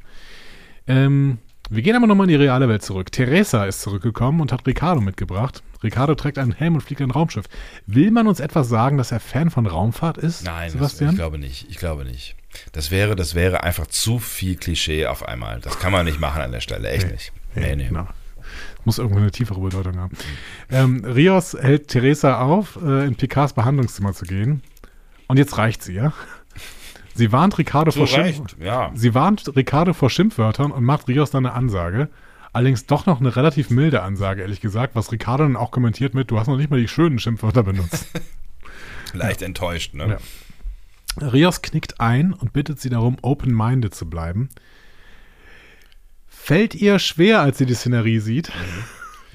[0.87, 1.37] Ähm,
[1.69, 3.11] wir gehen aber nochmal in die reale Welt zurück.
[3.11, 5.63] Teresa ist zurückgekommen und hat Ricardo mitgebracht.
[5.83, 7.45] Ricardo trägt einen Helm und fliegt ein Raumschiff.
[7.85, 11.09] Will man uns etwas sagen, dass er Fan von Raumfahrt ist, Nein, das, Sebastian?
[11.11, 11.67] ich glaube nicht.
[11.69, 12.35] Ich glaube nicht.
[12.71, 15.59] Das wäre, das wäre einfach zu viel Klischee auf einmal.
[15.59, 16.89] Das kann man nicht machen an der Stelle.
[16.89, 17.33] Echt nicht.
[17.55, 17.87] Nee, nee.
[17.87, 18.07] Genau.
[18.85, 20.15] Muss irgendwo eine tiefere Bedeutung haben.
[20.69, 24.61] Ähm, Rios hält Teresa auf, äh, in Picards Behandlungszimmer zu gehen.
[25.27, 26.13] Und jetzt reicht sie, ja?
[27.15, 28.91] Sie warnt Ricardo vor Schimpf Recht, ja.
[28.93, 32.09] Sie warnt Ricardo vor Schimpfwörtern und macht Rios dann eine Ansage.
[32.51, 36.29] Allerdings doch noch eine relativ milde Ansage, ehrlich gesagt, was Ricardo dann auch kommentiert mit,
[36.29, 38.07] du hast noch nicht mal die schönen Schimpfwörter benutzt.
[39.13, 40.19] Leicht enttäuscht, ne?
[41.19, 41.27] Ja.
[41.27, 44.49] Rios knickt ein und bittet sie darum, open-minded zu bleiben.
[46.27, 48.51] Fällt ihr schwer, als sie die Szenerie sieht.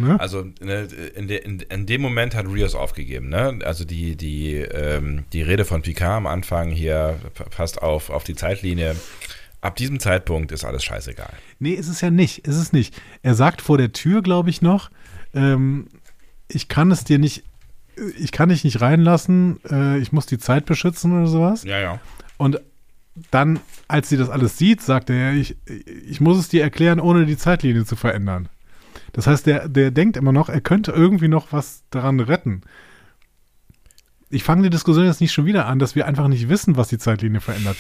[0.01, 0.19] Ne?
[0.19, 3.29] Also ne, in, de, in, in dem Moment hat Rios aufgegeben.
[3.29, 3.59] Ne?
[3.65, 7.19] Also die, die, ähm, die Rede von Picard am Anfang hier
[7.51, 8.97] passt auf, auf die Zeitlinie.
[9.61, 11.33] Ab diesem Zeitpunkt ist alles scheißegal.
[11.59, 12.47] Nee, ist es ja nicht.
[12.47, 12.95] Ist es nicht.
[13.23, 14.91] Er sagt vor der Tür, glaube ich, noch,
[15.35, 15.89] ähm,
[16.49, 17.45] ich kann es dir nicht,
[18.19, 21.65] ich kann dich nicht reinlassen, äh, ich muss die Zeit beschützen oder sowas.
[21.65, 22.01] Ja, ja.
[22.39, 22.61] Und
[23.31, 25.57] dann, als sie das alles sieht, sagt er, ich,
[26.09, 28.49] ich muss es dir erklären, ohne die Zeitlinie zu verändern.
[29.13, 32.63] Das heißt, der, der denkt immer noch, er könnte irgendwie noch was daran retten.
[34.29, 36.89] Ich fange die Diskussion jetzt nicht schon wieder an, dass wir einfach nicht wissen, was
[36.89, 37.77] die Zeitlinie verändert.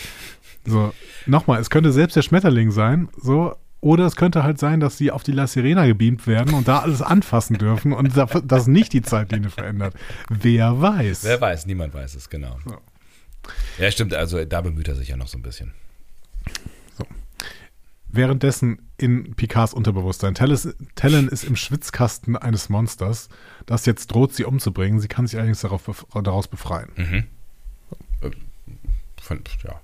[0.67, 0.93] So,
[1.27, 5.11] nochmal, es könnte selbst der Schmetterling sein, so, oder es könnte halt sein, dass sie
[5.11, 8.93] auf die La Sirena gebeamt werden und da alles anfassen dürfen und da- das nicht
[8.93, 9.95] die Zeitlinie verändert.
[10.29, 11.25] Wer weiß.
[11.25, 12.59] Wer weiß, niemand weiß es, genau.
[12.67, 12.77] So.
[13.79, 15.73] Ja, stimmt, also da bemüht er sich ja noch so ein bisschen.
[18.13, 20.35] Währenddessen in Picards Unterbewusstsein.
[20.35, 23.29] Talon ist im Schwitzkasten eines Monsters,
[23.67, 25.01] das jetzt droht, sie umzubringen.
[25.01, 26.91] Sie kann sich allerdings darauf, daraus befreien.
[26.97, 27.27] Mhm.
[28.21, 28.31] Äh,
[29.21, 29.81] Fand, ja.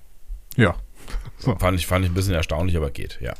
[0.57, 0.74] Ja.
[1.39, 1.55] So.
[1.57, 3.35] Fand, ich, fand ich ein bisschen erstaunlich, aber geht, ja.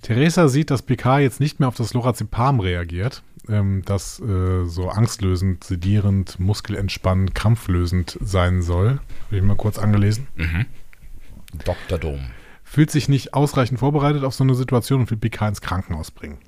[0.00, 4.88] Theresa sieht, dass Picard jetzt nicht mehr auf das Lorazepam reagiert, ähm, das äh, so
[4.88, 9.00] angstlösend, sedierend, muskelentspannend, krampflösend sein soll.
[9.26, 10.26] Habe ich mal kurz angelesen.
[11.64, 11.98] Dr.
[11.98, 12.20] Dom.
[12.72, 16.38] Fühlt sich nicht ausreichend vorbereitet auf so eine Situation und will Picard ins Krankenhaus bringen.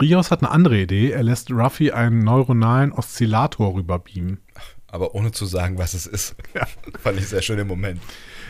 [0.00, 1.10] Rios hat eine andere Idee.
[1.10, 4.38] Er lässt Ruffy einen neuronalen Oszillator rüberbeamen.
[4.86, 6.36] Aber ohne zu sagen, was es ist.
[6.54, 6.66] Ja.
[6.98, 8.00] Fand ich sehr schön im Moment.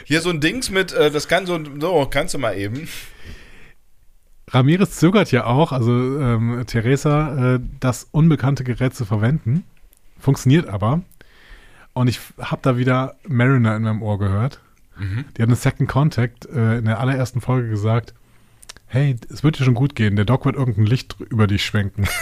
[0.05, 2.87] Hier so ein Dings mit, äh, das kann so, so, kannst du mal eben.
[4.51, 9.65] Ramirez zögert ja auch, also ähm, Teresa, äh, das unbekannte Gerät zu verwenden.
[10.21, 11.03] Funktioniert aber.
[11.93, 14.61] Und ich habe da wieder Mariner in meinem Ohr gehört.
[14.99, 18.15] Die hat eine Second Contact äh, in der allerersten Folge gesagt,
[18.87, 22.07] hey, es wird dir schon gut gehen, der Doc wird irgendein Licht über dich schwenken.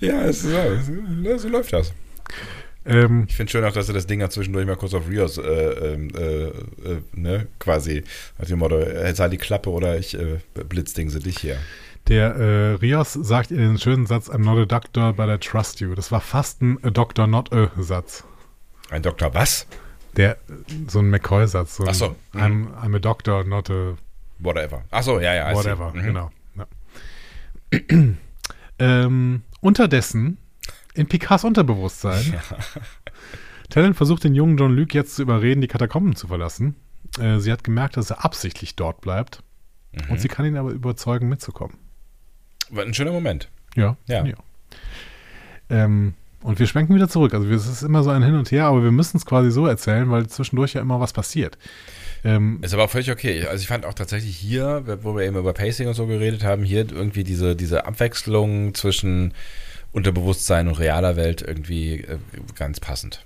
[0.00, 1.92] Ja, es ist, so, so läuft das.
[2.84, 5.38] ähm, Ich finde schön auch, dass er das Ding ja zwischendurch mal kurz auf Rios,
[5.38, 6.52] äh, ähm, äh, äh,
[7.14, 8.04] ne, quasi,
[8.38, 11.56] nach dem Motto, jetzt halt die Klappe oder ich äh, blitzding sie dich hier.
[12.08, 15.80] der äh, Rios sagt ihr den schönen Satz, I'm not a doctor, but I trust
[15.80, 15.94] you.
[15.94, 18.24] Das war fast ein a Doctor, not a Satz.
[18.90, 19.66] Ein Doktor was?
[20.16, 20.38] Der,
[20.88, 21.76] so ein McCoy-Satz.
[21.76, 22.40] So Ach so, mhm.
[22.40, 23.96] I'm, I'm a doctor, not a
[24.38, 24.84] Whatever.
[24.90, 25.54] Achso, ja, ja.
[25.54, 25.92] Whatever.
[25.94, 26.02] Mhm.
[26.02, 26.30] Genau.
[26.56, 26.66] Ja.
[28.78, 30.38] ähm, unterdessen
[30.94, 32.34] in Picards Unterbewusstsein.
[33.70, 36.76] Talon versucht den jungen John Luke jetzt zu überreden, die Katakomben zu verlassen.
[37.18, 39.42] Äh, sie hat gemerkt, dass er absichtlich dort bleibt.
[39.92, 40.12] Mhm.
[40.12, 41.76] Und sie kann ihn aber überzeugen, mitzukommen.
[42.70, 43.48] War ein schöner Moment.
[43.74, 43.96] Ja.
[44.06, 44.24] Ja.
[45.68, 46.14] Ähm,
[46.46, 47.34] und wir schwenken wieder zurück.
[47.34, 49.66] Also es ist immer so ein Hin und Her, aber wir müssen es quasi so
[49.66, 51.58] erzählen, weil zwischendurch ja immer was passiert.
[52.24, 53.46] Ähm, Ist aber auch völlig okay.
[53.46, 56.62] Also ich fand auch tatsächlich hier, wo wir eben über Pacing und so geredet haben,
[56.62, 59.34] hier irgendwie diese, diese Abwechslung zwischen
[59.92, 62.18] Unterbewusstsein und realer Welt irgendwie äh,
[62.54, 63.24] ganz passend.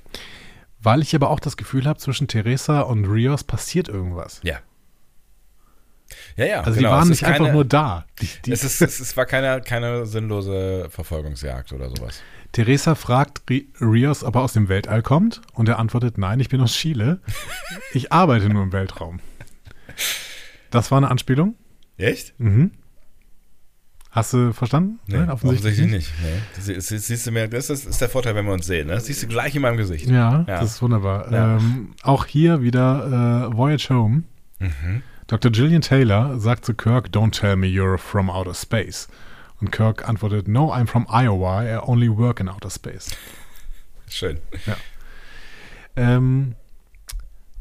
[0.82, 4.40] Weil ich aber auch das Gefühl habe, zwischen Teresa und Rios passiert irgendwas.
[4.42, 4.58] Ja.
[6.36, 6.60] Ja, ja.
[6.62, 6.88] Also genau.
[6.88, 8.06] die waren nicht ist einfach keine- nur da.
[8.20, 12.22] Die, die, Es, ist, es war keine, keine sinnlose Verfolgungsjagd oder sowas.
[12.53, 16.48] Teresa fragt Ri Rios, ob er aus dem Weltall kommt und er antwortet, nein, ich
[16.48, 17.20] bin aus Chile.
[17.92, 19.20] Ich arbeite nur im Weltraum.
[20.70, 21.57] Das war eine Anspielung.
[21.96, 22.38] Echt?
[22.38, 22.70] Mhm.
[24.12, 24.98] Hast du verstanden?
[25.07, 26.12] Nee, Nein, offensichtlich, nicht.
[26.22, 26.40] Nee.
[26.57, 28.88] Das, das, das siehst du mir, das ist, ist der Vorteil, wenn wir uns sehen.
[28.88, 28.94] Ne?
[28.94, 30.07] Das siehst du gleich in meinem Gesicht.
[30.09, 30.61] Ja, Ja.
[30.61, 31.30] das ist wunderbar.
[31.32, 31.57] Ja.
[31.59, 34.24] Ähm, auch hier wieder äh, Voyage Home.
[34.59, 35.03] Mhm.
[35.28, 35.53] Dr.
[35.53, 39.07] Gillian Taylor sagt zu Kirk, Don't tell me you're from outer space.
[39.61, 41.64] Und Kirk antwortet, No, I'm from Iowa.
[41.64, 43.11] I only work in outer space.
[44.08, 44.38] Schön.
[45.96, 46.54] Ähm,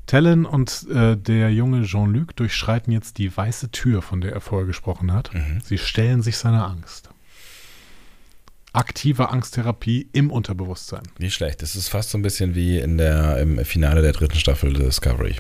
[0.06, 4.66] Talon und äh, der junge Jean-Luc durchschreiten jetzt die weiße Tür, von der er vorher
[4.66, 5.34] gesprochen hat.
[5.34, 5.62] Mhm.
[5.64, 7.10] Sie stellen sich seiner Angst.
[8.72, 11.04] Aktive Angsttherapie im Unterbewusstsein.
[11.18, 11.62] Nicht schlecht.
[11.62, 15.36] Das ist fast so ein bisschen wie in der, im Finale der dritten Staffel Discovery.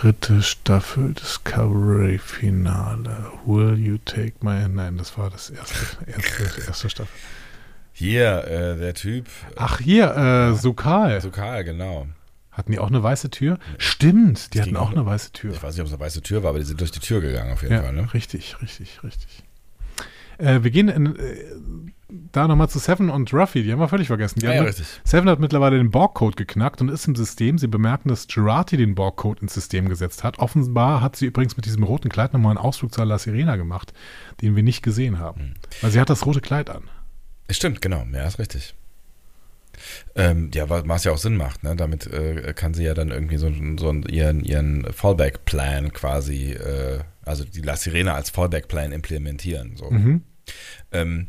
[0.00, 3.32] Dritte Staffel Discovery Finale.
[3.46, 4.68] Will you take my...
[4.68, 5.74] Nein, das war das erste,
[6.06, 7.14] erste, erste Staffel.
[7.94, 9.24] Hier, äh, der Typ,
[9.56, 11.18] Ach, hier, äh, Sokal.
[11.22, 12.06] Sokal, genau.
[12.52, 13.58] Hatten die auch eine weiße Tür?
[13.78, 15.52] Stimmt, die hatten auch- eine weiße Tür.
[15.52, 17.22] Ich weiß nicht, ob es eine weiße Tür war, aber die sind durch die Tür
[17.22, 17.94] gegangen auf jeden Ja, Fall.
[17.94, 18.12] Ne?
[18.12, 19.44] richtig, richtig, richtig.
[20.38, 21.36] Äh, wir gehen in, äh,
[22.32, 24.40] da nochmal zu Seven und Ruffy, die haben wir völlig vergessen.
[24.40, 24.82] Ja, mit-.
[25.04, 27.58] Seven hat mittlerweile den Borg-Code geknackt und ist im System.
[27.58, 30.38] Sie bemerken, dass Girardi den Borg-Code ins System gesetzt hat.
[30.38, 33.92] Offenbar hat sie übrigens mit diesem roten Kleid nochmal einen Ausflug zur La Sirena gemacht,
[34.40, 35.40] den wir nicht gesehen haben.
[35.40, 35.54] Hm.
[35.80, 36.84] Weil sie hat das rote Kleid an.
[37.50, 38.04] Stimmt, genau.
[38.12, 38.74] Ja, ist richtig.
[40.14, 41.76] Ähm, ja, wa- was ja auch Sinn macht, ne?
[41.76, 47.44] Damit äh, kann sie ja dann irgendwie so, so ihren, ihren Fallback-Plan quasi, äh, also
[47.44, 49.76] die La Sirena als Fallback-Plan implementieren.
[49.76, 49.90] So.
[49.90, 50.22] Mhm.
[50.92, 51.26] Ähm,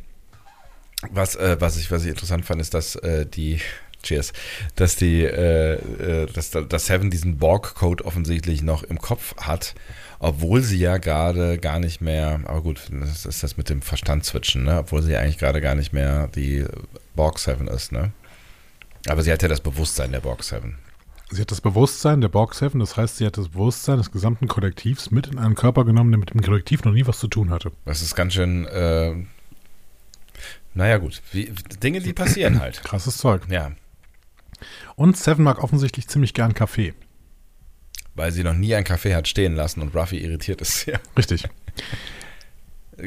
[1.11, 3.59] was, äh, was, ich, was ich interessant fand, ist, dass äh, die,
[4.03, 4.34] cheers,
[4.76, 9.76] dass die, äh, äh, dass, dass Seven diesen Borg-Code offensichtlich noch im Kopf hat,
[10.20, 14.26] obwohl sie ja gerade gar nicht mehr, aber gut, das ist das mit dem Verstand
[14.26, 14.80] switchen, ne?
[14.80, 16.65] Obwohl sie ja eigentlich gerade gar nicht mehr die
[17.15, 18.11] Borg Seven ist, ne?
[19.08, 20.78] Aber sie hat ja das Bewusstsein der Borg Seven.
[21.30, 24.48] Sie hat das Bewusstsein der Borg Seven, das heißt, sie hat das Bewusstsein des gesamten
[24.48, 27.50] Kollektivs mit in einen Körper genommen, der mit dem Kollektiv noch nie was zu tun
[27.50, 27.72] hatte.
[27.86, 29.14] Das ist ganz schön, äh,
[30.74, 31.52] naja gut, wie,
[31.84, 32.82] Dinge, die passieren halt.
[32.84, 33.41] Krasses Zeug.
[33.50, 33.72] Ja,
[34.95, 36.93] Und Seven mag offensichtlich ziemlich gern Kaffee.
[38.16, 40.86] weil sie noch nie einen Kaffee hat stehen lassen und Ruffy irritiert ist.
[40.86, 41.00] Ja.
[41.18, 41.43] Richtig.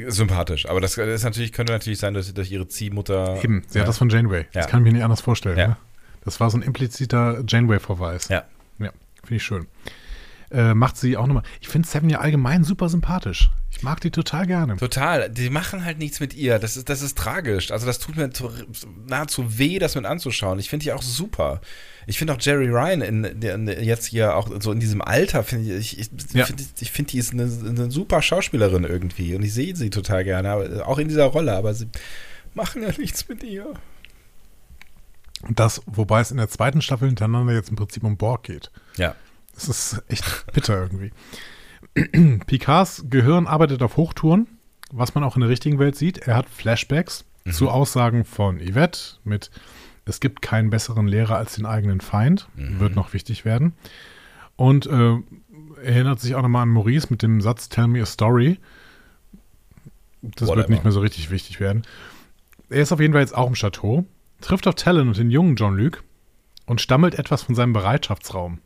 [0.08, 0.68] Sympathisch.
[0.68, 3.42] Aber das, ist natürlich, könnte natürlich sein, dass sie durch ihre Ziehmutter.
[3.42, 3.82] Eben, sie ja.
[3.82, 4.46] hat das von Janeway.
[4.52, 4.70] Das Ja.
[4.70, 5.58] kann ich mir nicht anders vorstellen.
[5.58, 5.68] Ja.
[5.68, 5.76] Ne?
[6.24, 8.28] Das war so ein impliziter Janeway-Verweis.
[8.28, 8.44] Ja.
[8.78, 8.90] Ja,
[9.22, 9.66] finde ich schön.
[10.50, 11.44] Äh, macht sie auch nochmal.
[11.60, 13.50] Ich finde Seven ja allgemein super sympathisch.
[13.80, 14.76] Ich mag die total gerne.
[14.76, 15.30] Total.
[15.30, 16.58] Die machen halt nichts mit ihr.
[16.58, 17.70] Das ist, das ist tragisch.
[17.70, 18.50] Also das tut mir zu,
[19.06, 20.58] nahezu weh, das mit anzuschauen.
[20.58, 21.62] Ich finde die auch super.
[22.06, 25.78] Ich finde auch Jerry Ryan in, in, jetzt hier auch so in diesem Alter, finde
[25.78, 26.44] ich, ich, Ja.
[26.44, 29.34] finde, ich finde, die ist eine, eine super Schauspielerin irgendwie.
[29.34, 31.56] Und ich sehe sie total gerne, auch in dieser Rolle.
[31.56, 31.88] Aber sie
[32.52, 33.72] machen ja nichts mit ihr.
[35.40, 38.70] Und das, wobei es in der zweiten Staffel hintereinander jetzt im Prinzip um Borg geht.
[38.98, 39.14] Ja.
[39.54, 41.12] Das ist echt bitter irgendwie.
[42.46, 44.46] Picards Gehirn arbeitet auf Hochtouren,
[44.92, 46.18] was man auch in der richtigen Welt sieht.
[46.18, 49.50] Er hat Flashbacks zu Aussagen von Yvette mit
[50.04, 52.48] Es gibt keinen besseren Lehrer als den eigenen Feind.
[52.54, 53.74] Wird noch wichtig werden.
[54.56, 55.16] Und äh,
[55.82, 58.58] erinnert sich auch nochmal an Maurice mit dem Satz Tell me a story.
[60.22, 60.56] Das Whatever.
[60.58, 61.82] wird nicht mehr so richtig wichtig werden.
[62.68, 64.04] Er ist auf jeden Fall jetzt auch im Chateau,
[64.40, 66.00] trifft auf Talon und den jungen John Luke
[66.66, 68.58] und stammelt etwas von seinem Bereitschaftsraum.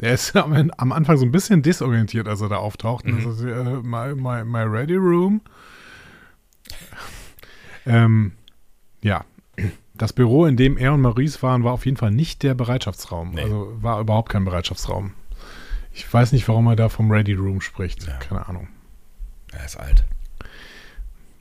[0.00, 3.06] Der ist am, am Anfang so ein bisschen desorientiert, als er da auftaucht.
[3.06, 5.40] Und so, äh, my, my, my ready room.
[7.86, 8.32] ähm,
[9.02, 9.24] ja,
[9.94, 13.32] das Büro, in dem er und Maurice waren, war auf jeden Fall nicht der Bereitschaftsraum.
[13.32, 13.42] Nee.
[13.42, 15.12] Also war überhaupt kein Bereitschaftsraum.
[15.92, 18.06] Ich weiß nicht, warum er da vom Ready Room spricht.
[18.06, 18.16] Ja.
[18.18, 18.68] Keine Ahnung.
[19.52, 20.04] Er ist alt.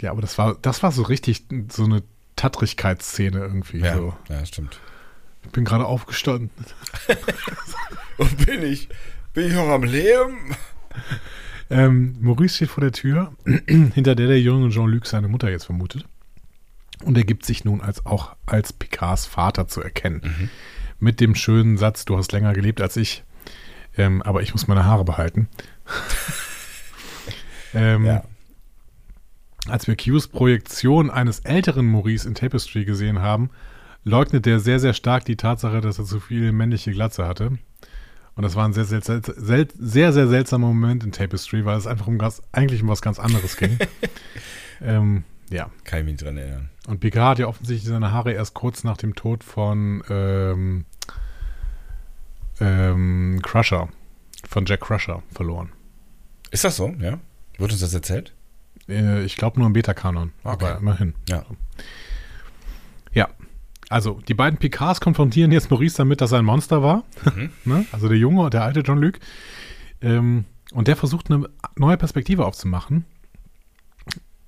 [0.02, 2.04] Ja, aber das war, das war so richtig so eine
[2.38, 3.80] Tattrigkeitsszene irgendwie.
[3.80, 4.14] Ja, So.
[4.30, 4.80] ja stimmt.
[5.46, 6.50] Ich bin gerade aufgestanden.
[8.18, 8.90] Und bin ich,
[9.34, 10.56] bin ich noch am Leben?
[11.70, 13.34] Ähm, Maurice steht vor der Tür,
[13.68, 16.06] hinter der der junge Jean-Luc seine Mutter jetzt vermutet.
[17.04, 20.50] Und er gibt sich nun als auch als Picards Vater zu erkennen.
[21.00, 23.24] Mit dem schönen Satz, du hast länger gelebt als ich,
[23.98, 25.50] ähm, aber ich muss meine Haare behalten.
[27.74, 28.24] ähm, Ja.
[29.68, 33.50] Als wir Qs Projektion eines älteren Maurice in Tapestry gesehen haben,
[34.06, 37.58] leugnet er sehr, sehr stark die Tatsache, dass er zu viel männliche Glatze hatte.
[38.36, 41.88] Und das war ein sehr, sehr, sel sehr, sehr seltsamer Moment in Tapestry, weil es
[41.88, 43.78] einfach um ganz, eigentlich um was ganz anderes ging.
[44.82, 45.70] ähm, Ja.
[45.86, 46.70] Kann ich mich dran erinnern.
[46.88, 50.86] Und Picard hat ja offensichtlich seine Haare erst kurz nach dem Tod von ähm,
[52.60, 53.90] ähm, Crusher,
[54.48, 55.72] von Jack Crusher verloren.
[56.52, 56.94] Ist das so?
[57.00, 57.20] Ja.
[57.58, 58.34] Wird uns das erzählt?
[58.88, 60.66] Äh, ich glaube nur im Beta-Kanon, Okay.
[60.66, 61.16] aber immerhin.
[61.30, 61.38] Ja.
[61.38, 61.46] Ja.
[63.90, 67.04] Also, die beiden Picards konfrontieren jetzt Maurice damit, dass er ein Monster war.
[67.24, 67.50] Mhm.
[67.66, 67.86] ne?
[67.92, 69.20] Also der Junge und der alte John Luke.
[70.02, 73.06] Ähm, und der versucht eine neue Perspektive aufzumachen.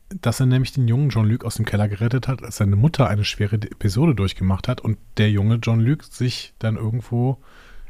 [0.09, 3.07] Dass er nämlich den jungen John Luke aus dem Keller gerettet hat, als seine Mutter
[3.07, 7.38] eine schwere Episode durchgemacht hat und der junge John Luke sich dann irgendwo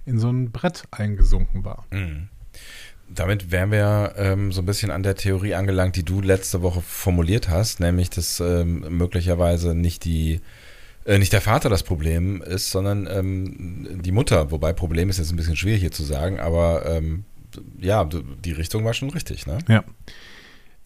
[0.06, 1.86] in so ein Brett eingesunken war.
[1.91, 2.30] Mhm.
[3.10, 6.82] Damit wären wir ähm, so ein bisschen an der Theorie angelangt, die du letzte Woche
[6.82, 10.41] formuliert hast, nämlich dass ähm, möglicherweise nicht die
[11.08, 14.52] äh, nicht der Vater das Problem ist, sondern ähm, die Mutter.
[14.52, 17.24] Wobei Problem ist jetzt ein bisschen schwierig hier zu sagen, aber ähm,
[17.80, 19.58] ja, die Richtung war schon richtig, ne?
[19.70, 19.86] Ja.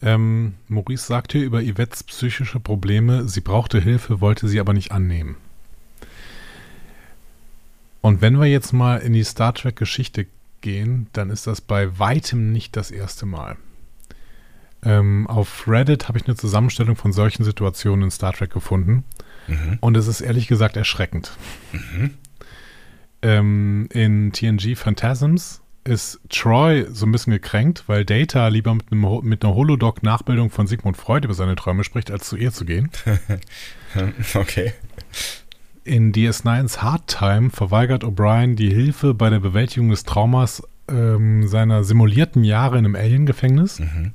[0.00, 5.36] Ähm, Maurice sagte über Yvettes psychische Probleme, sie brauchte Hilfe, wollte sie aber nicht annehmen.
[8.00, 10.26] Und wenn wir jetzt mal in die Star Trek-Geschichte
[10.60, 13.56] gehen, dann ist das bei weitem nicht das erste Mal.
[14.84, 19.04] Ähm, auf Reddit habe ich eine Zusammenstellung von solchen Situationen in Star Trek gefunden.
[19.52, 19.78] Mhm.
[19.80, 21.32] Und es ist ehrlich gesagt erschreckend.
[23.22, 29.20] Ähm, in TNG Phantasms ist Troy so ein bisschen gekränkt, weil Data lieber mit, einem,
[29.22, 32.90] mit einer Holodoc-Nachbildung von Sigmund Freud über seine Träume spricht, als zu ihr zu gehen.
[34.34, 34.72] Okay.
[35.84, 41.84] In DS9s Hard Time verweigert O'Brien die Hilfe bei der Bewältigung des Traumas ähm, seiner
[41.84, 43.80] simulierten Jahre in einem Alien-Gefängnis.
[43.80, 44.12] Mhm.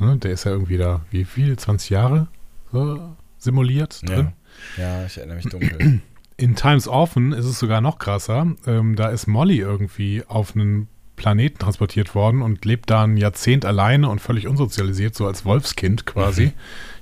[0.00, 1.56] Ne, der ist ja irgendwie da, wie viel?
[1.56, 2.28] 20 Jahre
[2.72, 4.18] so, simuliert drin.
[4.18, 4.32] Ja.
[4.76, 6.00] Ja, ich erinnere mich dunkel.
[6.36, 8.54] In Times Often ist es sogar noch krasser.
[8.66, 13.66] Ähm, da ist Molly irgendwie auf einen Planeten transportiert worden und lebt da ein Jahrzehnt
[13.66, 16.46] alleine und völlig unsozialisiert, so als Wolfskind quasi.
[16.46, 16.52] Mhm.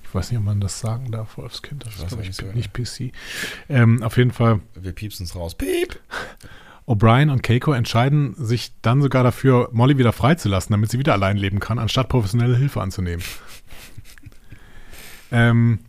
[0.02, 1.84] Ich weiß nicht, ob man das sagen darf, Wolfskind.
[1.86, 3.12] Das Ich ist, nicht so, nicht PC.
[3.68, 5.54] Ähm, auf jeden Fall, Wir piepsen es raus.
[5.54, 6.00] Piep!
[6.88, 11.36] O'Brien und Keiko entscheiden sich dann sogar dafür, Molly wieder freizulassen, damit sie wieder allein
[11.36, 13.22] leben kann, anstatt professionelle Hilfe anzunehmen.
[15.30, 15.80] ähm,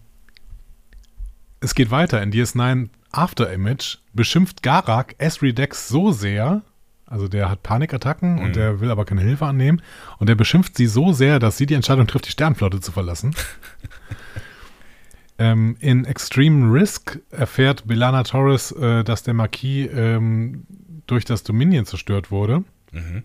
[1.62, 2.22] es geht weiter.
[2.22, 6.62] In DS9 After Image beschimpft Garak Esri Dex so sehr,
[7.08, 8.42] also der hat Panikattacken Mhm.
[8.44, 9.82] und der will aber keine Hilfe annehmen,
[10.20, 13.36] und der beschimpft sie so sehr, dass sie die Entscheidung trifft, die Sternflotte zu verlassen.
[15.38, 20.66] ähm, in Extreme Risk erfährt Belana Torres, äh, dass der Marquis ähm,
[21.08, 23.24] durch das Dominion zerstört wurde, Mhm.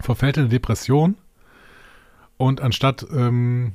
[0.00, 1.16] verfällt in eine Depression
[2.36, 3.72] und anstatt ähm,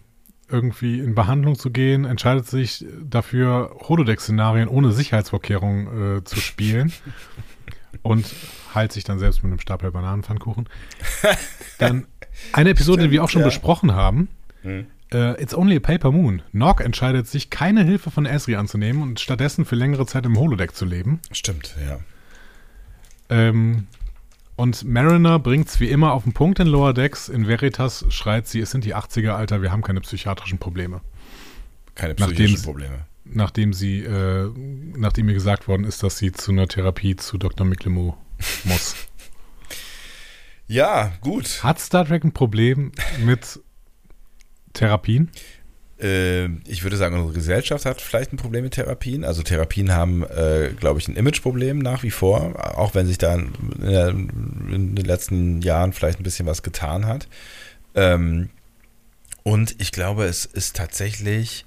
[0.49, 6.93] irgendwie in Behandlung zu gehen, entscheidet sich dafür, Holodeck-Szenarien ohne Sicherheitsvorkehrungen äh, zu spielen
[8.03, 8.26] und
[8.73, 10.69] heilt sich dann selbst mit einem Stapel Bananenpfannkuchen.
[11.77, 12.05] Dann
[12.51, 13.47] eine Episode, die wir auch schon ja.
[13.47, 14.27] besprochen haben.
[14.63, 14.88] Mhm.
[15.11, 16.41] Äh, It's Only a Paper Moon.
[16.51, 20.76] Nog entscheidet sich, keine Hilfe von Esri anzunehmen und stattdessen für längere Zeit im Holodeck
[20.76, 21.19] zu leben.
[21.31, 21.99] Stimmt, ja.
[23.30, 23.88] Ähm,
[24.56, 27.30] und Mariner bringt es wie immer auf den Punkt in Lower Decks.
[27.30, 31.02] In Veritas schreit sie, es sind die 80er, Alter, wir haben keine psychiatrischen Probleme.
[31.95, 33.06] Keine Nachdem psychischen sie- Probleme.
[33.27, 34.52] Nachdem sie, äh,
[34.95, 37.65] nachdem ihr gesagt worden ist, dass sie zu einer Therapie zu Dr.
[37.65, 38.14] Micklemu
[38.65, 38.95] muss.
[40.68, 41.64] Ja, gut.
[41.64, 42.91] Hat Star Trek ein Problem
[43.23, 43.60] mit
[44.73, 45.30] Therapien?
[46.06, 49.23] Äh, ich würde sagen, unsere Gesellschaft hat vielleicht ein Problem mit Therapien.
[49.23, 53.34] Also Therapien haben, äh, glaube ich, ein Imageproblem nach wie vor, auch wenn sich da
[53.34, 53.49] in,
[54.72, 57.27] in den letzten Jahren vielleicht ein bisschen was getan hat.
[57.95, 58.49] Ähm,
[59.44, 61.65] und ich glaube, es ist tatsächlich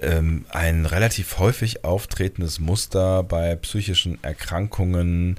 [0.00, 5.38] ähm, ein relativ häufig auftretendes Muster bei psychischen Erkrankungen,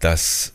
[0.00, 0.52] dass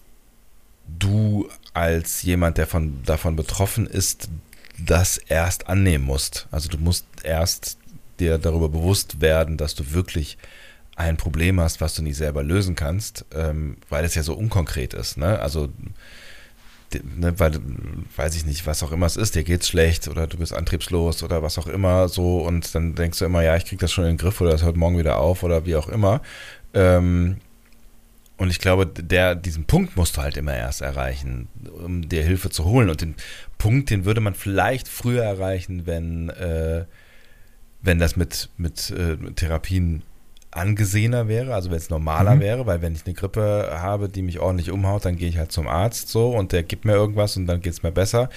[0.99, 4.29] du als jemand, der von, davon betroffen ist,
[4.77, 6.47] das erst annehmen musst.
[6.51, 7.77] Also du musst erst
[8.19, 10.37] dir darüber bewusst werden, dass du wirklich
[10.95, 14.93] ein Problem hast, was du nicht selber lösen kannst, ähm, weil es ja so unkonkret
[14.93, 15.17] ist.
[15.17, 15.39] Ne?
[15.39, 15.69] Also,
[16.93, 17.59] ne, weil,
[18.15, 21.21] weiß ich nicht, was auch immer es ist, dir geht's schlecht oder du bist antriebslos
[21.23, 24.05] oder was auch immer so und dann denkst du immer, ja, ich krieg das schon
[24.05, 26.21] in den Griff oder das hört morgen wieder auf oder wie auch immer.
[26.73, 27.37] Ähm,
[28.37, 31.47] und ich glaube, der, diesen Punkt musst du halt immer erst erreichen,
[31.83, 32.89] um dir Hilfe zu holen.
[32.89, 33.15] Und den
[33.57, 36.85] Punkt, den würde man vielleicht früher erreichen, wenn, äh,
[37.81, 40.01] wenn das mit, mit, äh, mit Therapien
[40.51, 42.39] angesehener wäre, also wenn es normaler Mhm.
[42.39, 45.51] wäre, weil wenn ich eine Grippe habe, die mich ordentlich umhaut, dann gehe ich halt
[45.51, 48.29] zum Arzt so und der gibt mir irgendwas und dann geht es mir besser.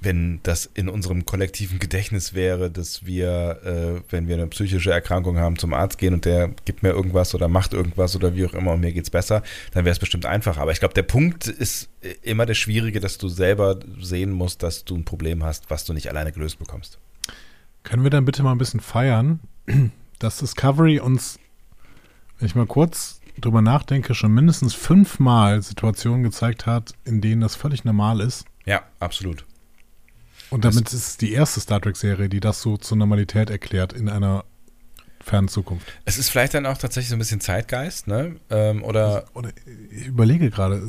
[0.00, 5.38] Wenn das in unserem kollektiven Gedächtnis wäre, dass wir, äh, wenn wir eine psychische Erkrankung
[5.38, 8.54] haben, zum Arzt gehen und der gibt mir irgendwas oder macht irgendwas oder wie auch
[8.54, 9.42] immer und mir geht's besser,
[9.72, 10.60] dann wäre es bestimmt einfacher.
[10.60, 11.88] Aber ich glaube, der Punkt ist
[12.22, 15.92] immer der schwierige, dass du selber sehen musst, dass du ein Problem hast, was du
[15.92, 16.98] nicht alleine gelöst bekommst.
[17.82, 19.40] Können wir dann bitte mal ein bisschen feiern,
[20.18, 21.38] dass Discovery uns,
[22.38, 27.56] wenn ich mal kurz drüber nachdenke, schon mindestens fünfmal Situationen gezeigt hat, in denen das
[27.56, 28.44] völlig normal ist.
[28.64, 29.44] Ja, absolut.
[30.50, 33.92] Und damit das ist es die erste Star Trek-Serie, die das so zur Normalität erklärt
[33.92, 34.44] in einer
[35.20, 35.86] fernen Zukunft.
[36.04, 38.36] Es ist vielleicht dann auch tatsächlich so ein bisschen Zeitgeist, ne?
[38.50, 39.50] Ähm, oder, oder
[39.90, 40.82] ich überlege gerade,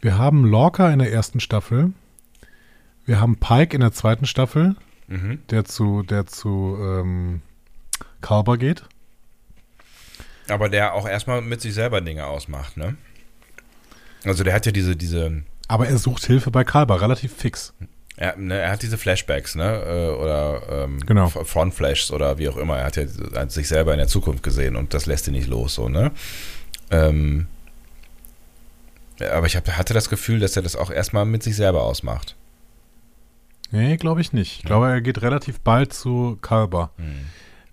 [0.00, 1.92] wir haben Lorca in der ersten Staffel,
[3.04, 4.76] wir haben Pike in der zweiten Staffel,
[5.08, 5.40] mhm.
[5.50, 7.42] der zu, der zu ähm,
[8.20, 8.84] Kalber geht.
[10.48, 12.96] Aber der auch erstmal mit sich selber Dinge ausmacht, ne?
[14.24, 15.42] Also der hat ja diese, diese.
[15.68, 17.74] Aber er sucht Hilfe bei Kalber, relativ fix.
[18.16, 19.82] Er, ne, er hat diese Flashbacks, ne?
[19.86, 21.28] Äh, oder ähm, genau.
[21.28, 22.78] Frontflashs oder wie auch immer.
[22.78, 23.06] Er hat ja
[23.48, 26.12] sich selber in der Zukunft gesehen und das lässt ihn nicht los, so, ne?
[26.90, 27.46] Ähm,
[29.20, 32.36] aber ich hab, hatte das Gefühl, dass er das auch erstmal mit sich selber ausmacht.
[33.70, 34.58] Nee, glaube ich nicht.
[34.58, 36.90] Ich glaube, er geht relativ bald zu Kalber.
[36.96, 37.26] Hm.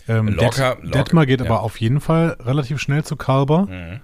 [0.07, 1.45] Ähm, locker, Det Detmar geht ja.
[1.45, 3.67] aber auf jeden Fall relativ schnell zu Kalber.
[3.67, 4.01] Mhm.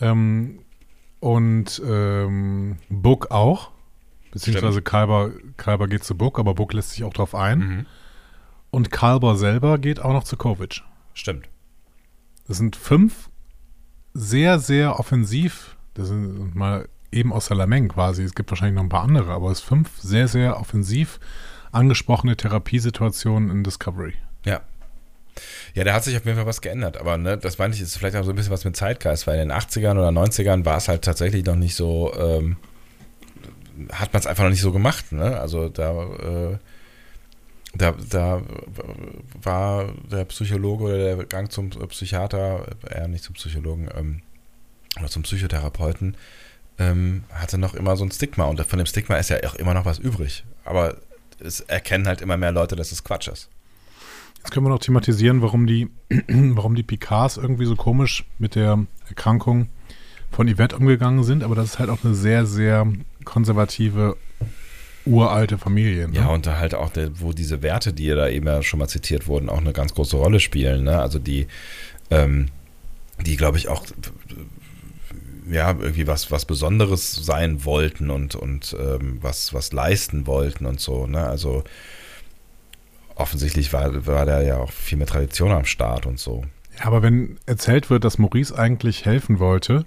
[0.00, 0.58] Ähm,
[1.20, 3.70] und ähm, Book auch.
[4.34, 7.58] Beziehungsweise Kalber, Kalber geht zu Book, aber Book lässt sich auch drauf ein.
[7.58, 7.86] Mhm.
[8.70, 10.82] Und Kalber selber geht auch noch zu Kovic.
[11.14, 11.48] Stimmt.
[12.46, 13.30] Das sind fünf
[14.12, 18.82] sehr, sehr offensiv, das sind mal eben aus der Lameng quasi, es gibt wahrscheinlich noch
[18.82, 21.20] ein paar andere, aber es sind fünf sehr, sehr offensiv
[21.72, 24.14] angesprochene Therapiesituationen in Discovery.
[24.44, 24.60] Ja.
[25.74, 27.96] Ja, da hat sich auf jeden Fall was geändert, aber ne, das meine ich, ist
[27.96, 30.76] vielleicht auch so ein bisschen was mit Zeitgeist, weil in den 80ern oder 90ern war
[30.76, 32.56] es halt tatsächlich noch nicht so, ähm,
[33.92, 35.12] hat man es einfach noch nicht so gemacht.
[35.12, 35.38] Ne?
[35.38, 36.58] Also da, äh,
[37.74, 38.42] da, da
[39.42, 44.22] war der Psychologe oder der Gang zum Psychiater, eher nicht zum Psychologen, ähm,
[44.98, 46.16] oder zum Psychotherapeuten,
[46.78, 49.74] ähm, hatte noch immer so ein Stigma und von dem Stigma ist ja auch immer
[49.74, 50.44] noch was übrig.
[50.64, 50.96] Aber
[51.40, 53.48] es erkennen halt immer mehr Leute, dass es Quatsch ist.
[54.38, 55.88] Jetzt können wir noch thematisieren, warum die,
[56.28, 59.68] warum die Picards irgendwie so komisch mit der Erkrankung
[60.30, 62.86] von Yvette umgegangen sind, aber das ist halt auch eine sehr, sehr
[63.24, 64.16] konservative,
[65.04, 66.08] uralte Familie.
[66.08, 66.16] Ne?
[66.16, 68.78] Ja, und da halt auch, der, wo diese Werte, die ja da eben ja schon
[68.78, 70.84] mal zitiert wurden, auch eine ganz große Rolle spielen.
[70.84, 71.00] Ne?
[71.00, 71.46] Also die,
[72.10, 72.48] ähm,
[73.24, 73.84] die glaube ich auch
[75.50, 80.80] ja, irgendwie was, was Besonderes sein wollten und, und ähm, was, was leisten wollten und
[80.80, 81.06] so.
[81.06, 81.26] Ne?
[81.26, 81.64] Also
[83.14, 86.44] offensichtlich war, war da ja auch viel mehr Tradition am Start und so.
[86.78, 89.84] Ja, aber wenn erzählt wird, dass Maurice eigentlich helfen wollte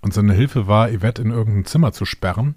[0.00, 2.54] und seine Hilfe war, Yvette in irgendein Zimmer zu sperren.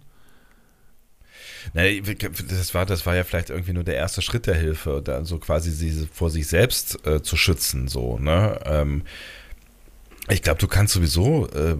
[1.73, 5.23] Nee, das war, das war ja vielleicht irgendwie nur der erste Schritt der Hilfe, da
[5.25, 8.59] so quasi sie vor sich selbst äh, zu schützen, so, ne?
[8.65, 9.03] Ähm,
[10.29, 11.77] ich glaube, du kannst sowieso äh,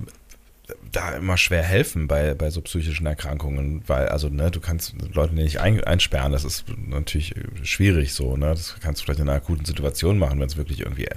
[0.92, 5.34] da immer schwer helfen bei, bei so psychischen Erkrankungen, weil, also, ne, du kannst Leute
[5.34, 8.48] nicht ein, einsperren, das ist natürlich schwierig so, ne?
[8.48, 11.08] Das kannst du vielleicht in einer akuten Situation machen, wenn es wirklich irgendwie,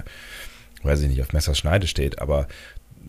[0.83, 2.47] weiß ich nicht, auf Messers Schneide steht, aber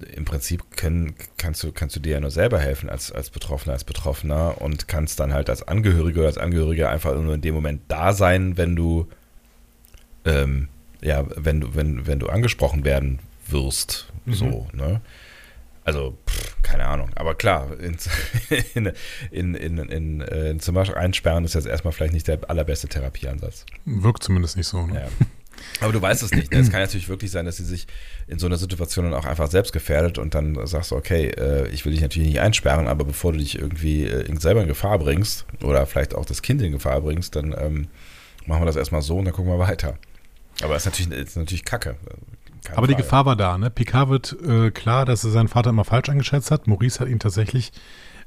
[0.03, 3.75] im Prinzip können, kannst, du, kannst du dir ja nur selber helfen als, als Betroffener,
[3.75, 7.55] als Betroffener und kannst dann halt als Angehörige oder als Angehörige einfach nur in dem
[7.55, 9.09] Moment da sein, wenn du,
[10.25, 10.69] ähm,
[11.01, 14.35] ja, wenn du, wenn, wenn du angesprochen werden wirst, mhm.
[14.35, 15.01] so, ne?
[15.85, 17.11] Also, pff, keine Ahnung.
[17.17, 17.97] Aber klar, in,
[18.75, 18.93] in,
[19.31, 22.87] in, in, in, äh, in zum Beispiel einsperren ist jetzt erstmal vielleicht nicht der allerbeste
[22.89, 23.67] Therapieansatz.
[23.85, 24.87] Wirkt zumindest nicht so.
[24.87, 25.01] Ne?
[25.01, 25.09] Ja.
[25.81, 26.53] Aber du weißt es nicht.
[26.53, 26.59] Ne?
[26.59, 27.87] Es kann natürlich wirklich sein, dass sie sich
[28.27, 31.69] in so einer Situation dann auch einfach selbst gefährdet und dann sagst du, okay, äh,
[31.69, 34.99] ich will dich natürlich nicht einsperren, aber bevor du dich irgendwie äh, selber in Gefahr
[34.99, 37.89] bringst oder vielleicht auch das Kind in Gefahr bringst, dann ähm,
[38.47, 39.99] machen wir das erstmal so und dann gucken wir weiter.
[40.63, 41.97] Aber es ist natürlich, ist natürlich Kacke.
[42.65, 42.89] Keine Aber Frage.
[42.89, 43.71] die Gefahr war da, ne?
[43.71, 46.67] Picard wird äh, klar, dass er seinen Vater immer falsch eingeschätzt hat.
[46.69, 47.73] Maurice hat ihn tatsächlich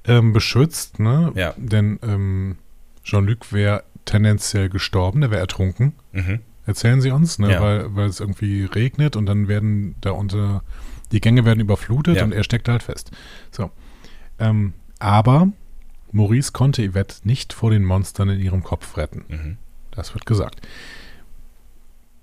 [0.06, 1.32] ähm, beschützt, ne?
[1.36, 1.54] Ja.
[1.58, 2.58] Denn ähm,
[3.04, 5.94] Jean-Luc wäre tendenziell gestorben, der wäre ertrunken.
[6.12, 6.42] Mhm.
[6.66, 7.52] Erzählen Sie uns, ne?
[7.52, 7.62] Ja.
[7.62, 10.64] Weil, weil es irgendwie regnet und dann werden da unter,
[11.12, 12.24] die Gänge werden überflutet Ja.
[12.24, 13.12] und er steckt halt fest.
[13.52, 13.70] So.
[14.40, 15.50] Ähm, aber
[16.12, 19.26] Maurice konnte Yvette nicht vor den Monstern in ihrem Kopf retten.
[19.28, 19.58] Mhm.
[19.92, 20.66] Das wird gesagt.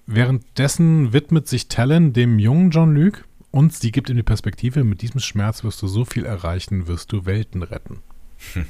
[0.07, 5.21] Währenddessen widmet sich Talon dem jungen Jean-Luc und sie gibt ihm die Perspektive, mit diesem
[5.21, 8.01] Schmerz wirst du so viel erreichen, wirst du Welten retten.
[8.55, 8.67] Hm.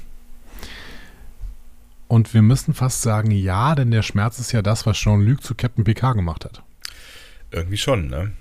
[2.12, 5.54] Und wir müssen fast sagen, ja, denn der Schmerz ist ja das, was Jean-Luc zu
[5.54, 6.62] Captain Picard gemacht hat.
[7.50, 8.32] Irgendwie schon, ne?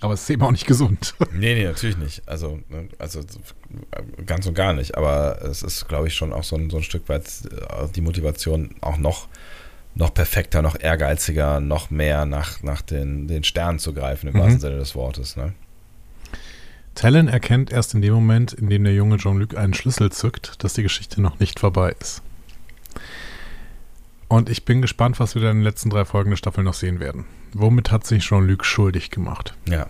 [0.00, 1.14] Aber es ist eben auch nicht gesund.
[1.32, 2.28] Nee, nee, natürlich nicht.
[2.28, 3.20] Also, ne, also
[4.26, 4.96] ganz und gar nicht.
[4.96, 8.00] Aber es ist, glaube ich, schon auch so ein, so ein Stück weit äh, die
[8.00, 9.28] Motivation auch noch,
[9.94, 14.38] noch perfekter, noch ehrgeiziger, noch mehr nach, nach den, den Sternen zu greifen, im Mhm.
[14.40, 15.36] wahrsten Sinne des Wortes.
[15.36, 15.52] Ne?
[16.96, 20.74] Talon erkennt erst in dem Moment, in dem der junge Jean-Luc einen Schlüssel zückt, dass
[20.74, 22.22] die Geschichte noch nicht vorbei ist.
[24.28, 26.74] Und ich bin gespannt, was wir dann in den letzten drei Folgen der Staffel noch
[26.74, 27.24] sehen werden.
[27.54, 29.54] Womit hat sich Jean-Luc schuldig gemacht?
[29.66, 29.86] Ja.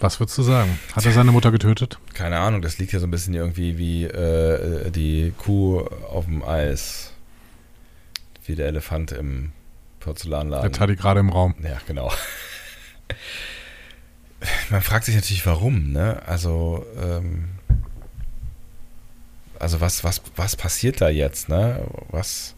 [0.00, 0.78] Was würdest du sagen?
[0.92, 1.98] Hat er seine Mutter getötet?
[2.14, 6.44] Keine Ahnung, das liegt ja so ein bisschen irgendwie wie äh, die Kuh auf dem
[6.44, 7.12] Eis.
[8.46, 9.52] Wie der Elefant im
[9.98, 10.78] Porzellanladen.
[10.78, 11.56] Hat die gerade im Raum.
[11.62, 12.12] Ja, genau.
[14.70, 16.22] Man fragt sich natürlich, warum, ne?
[16.26, 17.57] Also, ähm,
[19.58, 21.86] also was, was, was passiert da jetzt, ne?
[22.10, 22.54] Was,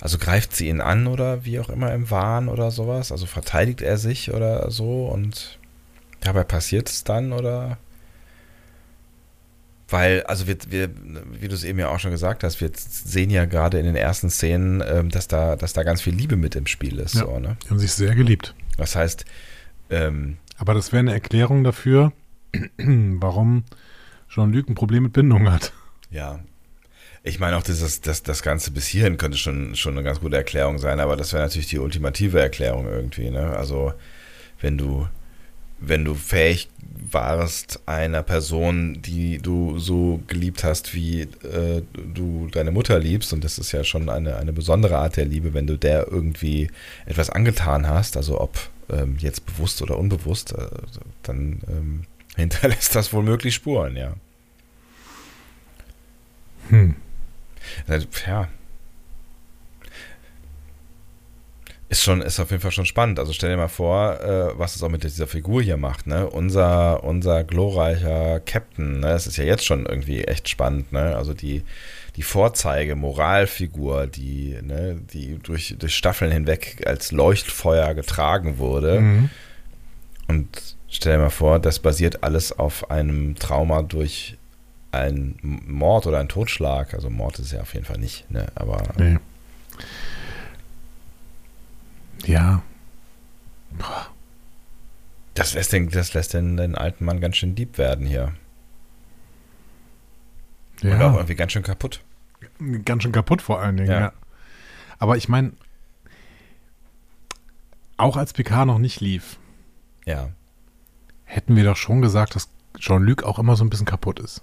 [0.00, 3.12] also greift sie ihn an oder wie auch immer im Wahn oder sowas?
[3.12, 5.58] Also verteidigt er sich oder so und
[6.20, 7.78] dabei passiert es dann oder?
[9.88, 10.90] Weil, also wir, wir
[11.38, 13.94] wie du es eben ja auch schon gesagt hast, wir sehen ja gerade in den
[13.94, 17.14] ersten Szenen, ähm, dass da, dass da ganz viel Liebe mit im Spiel ist.
[17.14, 17.58] Ja, so, ne?
[17.62, 18.54] Die haben sich sehr geliebt.
[18.78, 19.26] Das heißt,
[19.90, 22.12] ähm, Aber das wäre eine Erklärung dafür,
[22.78, 23.64] warum
[24.30, 25.74] Jean-Luc ein Problem mit Bindung hat.
[26.12, 26.40] Ja.
[27.24, 30.36] Ich meine auch, dieses, das, das Ganze bis hierhin könnte schon, schon eine ganz gute
[30.36, 33.30] Erklärung sein, aber das wäre natürlich die ultimative Erklärung irgendwie.
[33.30, 33.56] Ne?
[33.56, 33.94] Also
[34.60, 35.08] wenn du,
[35.78, 36.68] wenn du fähig
[37.10, 43.44] warst, einer Person, die du so geliebt hast, wie äh, du deine Mutter liebst, und
[43.44, 46.70] das ist ja schon eine, eine besondere Art der Liebe, wenn du der irgendwie
[47.06, 48.58] etwas angetan hast, also ob
[48.90, 50.66] ähm, jetzt bewusst oder unbewusst, äh,
[51.22, 52.02] dann ähm,
[52.36, 54.14] hinterlässt das womöglich Spuren, ja.
[56.68, 56.94] Hm.
[57.86, 58.48] Also, Ja.
[61.88, 63.18] Ist schon, ist auf jeden Fall schon spannend.
[63.18, 66.26] Also stell dir mal vor, äh, was es auch mit dieser Figur hier macht, ne?
[66.26, 69.08] Unser, unser glorreicher Captain, ne?
[69.08, 71.14] Das ist ja jetzt schon irgendwie echt spannend, ne?
[71.14, 71.64] Also die,
[72.16, 79.00] die Vorzeige, Moralfigur, die, ne, die durch, durch Staffeln hinweg als Leuchtfeuer getragen wurde.
[79.00, 79.30] Mhm.
[80.28, 84.38] Und stell dir mal vor, das basiert alles auf einem Trauma durch
[84.92, 86.94] einen Mord oder einen Totschlag.
[86.94, 88.46] Also Mord ist ja auf jeden Fall nicht, ne?
[88.54, 89.18] Aber Nee.
[92.24, 92.62] Ja.
[93.70, 94.06] Boah.
[95.34, 98.32] das lässt den, das lässt den, den alten Mann ganz schön deep werden hier.
[100.82, 101.14] Und auch Ja.
[101.14, 102.00] irgendwie ganz schön kaputt.
[102.84, 104.00] Ganz schön kaputt vor allen Dingen, Ja.
[104.00, 104.12] ja.
[104.98, 105.52] Aber ich meine,
[107.96, 109.38] auch als PK noch nicht lief,
[110.04, 110.28] Ja.
[111.24, 112.48] hätten wir doch schon gesagt, dass
[112.78, 114.42] Jean-Luc auch immer so ein bisschen kaputt ist.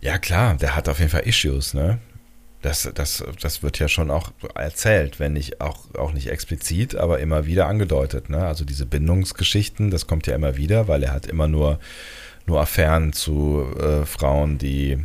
[0.00, 1.98] Ja, klar, der hat auf jeden Fall Issues, ne?
[2.64, 7.20] Das, das, das wird ja schon auch erzählt, wenn nicht auch, auch nicht explizit, aber
[7.20, 8.30] immer wieder angedeutet.
[8.30, 8.46] Ne?
[8.46, 11.78] Also diese Bindungsgeschichten, das kommt ja immer wieder, weil er hat immer nur,
[12.46, 14.98] nur Affären zu äh, Frauen, die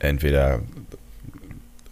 [0.00, 0.60] entweder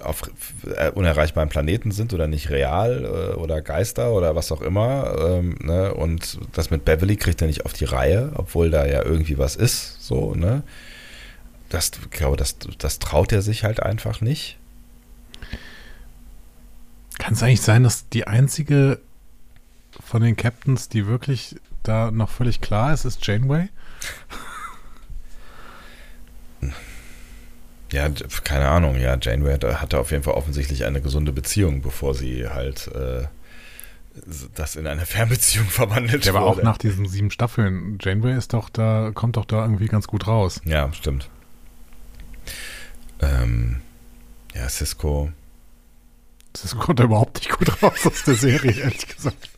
[0.01, 0.31] auf
[0.77, 5.16] äh, unerreichbaren Planeten sind oder nicht real äh, oder Geister oder was auch immer.
[5.19, 5.95] Ähm, ne?
[5.95, 9.57] Und das mit Beverly kriegt er nicht auf die Reihe, obwohl da ja irgendwie was
[9.57, 10.03] ist.
[10.03, 10.62] So, ne?
[11.69, 14.59] Das, ich glaube, das, das traut er sich halt einfach nicht.
[17.19, 19.01] Kann es eigentlich sein, dass die einzige
[20.05, 23.69] von den Captains, die wirklich da noch völlig klar ist, ist Janeway?
[27.93, 28.09] Ja,
[28.43, 28.97] keine Ahnung.
[28.97, 33.27] Ja, Janeway hatte, auf jeden Fall offensichtlich eine gesunde Beziehung, bevor sie halt äh,
[34.55, 36.65] das in eine Fernbeziehung verwandelt Der war auch wurde.
[36.65, 37.99] nach diesen sieben Staffeln.
[38.01, 40.61] Janeway ist doch da, kommt doch da irgendwie ganz gut raus.
[40.65, 41.29] Ja, stimmt.
[43.20, 43.81] Ähm,
[44.55, 45.31] ja, Cisco.
[46.52, 49.51] Das kommt da überhaupt nicht gut raus aus der Serie, ehrlich gesagt.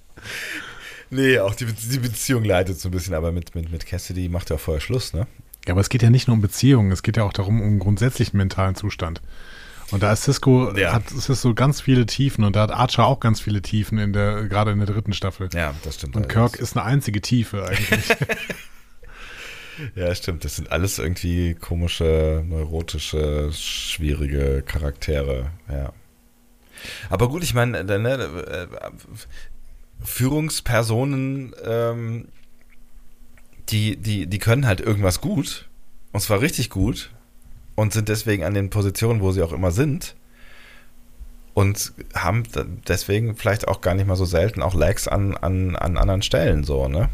[1.10, 4.50] Nee, auch die, die Beziehung leidet so ein bisschen, aber mit, mit, mit Cassidy macht
[4.50, 5.26] er vorher Schluss, ne?
[5.66, 7.66] Ja, aber es geht ja nicht nur um Beziehungen, es geht ja auch darum, um
[7.66, 9.22] einen grundsätzlichen mentalen Zustand.
[9.90, 10.92] Und da ist Cisco, Ja.
[10.92, 14.44] hat Cisco ganz viele Tiefen und da hat Archer auch ganz viele Tiefen in der,
[14.44, 15.48] gerade in der dritten Staffel.
[15.54, 16.14] Ja, das stimmt.
[16.16, 18.04] Und Kirk ist eine einzige Tiefe eigentlich.
[19.94, 20.44] Ja, stimmt.
[20.44, 25.50] Das sind alles irgendwie komische, neurotische, schwierige Charaktere.
[25.70, 25.92] Ja.
[27.10, 28.66] Aber gut, ich meine, ne, äh,
[30.02, 32.28] Führungspersonen, ähm,
[33.68, 35.68] die, die, die können halt irgendwas gut.
[36.12, 37.10] Und zwar richtig gut.
[37.74, 40.16] Und sind deswegen an den Positionen, wo sie auch immer sind.
[41.54, 42.44] Und haben
[42.86, 46.62] deswegen vielleicht auch gar nicht mal so selten auch Lags an, an, an anderen Stellen
[46.64, 47.08] so, ne?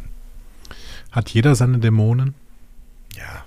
[1.15, 2.35] hat jeder seine Dämonen?
[3.17, 3.45] Ja.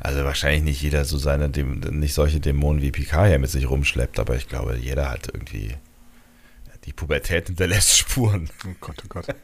[0.00, 4.18] Also wahrscheinlich nicht jeder so seine, nicht solche Dämonen wie Picard hier mit sich rumschleppt,
[4.18, 5.76] aber ich glaube, jeder hat irgendwie
[6.84, 8.48] die Pubertät hinterlässt Spuren.
[8.66, 9.26] Oh Gott, oh Gott.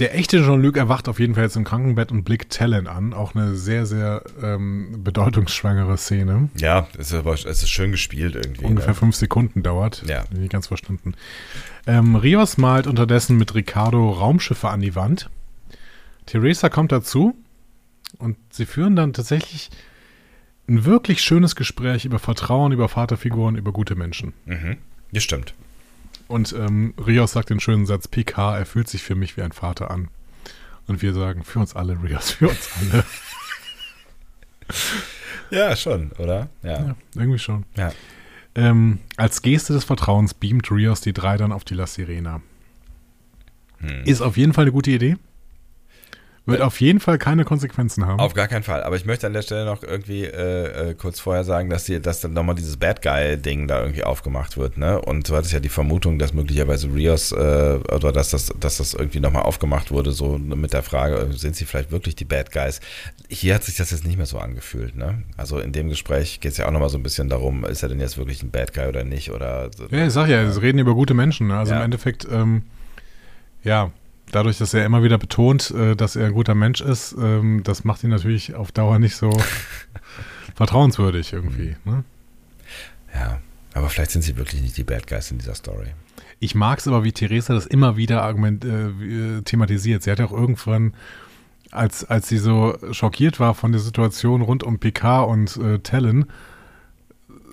[0.00, 3.12] Der echte Jean-Luc erwacht auf jeden Fall jetzt im Krankenbett und blickt Talon an.
[3.12, 6.48] Auch eine sehr, sehr ähm, bedeutungsschwangere Szene.
[6.56, 8.64] Ja, es ist, aber, es ist schön gespielt irgendwie.
[8.64, 8.94] Ungefähr ne?
[8.96, 10.02] fünf Sekunden dauert.
[10.08, 10.24] Ja.
[10.32, 11.14] Nicht ganz verstanden.
[11.86, 15.30] Ähm, Rios malt unterdessen mit Ricardo Raumschiffe an die Wand.
[16.26, 17.36] Theresa kommt dazu
[18.18, 19.70] und sie führen dann tatsächlich
[20.68, 24.32] ein wirklich schönes Gespräch über Vertrauen, über Vaterfiguren, über gute Menschen.
[24.46, 24.78] Mhm.
[25.12, 25.54] Das stimmt.
[26.26, 29.52] Und ähm, Rios sagt den schönen Satz, PK, er fühlt sich für mich wie ein
[29.52, 30.08] Vater an.
[30.86, 33.04] Und wir sagen, für uns alle, Rios, für uns alle.
[35.50, 36.48] Ja, schon, oder?
[36.62, 36.72] Ja.
[36.72, 37.64] ja, irgendwie schon.
[37.76, 37.92] Ja.
[38.54, 42.40] Ähm, als Geste des Vertrauens beamt Rios die drei dann auf die La Sirena.
[43.78, 44.04] Hm.
[44.04, 45.16] Ist auf jeden Fall eine gute Idee.
[46.46, 48.20] Wird auf jeden Fall keine Konsequenzen haben.
[48.20, 48.82] Auf gar keinen Fall.
[48.82, 52.00] Aber ich möchte an der Stelle noch irgendwie äh, äh, kurz vorher sagen, dass, die,
[52.02, 54.76] dass dann nochmal dieses Bad Guy-Ding da irgendwie aufgemacht wird.
[54.76, 55.00] Ne?
[55.00, 58.92] Und du hattest ja die Vermutung, dass möglicherweise Rios äh, oder dass das, dass das
[58.92, 62.80] irgendwie nochmal aufgemacht wurde, so mit der Frage, sind sie vielleicht wirklich die Bad Guys?
[63.30, 64.96] Hier hat sich das jetzt nicht mehr so angefühlt.
[64.96, 65.22] Ne?
[65.38, 67.88] Also in dem Gespräch geht es ja auch nochmal so ein bisschen darum, ist er
[67.88, 69.30] denn jetzt wirklich ein Bad Guy oder nicht?
[69.30, 71.46] Oder, ja, ich sag ja, sie reden über gute Menschen.
[71.46, 71.56] Ne?
[71.56, 71.78] Also Ja.
[71.78, 72.64] im Endeffekt, ähm,
[73.62, 73.90] ja,
[74.34, 77.84] dadurch, dass er immer wieder betont, äh, dass er ein guter Mensch ist, ähm, das
[77.84, 79.30] macht ihn natürlich auf Dauer nicht so
[80.54, 81.76] vertrauenswürdig irgendwie.
[81.84, 82.04] Ne?
[83.14, 83.40] Ja,
[83.74, 85.88] aber vielleicht sind sie wirklich nicht die Bad Guys in dieser Story.
[86.40, 90.02] Ich mag es aber, wie Theresa das immer wieder argument, äh, äh, thematisiert.
[90.02, 90.94] Sie hat ja auch irgendwann,
[91.70, 96.26] als, als sie so schockiert war von der Situation rund um Picard und äh, Talon,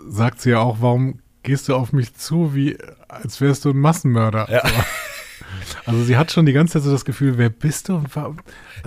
[0.07, 2.77] sagt sie ja auch, warum gehst du auf mich zu, wie
[3.07, 4.49] als wärst du ein Massenmörder.
[4.51, 4.67] Ja.
[4.67, 4.73] So.
[5.85, 7.95] Also sie hat schon die ganze Zeit so das Gefühl, wer bist du?
[7.95, 8.33] Und, wa-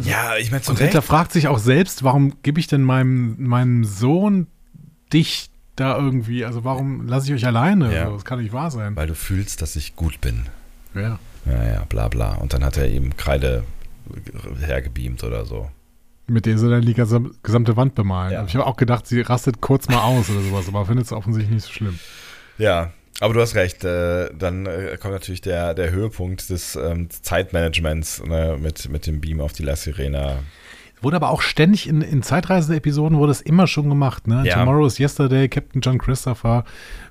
[0.02, 0.80] Ja, ich meine, und Recht.
[0.82, 4.46] hinterfragt sich auch selbst, warum gebe ich denn meinem, meinem Sohn
[5.12, 7.94] dich da irgendwie, also warum lasse ich euch alleine?
[7.94, 8.10] Ja.
[8.10, 8.94] Das kann nicht wahr sein.
[8.96, 10.46] Weil du fühlst, dass ich gut bin.
[10.94, 11.18] Ja.
[11.46, 12.34] Ja, ja, bla bla.
[12.36, 13.64] Und dann hat er ihm Kreide
[14.60, 15.70] hergebeamt oder so.
[16.26, 18.32] Mit der sie dann die gesamte Wand bemalen.
[18.32, 18.44] Ja.
[18.46, 21.52] Ich habe auch gedacht, sie rastet kurz mal aus oder sowas, aber findet es offensichtlich
[21.54, 21.98] nicht so schlimm.
[22.56, 23.84] Ja, aber du hast recht.
[23.84, 29.20] Äh, dann äh, kommt natürlich der, der Höhepunkt des ähm, Zeitmanagements ne, mit, mit dem
[29.20, 30.38] Beam auf die La Sirena.
[31.00, 34.26] Wurde aber auch ständig in, in Zeitreise-Episoden wurde es immer schon gemacht.
[34.26, 34.42] Ne?
[34.46, 34.54] Ja.
[34.58, 36.64] Tomorrow is Yesterday, Captain John Christopher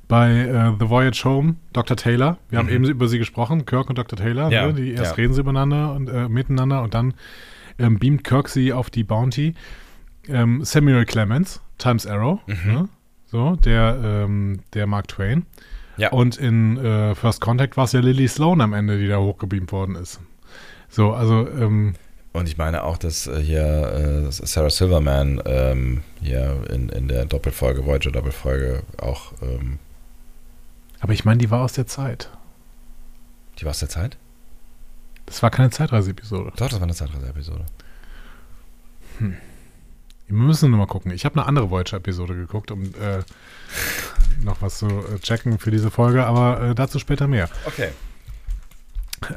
[0.08, 1.96] bei äh, The Voyage Home, Dr.
[1.96, 2.38] Taylor.
[2.50, 4.18] Wir haben eben über sie gesprochen, Kirk und Dr.
[4.18, 4.48] Taylor.
[4.48, 4.52] Mhm.
[4.52, 4.74] Ja, Ne?
[4.74, 5.16] Die erst ja.
[5.16, 7.14] reden sie übereinander und äh, miteinander und dann
[7.80, 9.54] ähm, beamt Kirk sie auf die Bounty.
[10.28, 12.72] Ähm, Samuel Clemens, Times Arrow, Mhm.
[12.74, 12.90] ne?
[13.28, 15.46] so der ähm, der Mark Twain.
[15.98, 16.11] Ja.
[16.11, 19.72] Und in äh, First Contact war es ja Lily Sloan am Ende, die da hochgebeamt
[19.72, 20.20] worden ist.
[20.90, 21.95] So, also ähm,
[22.34, 27.26] Und ich meine auch, dass äh, hier äh, Sarah Silverman ähm, hier in, in der
[27.26, 29.80] Doppelfolge, Voyager Doppelfolge auch, ähm,
[30.99, 32.30] aber ich meine, die war aus der Zeit.
[33.60, 34.18] die war aus der Zeit?
[35.26, 36.53] Das war keine Zeitreise-Episode.
[36.56, 37.65] Doch, das war eine Zeitreise-Episode.
[40.28, 41.12] Wir müssen nur mal gucken.
[41.12, 43.20] Ich habe eine andere Voyager-Episode geguckt, um äh,
[44.44, 47.50] noch was zu äh, checken für diese Folge, aber äh, dazu später mehr.
[47.66, 47.90] Okay.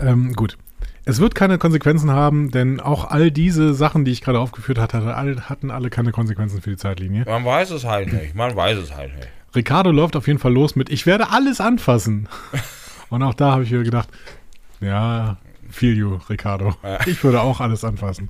[0.00, 0.56] Ähm, gut.
[1.04, 5.04] Es wird keine Konsequenzen haben, denn auch all diese Sachen, die ich gerade aufgeführt hatte,
[5.48, 7.24] hatten alle keine Konsequenzen für die Zeitlinie.
[7.26, 8.34] Man weiß es halt nicht.
[8.34, 9.28] Man weiß es halt nicht.
[9.54, 12.28] Ricardo läuft auf jeden Fall los mit, ich werde alles anfassen.
[13.08, 14.08] Und auch da habe ich wieder gedacht,
[14.80, 15.36] ja,
[15.70, 16.74] feel you, Ricardo.
[17.06, 18.28] Ich würde auch alles anfassen.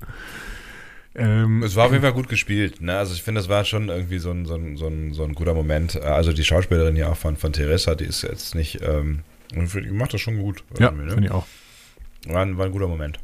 [1.16, 2.80] Ähm, Es war auf jeden Fall gut gespielt.
[2.80, 2.96] Ne?
[2.96, 5.34] Also ich finde, es war schon irgendwie so ein, so, ein, so, ein, so ein
[5.34, 6.00] guter Moment.
[6.00, 9.20] Also die Schauspielerin ja auch von, von Teresa, die ist jetzt nicht, ähm,
[9.52, 10.62] die macht das schon gut.
[10.78, 11.10] ja, ne?
[11.10, 11.46] finde ich auch.
[12.26, 13.18] War, ein, war ein guter Moment.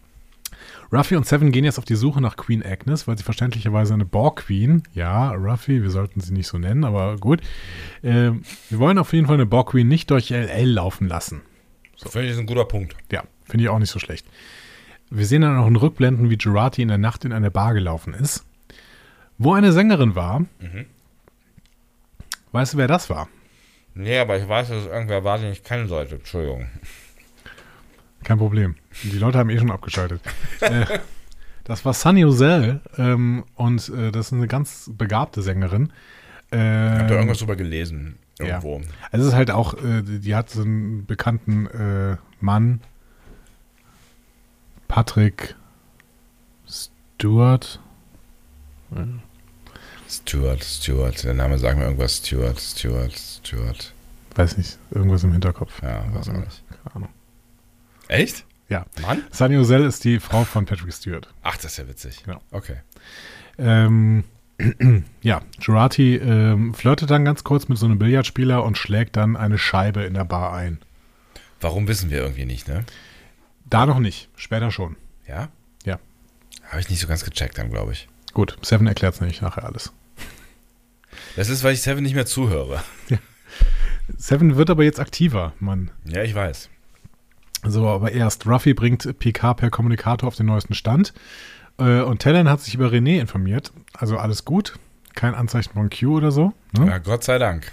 [0.92, 4.04] Ruffy und Seven gehen jetzt auf die Suche nach Queen Agnes, weil sie verständlicherweise eine
[4.04, 7.40] Borg-Queen, ja, Ruffy, wir sollten sie nicht so nennen, aber gut.
[8.04, 11.40] Ähm, wir wollen auf jeden Fall eine Borg-Queen nicht durch LL laufen lassen.
[11.96, 12.10] So.
[12.10, 12.94] Finde ich, ist ein guter Punkt.
[13.10, 14.26] Ja, finde ich auch nicht so schlecht.
[15.14, 18.14] Wir sehen dann auch in Rückblenden, wie Gerati in der Nacht in eine Bar gelaufen
[18.14, 18.46] ist,
[19.36, 20.40] wo eine Sängerin war.
[20.40, 20.86] Mhm.
[22.52, 23.28] Weißt du, wer das war?
[23.94, 26.14] Nee, aber ich weiß, dass es irgendwer war, den ich kennen sollte.
[26.14, 26.66] Entschuldigung.
[28.24, 28.76] Kein Problem.
[29.02, 30.22] Die Leute haben eh schon abgeschaltet.
[30.60, 30.86] äh,
[31.64, 35.92] das war Sunny Ozell ähm, und äh, das ist eine ganz begabte Sängerin.
[36.50, 38.18] Ich habe da Ähm, irgendwas drüber gelesen.
[38.38, 38.80] Irgendwo.
[39.10, 42.80] Also es ist halt auch, äh, die, die hat so einen bekannten äh, Mann,
[44.92, 45.54] Patrick
[46.68, 47.80] Stewart.
[50.06, 51.24] Stuart, Stuart.
[51.24, 52.18] Der Name sagt mir irgendwas.
[52.18, 53.94] Stuart, Stuart, Stuart.
[54.34, 55.82] Weiß nicht, irgendwas im Hinterkopf.
[55.82, 56.62] Ja, weiß auch nicht.
[56.68, 57.08] Keine Ahnung.
[58.08, 58.44] Echt?
[58.68, 58.84] Ja.
[59.00, 59.22] Mann?
[59.30, 61.26] Sunny Ozell ist die Frau von Patrick Stewart.
[61.42, 62.22] Ach, das ist ja witzig.
[62.24, 62.42] Genau.
[62.50, 62.76] Okay.
[63.56, 64.24] Ähm,
[65.22, 69.56] ja, Girardi ähm, flirtet dann ganz kurz mit so einem Billardspieler und schlägt dann eine
[69.56, 70.82] Scheibe in der Bar ein.
[71.62, 72.84] Warum wissen wir irgendwie nicht, ne?
[73.72, 74.96] Da noch nicht, später schon.
[75.26, 75.48] Ja?
[75.84, 75.98] Ja.
[76.68, 78.08] Habe ich nicht so ganz gecheckt dann, glaube ich.
[78.34, 79.92] Gut, Seven erklärt es nämlich nachher alles.
[81.36, 82.82] Das ist, weil ich Seven nicht mehr zuhöre.
[84.16, 85.90] Seven wird aber jetzt aktiver, Mann.
[86.04, 86.68] Ja, ich weiß.
[87.64, 91.14] So, aber erst Ruffy bringt PK per Kommunikator auf den neuesten Stand.
[91.78, 93.72] Äh, und Talon hat sich über René informiert.
[93.94, 94.74] Also alles gut.
[95.14, 96.52] kein Anzeichen von Q oder so.
[96.76, 96.86] Ne?
[96.86, 97.70] Ja, Gott sei Dank.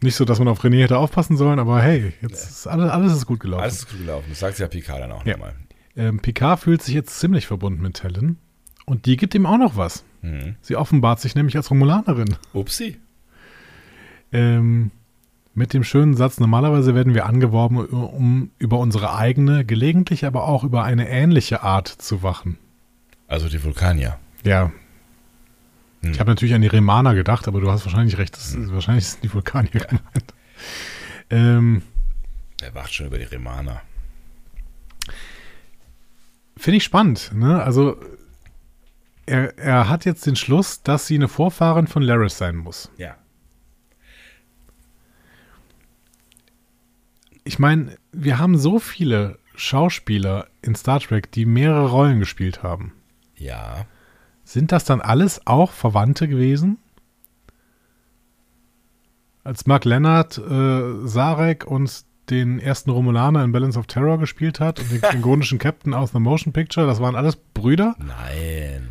[0.00, 3.12] Nicht so, dass man auf René hätte aufpassen sollen, aber hey, jetzt ist alles, alles
[3.14, 3.62] ist gut gelaufen.
[3.62, 4.26] Alles ist gut gelaufen.
[4.28, 5.32] Das sagt ja Picard dann auch Ja.
[5.34, 5.54] nochmal.
[5.96, 8.36] Ähm, Picard fühlt sich jetzt ziemlich verbunden mit Talon
[8.86, 10.04] und die gibt ihm auch noch was.
[10.22, 10.54] Mhm.
[10.60, 12.36] Sie offenbart sich nämlich als Romulanerin.
[12.52, 12.96] Upsi.
[14.32, 14.90] Ähm,
[15.54, 20.62] mit dem schönen Satz, normalerweise werden wir angeworben, um über unsere eigene, gelegentlich aber auch
[20.62, 22.58] über eine ähnliche Art zu wachen.
[23.26, 24.18] Also die Vulkanier.
[24.44, 24.70] Ja.
[26.02, 26.12] Hm.
[26.12, 28.36] Ich habe natürlich an die Remaner gedacht, aber du hast wahrscheinlich recht.
[28.36, 30.34] Das ist, wahrscheinlich sind die Vulkanier gemeint.
[31.30, 31.82] Ähm,
[32.60, 33.82] Der wacht schon über die Remaner.
[36.56, 37.30] Finde ich spannend.
[37.34, 37.62] Ne?
[37.62, 37.96] Also
[39.26, 42.90] er, er hat jetzt den Schluss, dass sie eine Vorfahrin von Laris sein muss.
[42.96, 43.16] Ja.
[47.44, 52.92] Ich meine, wir haben so viele Schauspieler in Star Trek, die mehrere Rollen gespielt haben.
[53.36, 53.86] Ja.
[54.48, 56.78] Sind das dann alles auch Verwandte gewesen?
[59.44, 64.80] Als Mark Leonard äh, Sarek und den ersten Romulaner in Balance of Terror gespielt hat
[64.80, 67.94] und den klingonischen Captain aus The Motion Picture, das waren alles Brüder?
[67.98, 68.88] Nein.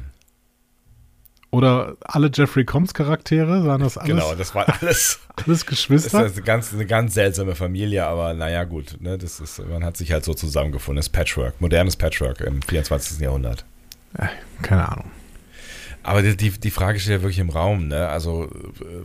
[1.49, 3.65] Oder alle Jeffrey Combs Charaktere?
[3.65, 5.21] Waren das alles, Genau, das war alles.
[5.37, 6.19] alles Das ist Geschwister?
[6.19, 8.97] eine ganz, eine ganz seltsame Familie, aber naja, gut.
[9.01, 10.97] Ne, das ist, man hat sich halt so zusammengefunden.
[10.97, 13.21] Das ist Patchwork, modernes Patchwork im 24.
[13.21, 13.65] Jahrhundert.
[14.19, 14.27] Äh,
[14.61, 15.09] keine Ahnung.
[16.07, 17.89] Aber die, die, die Frage steht ja wirklich im Raum.
[17.89, 18.07] Ne?
[18.07, 19.03] Also, äh,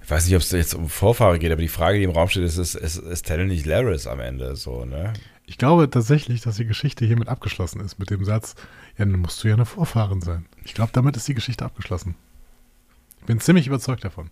[0.00, 2.28] ich weiß nicht, ob es jetzt um Vorfahre geht, aber die Frage, die im Raum
[2.28, 4.54] steht, ist, ist, ist, ist Talon nicht Laris am Ende?
[4.54, 5.12] So, ne?
[5.46, 8.54] Ich glaube tatsächlich, dass die Geschichte hiermit abgeschlossen ist, mit dem Satz,
[8.96, 10.46] ja, dann musst du ja eine Vorfahrin sein.
[10.62, 12.14] Ich glaube, damit ist die Geschichte abgeschlossen.
[13.18, 14.30] Ich bin ziemlich überzeugt davon.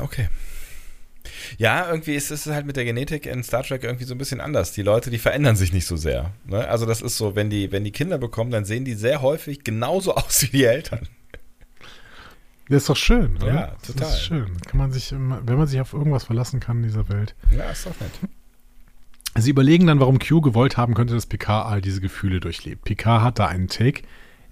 [0.00, 0.28] Okay.
[1.56, 4.40] Ja, irgendwie ist es halt mit der Genetik in Star Trek irgendwie so ein bisschen
[4.40, 4.72] anders.
[4.72, 6.32] Die Leute, die verändern sich nicht so sehr.
[6.46, 6.66] Ne?
[6.68, 9.64] Also das ist so, wenn die, wenn die Kinder bekommen, dann sehen die sehr häufig
[9.64, 11.08] genauso aus wie die Eltern.
[12.68, 13.46] Das ist doch schön, oder?
[13.54, 14.08] Ja, Das total.
[14.12, 14.60] ist schön.
[14.66, 17.34] Kann man sich, wenn man sich auf irgendwas verlassen kann in dieser Welt.
[17.56, 18.10] Ja, ist doch nett.
[19.36, 22.84] Sie überlegen dann, warum Q gewollt haben könnte, dass Picard all diese Gefühle durchlebt.
[22.84, 24.02] Picard hat da einen Take.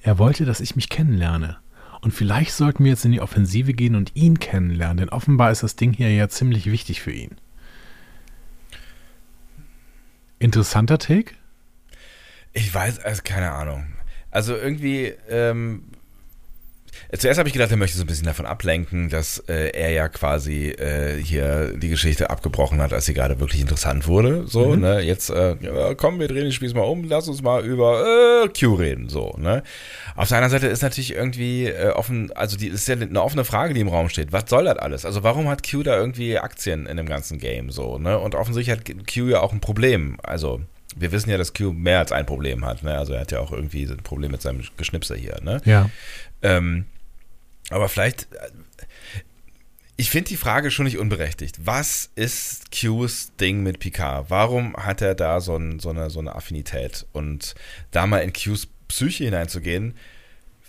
[0.01, 1.59] Er wollte, dass ich mich kennenlerne.
[2.07, 5.65] Und vielleicht sollten wir jetzt in die Offensive gehen und ihn kennenlernen, denn offenbar ist
[5.65, 7.35] das Ding hier ja ziemlich wichtig für ihn.
[10.39, 11.35] Interessanter Take?
[12.53, 13.89] Ich weiß, also keine Ahnung.
[14.31, 15.83] Also irgendwie, ähm,
[17.17, 20.09] zuerst habe ich gedacht, er möchte so ein bisschen davon ablenken, dass äh, er ja
[20.09, 24.47] quasi äh, hier die Geschichte abgebrochen hat, als sie gerade wirklich interessant wurde.
[24.47, 24.81] So, Mhm.
[24.81, 25.57] ne, jetzt, äh,
[25.97, 28.05] komm, wir drehen den Spieß mal um, lass uns mal über
[28.45, 29.63] äh, Q reden, so, ne.
[30.15, 33.45] Auf der anderen Seite ist natürlich irgendwie äh, offen, also die ist ja eine offene
[33.45, 34.33] Frage, die im Raum steht.
[34.33, 35.05] Was soll das alles?
[35.05, 38.19] Also warum hat Q da irgendwie Aktien in dem ganzen Game, so, ne?
[38.19, 40.61] Und offensichtlich hat Q ja auch ein Problem, also
[40.99, 42.83] wir wissen ja, dass Q mehr als ein Problem hat.
[42.83, 42.97] Ne?
[42.97, 45.37] Also er hat ja auch irgendwie ein Problem mit seinem Geschnipser hier.
[45.43, 45.61] Ne?
[45.67, 45.91] Ja.
[46.47, 46.87] Ähm,
[47.71, 48.51] aber vielleicht, äh,
[49.97, 51.57] ich finde die Frage schon nicht unberechtigt.
[51.65, 54.31] Was ist Qs Ding mit Picard?
[54.31, 57.07] Warum hat er da so, ein, so, eine, so eine Affinität?
[57.13, 57.55] Und
[57.91, 59.95] da mal in Qs Psyche hineinzugehen,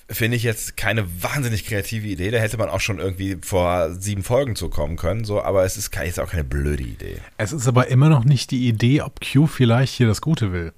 [0.10, 2.32] finde ich jetzt keine wahnsinnig kreative Idee.
[2.32, 5.26] Da hätte man auch schon irgendwie vor sieben Folgen zukommen können.
[5.26, 7.18] So, aber es ist jetzt auch keine blöde Idee.
[7.38, 10.74] Es ist aber immer noch nicht die Idee, ob Q vielleicht hier das Gute will.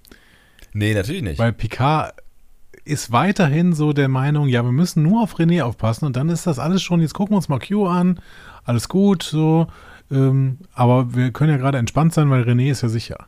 [0.74, 1.40] Nee, natürlich nicht.
[1.40, 2.14] Weil Picard
[2.90, 6.48] ist weiterhin so der Meinung, ja, wir müssen nur auf René aufpassen und dann ist
[6.48, 8.20] das alles schon, jetzt gucken wir uns mal Q an,
[8.66, 9.68] alles gut, so.
[10.12, 13.28] Ähm, aber wir können ja gerade entspannt sein, weil René ist ja sicher.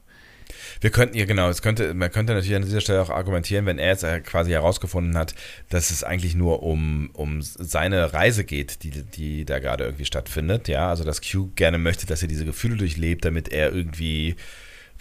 [0.79, 3.77] Wir könnten, ja genau, es könnte, man könnte natürlich an dieser Stelle auch argumentieren, wenn
[3.77, 5.35] er jetzt äh, quasi herausgefunden hat,
[5.69, 10.67] dass es eigentlich nur um, um seine Reise geht, die, die da gerade irgendwie stattfindet,
[10.67, 14.35] ja, also dass Q gerne möchte, dass er diese Gefühle durchlebt, damit er irgendwie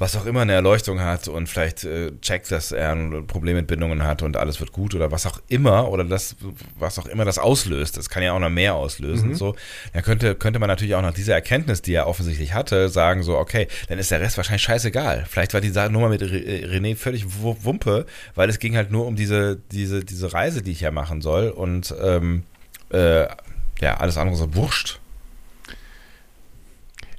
[0.00, 3.66] was auch immer eine Erleuchtung hat und vielleicht äh, checkt, dass er ein Problem mit
[3.66, 6.34] Bindungen hat und alles wird gut oder was auch immer oder das,
[6.76, 7.96] was auch immer das auslöst.
[7.96, 9.34] Das kann ja auch noch mehr auslösen.
[9.34, 9.54] So,
[9.92, 13.36] dann könnte, könnte man natürlich auch nach dieser Erkenntnis, die er offensichtlich hatte, sagen so,
[13.36, 15.26] okay, dann ist der Rest wahrscheinlich scheißegal.
[15.28, 18.90] Vielleicht war die Sache Nummer mit Re- René völlig wu- Wumpe, weil es ging halt
[18.90, 22.44] nur um diese, diese, diese Reise, die ich ja machen soll und ähm,
[22.90, 23.26] äh,
[23.82, 24.98] ja, alles andere ist wurscht.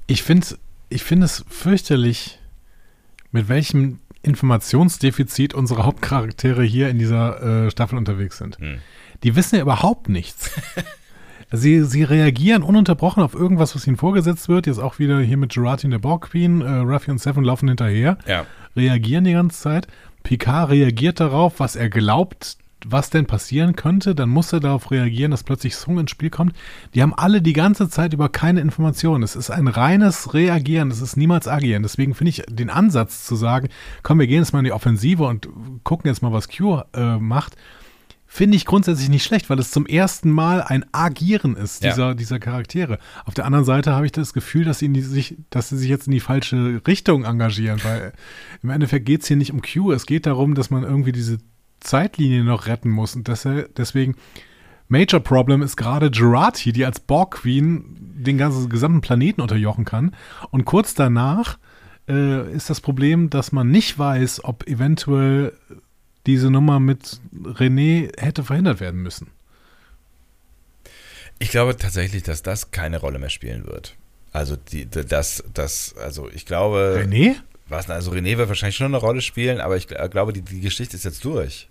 [0.07, 0.47] Ich finde
[0.89, 2.39] ich find es fürchterlich,
[3.31, 8.57] mit welchem Informationsdefizit unsere Hauptcharaktere hier in dieser äh, Staffel unterwegs sind.
[8.59, 8.79] Hm.
[9.23, 10.51] Die wissen ja überhaupt nichts.
[11.53, 14.67] Sie, sie reagieren ununterbrochen auf irgendwas, was ihnen vorgesetzt wird.
[14.67, 16.61] Jetzt auch wieder hier mit Gerati und der Borg Queen.
[16.61, 18.45] Äh, Ruffy und Seven laufen hinterher, Ja.
[18.73, 19.87] reagieren die ganze Zeit.
[20.23, 22.55] Picard reagiert darauf, was er glaubt,
[22.85, 24.15] was denn passieren könnte.
[24.15, 26.55] Dann muss er darauf reagieren, dass plötzlich Sung ins Spiel kommt.
[26.93, 29.23] Die haben alle die ganze Zeit über keine Informationen.
[29.23, 31.83] Es ist ein reines Reagieren, es ist niemals Agieren.
[31.83, 33.69] Deswegen finde ich den Ansatz zu sagen,
[34.03, 35.47] komm, wir gehen jetzt mal in die Offensive und
[35.83, 37.55] gucken jetzt mal, was Q äh, macht,
[38.33, 41.89] finde ich grundsätzlich nicht schlecht, weil es zum ersten Mal ein Agieren ist, Ja.
[41.89, 42.97] dieser, dieser Charaktere.
[43.25, 46.07] Auf der anderen Seite habe ich das Gefühl, dass die, sich, dass sie sich jetzt
[46.07, 48.13] in die falsche Richtung engagieren, weil
[48.63, 51.39] im Endeffekt geht es hier nicht um Q, es geht darum, dass man irgendwie diese
[51.81, 54.15] Zeitlinie noch retten muss und deswegen
[54.87, 60.13] Major Problem ist gerade Jurati, die als Borg Queen den ganzen gesamten Planeten unterjochen kann.
[60.49, 61.57] Und kurz danach
[62.09, 65.53] äh, ist das Problem, dass man nicht weiß, ob eventuell
[66.27, 69.27] diese Nummer mit René hätte verhindert werden müssen.
[71.39, 73.95] Ich glaube tatsächlich, dass das keine Rolle mehr spielen wird.
[74.33, 77.01] Also die, das, das, also ich glaube.
[77.01, 77.35] René?
[77.69, 80.59] Was, also René wird wahrscheinlich schon eine Rolle spielen, aber ich gl- glaube, die, die
[80.59, 81.69] Geschichte ist jetzt durch.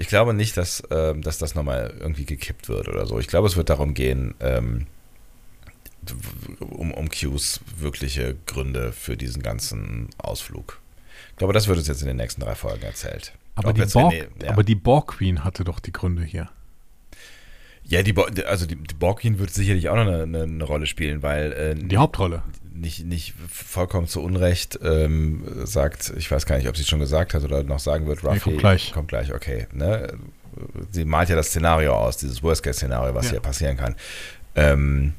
[0.00, 3.18] Ich glaube nicht, dass, ähm, dass das nochmal irgendwie gekippt wird oder so.
[3.18, 4.86] Ich glaube, es wird darum gehen, ähm,
[6.60, 10.80] um, um Qs wirkliche Gründe für diesen ganzen Ausflug.
[11.32, 13.34] Ich glaube, das wird uns jetzt in den nächsten drei Folgen erzählt.
[13.56, 14.50] Aber Ob die, Borg, René- ja.
[14.50, 16.48] aber die Borg Queen hatte doch die Gründe hier.
[17.84, 20.86] Ja, die, Bo also die, die Borgin wird sicherlich auch noch eine, eine, eine Rolle
[20.86, 22.42] spielen, weil äh, Die Hauptrolle.
[22.72, 27.00] Nicht, nicht vollkommen zu Unrecht ähm, sagt, ich weiß gar nicht, ob sie es schon
[27.00, 28.92] gesagt hat oder noch sagen wird, Ruffy kommt gleich.
[28.92, 29.66] Kommt gleich, okay.
[29.72, 30.12] Ne?
[30.90, 33.30] Sie malt ja das Szenario aus, dieses Worst-Case-Szenario, was Ja.
[33.32, 33.94] hier passieren kann.
[34.54, 35.12] Ähm,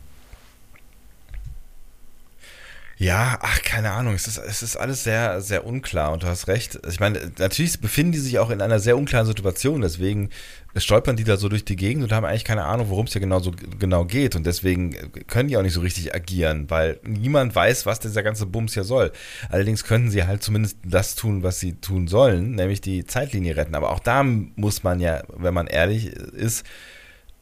[3.01, 4.13] ja, ach, keine Ahnung.
[4.13, 6.79] Es ist, es ist alles sehr, sehr unklar und du hast recht.
[6.87, 10.29] Ich meine, natürlich befinden die sich auch in einer sehr unklaren Situation, deswegen
[10.75, 13.19] stolpern die da so durch die Gegend und haben eigentlich keine Ahnung, worum es hier
[13.19, 14.35] genau so genau geht.
[14.35, 14.95] Und deswegen
[15.25, 18.83] können die auch nicht so richtig agieren, weil niemand weiß, was dieser ganze Bums hier
[18.83, 19.11] soll.
[19.49, 23.73] Allerdings könnten sie halt zumindest das tun, was sie tun sollen, nämlich die Zeitlinie retten.
[23.73, 26.67] Aber auch da muss man ja, wenn man ehrlich ist,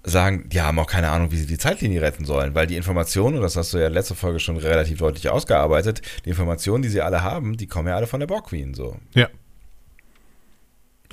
[0.04, 3.38] sagen, die haben auch keine Ahnung, wie sie die Zeitlinie retten sollen, weil die Informationen,
[3.38, 7.02] und das hast du ja letzte Folge schon relativ deutlich ausgearbeitet, die Informationen, die sie
[7.02, 8.98] alle haben, die kommen ja alle von der Borg Queen, so.
[9.14, 9.28] Ja.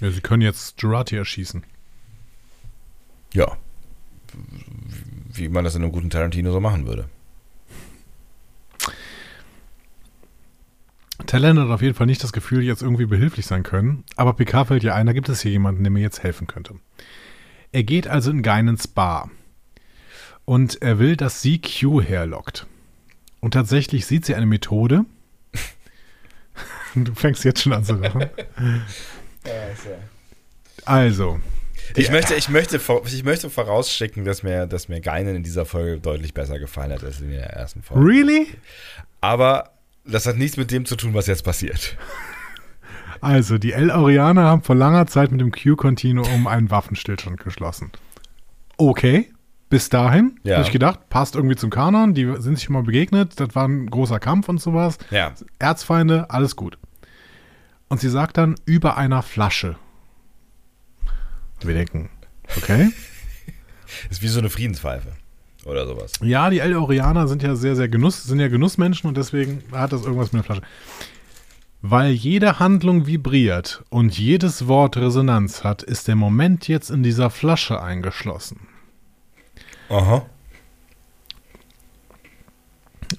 [0.01, 1.65] Ja, sie können jetzt Jurati erschießen.
[3.33, 3.57] Ja.
[5.33, 7.09] Wie man das in einem guten Tarantino so machen würde.
[11.27, 14.69] Talent hat auf jeden Fall nicht das Gefühl, jetzt irgendwie behilflich sein können, aber Picard
[14.69, 16.75] fällt ja ein, da gibt es hier jemanden, der mir jetzt helfen könnte.
[17.73, 19.31] Er geht also in Geinens Bar
[20.45, 22.67] und er will, dass sie Q herlockt.
[23.41, 25.05] Und tatsächlich sieht sie eine Methode.
[26.95, 28.25] Du fängst jetzt schon an zu lachen.
[30.87, 31.39] Also,
[31.95, 36.01] Ich möchte, ich, möchte, ich möchte vorausschicken, dass mir, dass mir Geinen in dieser Folge
[36.01, 38.05] deutlich besser gefallen hat als in der ersten Folge.
[38.05, 38.49] really?
[39.21, 39.73] Aber
[40.05, 41.97] das hat nichts mit dem zu tun, was jetzt passiert.
[43.27, 47.91] Also, die El Orianer haben vor langer Zeit mit dem Q-Kontinuum einen Waffenstillstand geschlossen.
[48.77, 49.33] Okay,
[49.69, 50.55] bis dahin Ja.
[50.59, 53.67] habe ich gedacht, passt irgendwie zum Kanon, die sind sich schon mal begegnet, das war
[53.67, 54.99] ein großer Kampf und sowas.
[55.11, 55.33] Ja.
[55.59, 56.79] Erzfeinde, alles gut.
[57.89, 59.75] Und sie sagt dann über einer Flasche.
[61.63, 62.11] Wir denken,
[62.57, 62.91] okay.
[64.11, 65.09] Ist wie so eine Friedenspfeife.
[65.65, 66.13] Oder sowas.
[66.23, 69.93] Ja, die El Orianer sind ja sehr, sehr Genuss, sind ja Genussmenschen und deswegen hat
[69.93, 70.63] das irgendwas mit der Flasche.
[71.89, 77.31] Weil jede Handlung vibriert und jedes Wort Resonanz hat, ist der Moment jetzt in dieser
[77.31, 78.67] Flasche eingeschlossen.
[79.89, 80.27] Aha.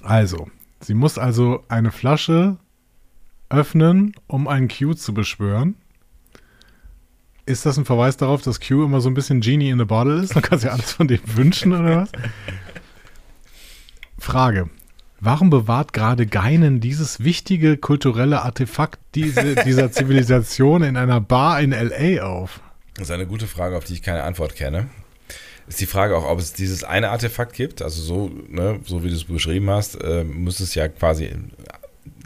[0.02, 0.50] Also,
[0.80, 2.58] sie muss also eine Flasche
[3.48, 5.74] öffnen, um einen Q zu beschwören.
[7.46, 10.20] Ist das ein Verweis darauf, dass Q immer so ein bisschen Genie in the Bottle
[10.20, 10.34] ist?
[10.34, 12.12] Man kann sich alles von dem wünschen, oder was?
[14.18, 14.68] Frage.
[15.20, 21.72] Warum bewahrt gerade Geinen dieses wichtige kulturelle Artefakt diese, dieser Zivilisation in einer Bar in
[21.72, 22.24] L.A.
[22.24, 22.60] auf?
[22.94, 24.88] Das ist eine gute Frage, auf die ich keine Antwort kenne.
[25.66, 29.08] Ist die Frage auch, ob es dieses eine Artefakt gibt, also so, ne, so wie
[29.08, 31.30] du es beschrieben hast, äh, muss es ja quasi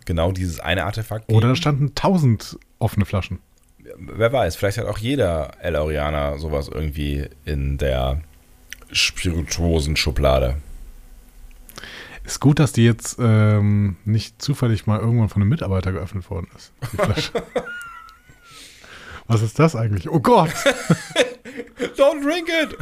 [0.05, 1.37] genau dieses eine Artefakt geben.
[1.37, 3.41] Oder da standen tausend offene Flaschen.
[3.99, 8.21] Wer weiß, vielleicht hat auch jeder El Orianer sowas irgendwie in der
[8.93, 10.57] Spirituosen-Schublade.
[12.25, 16.49] Ist gut, dass die jetzt ähm, nicht zufällig mal irgendwann von einem Mitarbeiter geöffnet worden
[16.57, 16.73] ist.
[16.93, 17.33] Die Flasche.
[19.27, 20.09] Was ist das eigentlich?
[20.09, 20.51] Oh Gott!
[21.97, 22.77] Don't drink it!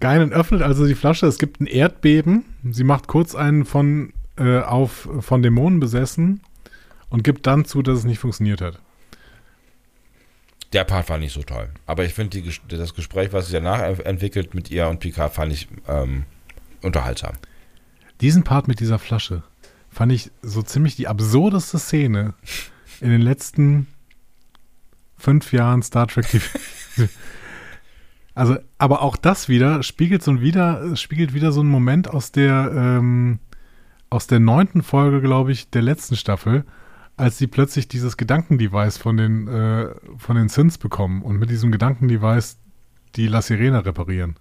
[0.00, 1.26] Geinen öffnet also die Flasche.
[1.26, 2.44] Es gibt ein Erdbeben.
[2.70, 6.40] Sie macht kurz einen von, äh, auf, von Dämonen besessen
[7.10, 8.78] und gibt dann zu, dass es nicht funktioniert hat.
[10.72, 11.70] Der Part war nicht so toll.
[11.86, 15.52] Aber ich finde das Gespräch, was sich danach en- entwickelt mit ihr und Picard, fand
[15.52, 16.24] ich ähm,
[16.82, 17.32] unterhaltsam.
[18.20, 19.42] Diesen Part mit dieser Flasche
[19.90, 22.34] fand ich so ziemlich die absurdeste Szene
[23.00, 23.86] in den letzten
[25.16, 26.46] fünf Jahren Star Trek TV.
[28.34, 32.30] Also, aber auch das wieder spiegelt so ein wieder, spiegelt wieder so einen Moment aus
[32.30, 33.40] der, ähm,
[34.10, 36.64] aus der neunten Folge, glaube ich, der letzten Staffel,
[37.16, 39.88] als sie plötzlich dieses Gedankendevice von den, äh,
[40.18, 42.58] von den Sins bekommen und mit diesem Gedankendevice
[43.16, 44.36] die La Sirena reparieren.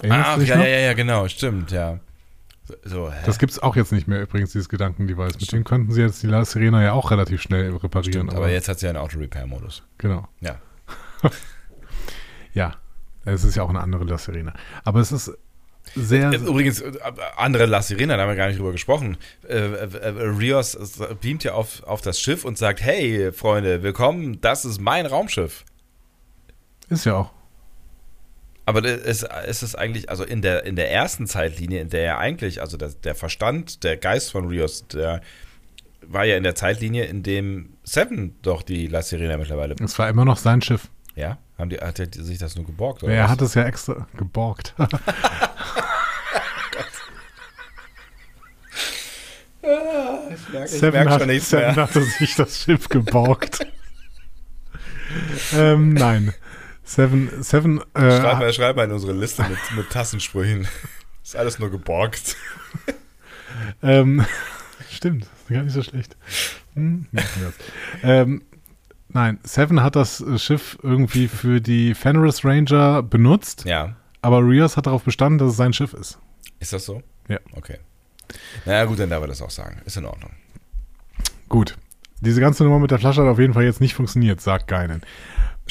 [0.00, 0.46] Erinnerst Ach, noch?
[0.46, 1.98] ja, ja, ja, genau, stimmt, ja.
[2.84, 3.16] So, hä?
[3.26, 5.40] Das gibt es auch jetzt nicht mehr übrigens, dieses Gedankendevice.
[5.40, 8.12] Mit dem könnten sie jetzt die La Sirena ja auch relativ schnell reparieren.
[8.28, 9.82] stimmt, aber jetzt hat sie einen Auto-Repair-Modus.
[9.98, 10.28] Genau.
[10.40, 10.60] Ja.
[12.54, 12.74] Ja,
[13.24, 14.52] es ist ja auch eine andere La Sirena.
[14.84, 15.32] Aber es ist
[15.94, 16.30] sehr.
[16.32, 16.92] Äh, Übrigens, äh,
[17.36, 19.16] andere La Sirena, da haben wir gar nicht drüber gesprochen.
[19.48, 20.76] Äh, Rios
[21.20, 25.64] beamt ja auf, auf das Schiff und sagt, hey, Freunde, willkommen, das ist mein Raumschiff.
[26.90, 27.32] ist ja auch.
[28.64, 32.18] Aber es, es ist eigentlich, also in der, in der ersten Zeitlinie, in der er
[32.18, 35.20] eigentlich, also der, der Verstand, der Geist von Rios, der
[36.06, 39.74] war ja in der Zeitlinie, in dem Seven doch die La Sirena mittlerweile.
[39.82, 40.88] Es war immer noch sein Schiff.
[41.14, 41.38] Ja?
[41.58, 43.02] Haben die, hat er sich das nur geborgt?
[43.02, 43.30] er was?
[43.30, 44.74] hat es ja extra geborgt.
[50.34, 51.84] ich merke Seven, hat, schon nichts Seven mehr.
[51.84, 53.66] hatte sich das Schiff geborgt.
[55.54, 56.34] ähm, nein.
[56.94, 60.68] Seven, Seven, äh, Schreib mal, schreib mal in unsere Liste mit, mit Tassensprüchen.
[61.24, 62.36] Ist alles nur geborgt.
[63.82, 64.26] ähm,
[64.90, 66.18] stimmt, gar nicht so schlecht.
[66.74, 67.06] Hm,
[68.02, 68.42] ähm,
[69.08, 73.96] nein, Seven hat das Schiff irgendwie für die Fenris Ranger benutzt, Ja.
[74.20, 76.18] aber Rios hat darauf bestanden, dass es sein Schiff ist.
[76.60, 77.02] Ist das so?
[77.26, 77.38] Ja.
[77.52, 77.78] Okay.
[78.66, 79.80] Naja, gut, dann darf er das auch sagen.
[79.86, 80.32] Ist in Ordnung.
[81.48, 81.78] Gut.
[82.20, 85.02] Diese ganze Nummer mit der Flasche hat auf jeden Fall jetzt nicht funktioniert, sagt Geinen.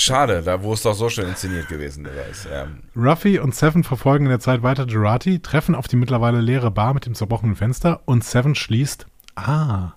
[0.01, 2.47] Schade, da wo es doch so schön inszeniert gewesen ist.
[2.51, 6.71] Ähm, Ruffy und Seven verfolgen in der Zeit weiter Jurati, treffen auf die mittlerweile leere
[6.71, 9.05] Bar mit dem zerbrochenen Fenster und Seven schließt,
[9.35, 9.91] ah,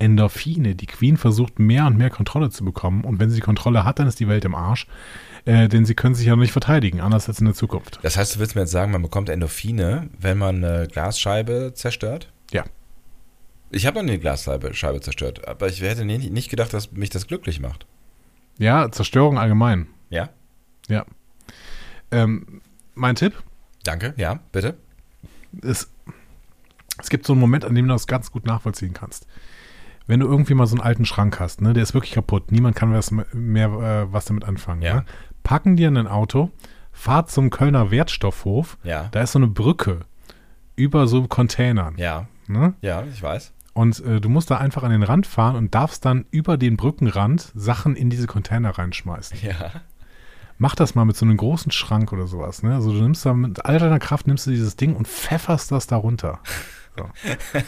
[0.00, 0.74] Endorphine.
[0.74, 4.00] Die Queen versucht mehr und mehr Kontrolle zu bekommen und wenn sie die Kontrolle hat,
[4.00, 4.88] dann ist die Welt im Arsch.
[5.44, 8.00] Äh, denn sie können sich ja noch nicht verteidigen, anders als in der Zukunft.
[8.02, 12.32] das heißt, du willst mir jetzt sagen, man bekommt Endorphine, wenn man eine Glasscheibe zerstört?
[12.50, 12.64] Ja.
[13.70, 17.10] Ich habe noch nie eine Glasscheibe Scheibe zerstört, aber ich hätte nicht gedacht, dass mich
[17.10, 17.86] das glücklich macht.
[18.58, 19.88] Ja, Zerstörung allgemein.
[20.10, 20.28] Ja?
[20.88, 21.04] Ja.
[22.10, 22.60] Ähm,
[22.94, 23.34] mein Tipp
[23.84, 24.76] Danke, ja, bitte.
[25.62, 25.90] ist,
[26.98, 29.26] es gibt so einen Moment, an dem du das ganz gut nachvollziehen kannst.
[30.06, 32.76] Wenn du irgendwie mal so einen alten Schrank hast, ne, der ist wirklich kaputt, niemand
[32.76, 34.82] kann was mehr äh, was damit anfangen.
[34.82, 34.94] Ja.
[34.96, 35.04] Ne?
[35.42, 36.50] Packen dir in ein Auto,
[36.92, 39.08] fahr zum Kölner Wertstoffhof, Ja.
[39.12, 40.00] da ist so eine Brücke
[40.76, 41.94] über so Containern.
[41.96, 42.74] Ja, Ne?
[42.82, 43.52] ja, ich weiß.
[43.74, 46.76] Und äh, du musst da einfach an den Rand fahren und darfst dann über den
[46.76, 49.36] Brückenrand Sachen in diese Container reinschmeißen.
[49.42, 49.72] Ja.
[50.58, 52.62] Mach das mal mit so einem großen Schrank oder sowas.
[52.62, 52.72] Ne?
[52.74, 55.88] Also du nimmst da mit all deiner Kraft nimmst du dieses Ding und pfefferst das
[55.88, 56.38] da runter.
[56.96, 57.10] So.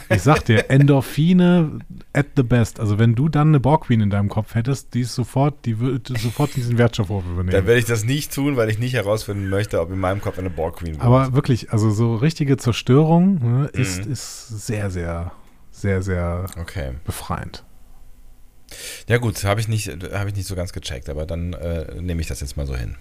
[0.09, 1.79] Ich sag dir, Endorphine
[2.13, 2.79] at the best.
[2.79, 6.17] Also wenn du dann eine Borg-Queen in deinem Kopf hättest, die ist sofort, die würde
[6.17, 7.67] sofort diesen Wertstoffhof Dann übernehmen.
[7.67, 10.49] werde ich das nicht tun, weil ich nicht herausfinden möchte, ob in meinem Kopf eine
[10.49, 11.03] Borg Queen wohnt.
[11.03, 14.13] Aber wirklich, also so richtige Zerstörung ne, ist, Mhm.
[14.13, 15.31] ist sehr, sehr,
[15.79, 16.93] sehr, sehr Okay.
[17.05, 17.63] befreiend.
[19.07, 22.19] Ja gut, habe ich, nicht- hab ich nicht so ganz gecheckt, aber dann äh, nehme
[22.21, 22.95] ich das jetzt mal so hin.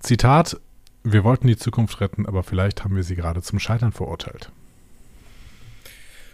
[0.00, 0.58] Zitat,
[1.04, 4.50] wir wollten die Zukunft retten, aber vielleicht haben wir sie gerade zum Scheitern verurteilt.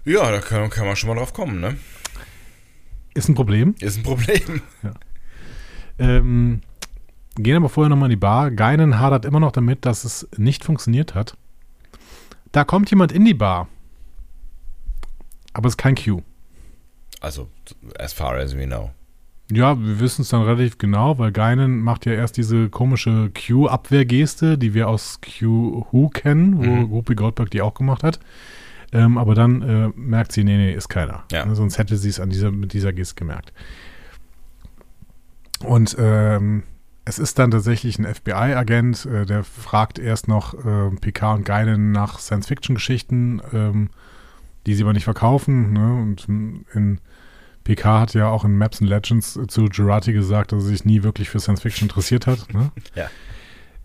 [0.04, 1.76] Ja, da kann, kann man schon mal drauf kommen, ne?
[3.14, 3.74] Ist ein Problem.
[3.80, 4.62] Ist ein Problem.
[5.98, 6.60] Ähm,
[7.36, 8.50] gehen aber vorher nochmal in die Bar.
[8.50, 11.38] Geinen hadert immer noch damit, dass es nicht funktioniert hat.
[12.52, 13.68] Da kommt jemand in die Bar.
[15.56, 16.20] Aber es ist kein Q.
[17.20, 17.48] Also,
[17.98, 18.90] as far as we know.
[19.50, 24.58] Ja, wir wissen es dann relativ genau, weil Geinen macht ja erst diese komische Q-Abwehrgeste,
[24.58, 26.90] die wir aus Q-Who kennen, wo Mhm.
[26.90, 28.20] Whoopi Goldberg die auch gemacht hat.
[28.92, 31.24] Ähm, aber dann äh, merkt sie, nee, nee, ist keiner.
[31.32, 31.46] Ja.
[31.46, 33.52] Ne, Sonst hätte sie es an dieser, mit dieser Geste gemerkt.
[35.64, 36.64] Und ähm,
[37.06, 41.92] es ist dann tatsächlich ein FBI-Agent, äh, der fragt erst noch äh, Picard und Geinen
[41.92, 43.90] nach Science-Fiction-Geschichten, ähm,
[44.66, 45.72] die sie aber nicht verkaufen.
[45.72, 45.94] Ne?
[46.02, 47.00] Und in
[47.64, 51.02] Picard hat ja auch in Maps and Legends zu Jurati gesagt, dass er sich nie
[51.02, 52.52] wirklich für Science-Fiction interessiert hat.
[52.52, 52.70] Ne?
[52.94, 53.08] Ja.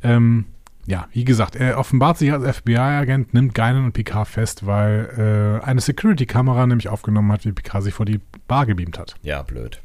[0.04, 0.46] Ähm,
[0.88, 5.64] ja, wie gesagt, er offenbart sich als FBI-Agent, nimmt Geinen und Picard fest, weil äh,
[5.64, 9.16] eine Security-Kamera nämlich aufgenommen hat, wie Picard sich vor die Bar gebeamt hat.
[9.22, 9.80] Ja, blöd.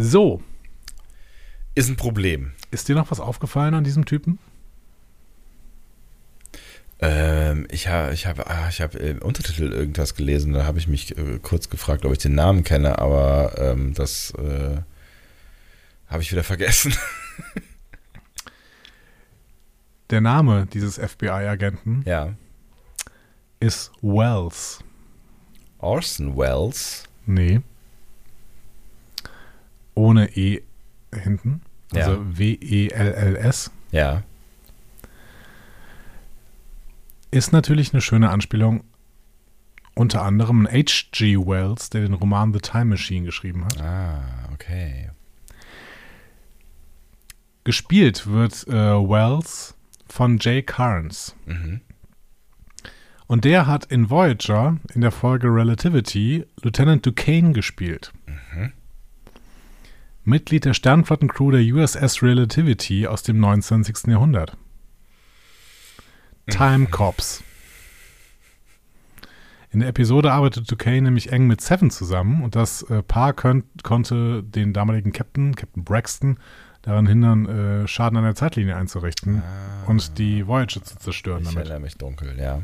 [0.00, 0.40] So,
[1.74, 2.52] Ist ein Problem.
[2.70, 4.38] ist dir noch was aufgefallen an diesem Typen?
[7.00, 10.88] Ähm, ich habe ich hab, ah, ich hab im Untertitel irgendwas gelesen, da habe ich
[10.88, 14.78] mich äh, kurz gefragt, ob ich den Namen kenne, aber ähm, das äh,
[16.08, 16.92] habe ich wieder vergessen.
[20.10, 22.34] Der Name dieses FBI-Agenten ja.
[23.60, 24.80] ist Wells.
[25.78, 27.04] Orson Welles.
[27.26, 27.60] Nee.
[29.94, 30.62] Ohne E
[31.14, 31.60] hinten.
[31.94, 32.38] Also Ja.
[32.38, 33.70] W-E-L-L-S.
[33.92, 34.22] Ja.
[37.30, 38.84] Ist natürlich eine schöne Anspielung
[39.94, 41.36] unter anderem H.G.
[41.38, 43.82] Wells, der den Roman The Time Machine geschrieben hat.
[43.82, 45.10] Ah, okay.
[47.64, 49.76] Gespielt wird äh, Wells
[50.08, 51.34] von Jay Carnes.
[51.46, 51.80] Mhm.
[53.26, 58.12] Und der hat in Voyager in der Folge Relativity Lieutenant Duquesne gespielt.
[60.28, 64.08] Mitglied der Sternflottencrew der USS Relativity aus dem 29.
[64.08, 64.56] Jahrhundert.
[66.50, 67.42] Time Cops.
[69.70, 73.64] In der Episode arbeitet Duquesne nämlich eng mit Seven zusammen und das äh, Paar könnt,
[73.82, 76.38] konnte den damaligen Captain, Captain Braxton,
[76.82, 79.42] daran hindern, äh, Schaden an der Zeitlinie einzurichten
[79.86, 81.58] und die Voyager zu zerstören Ich damit.
[81.64, 82.62] erinnere mich dunkel, ja.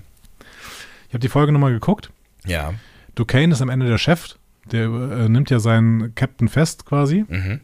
[1.08, 2.10] Ich habe die Folge nochmal geguckt.
[2.46, 2.72] Ja.
[3.14, 4.36] Duquesne ist am Ende der Chef.
[4.72, 7.26] Der äh, nimmt ja seinen Captain fest quasi.
[7.28, 7.60] Mhm.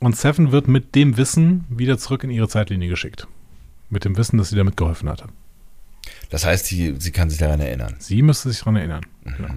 [0.00, 3.26] Und Seven wird mit dem Wissen wieder zurück in ihre Zeitlinie geschickt.
[3.90, 5.26] Mit dem Wissen, dass sie damit geholfen hatte.
[6.30, 7.96] Das heißt, sie, sie kann sich daran erinnern.
[7.98, 9.04] Sie müsste sich daran erinnern.
[9.24, 9.48] Genau.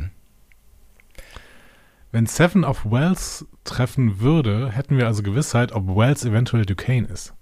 [2.12, 7.34] Wenn Seven auf Wells treffen würde, hätten wir also Gewissheit, ob Wells eventuell Duquesne ist.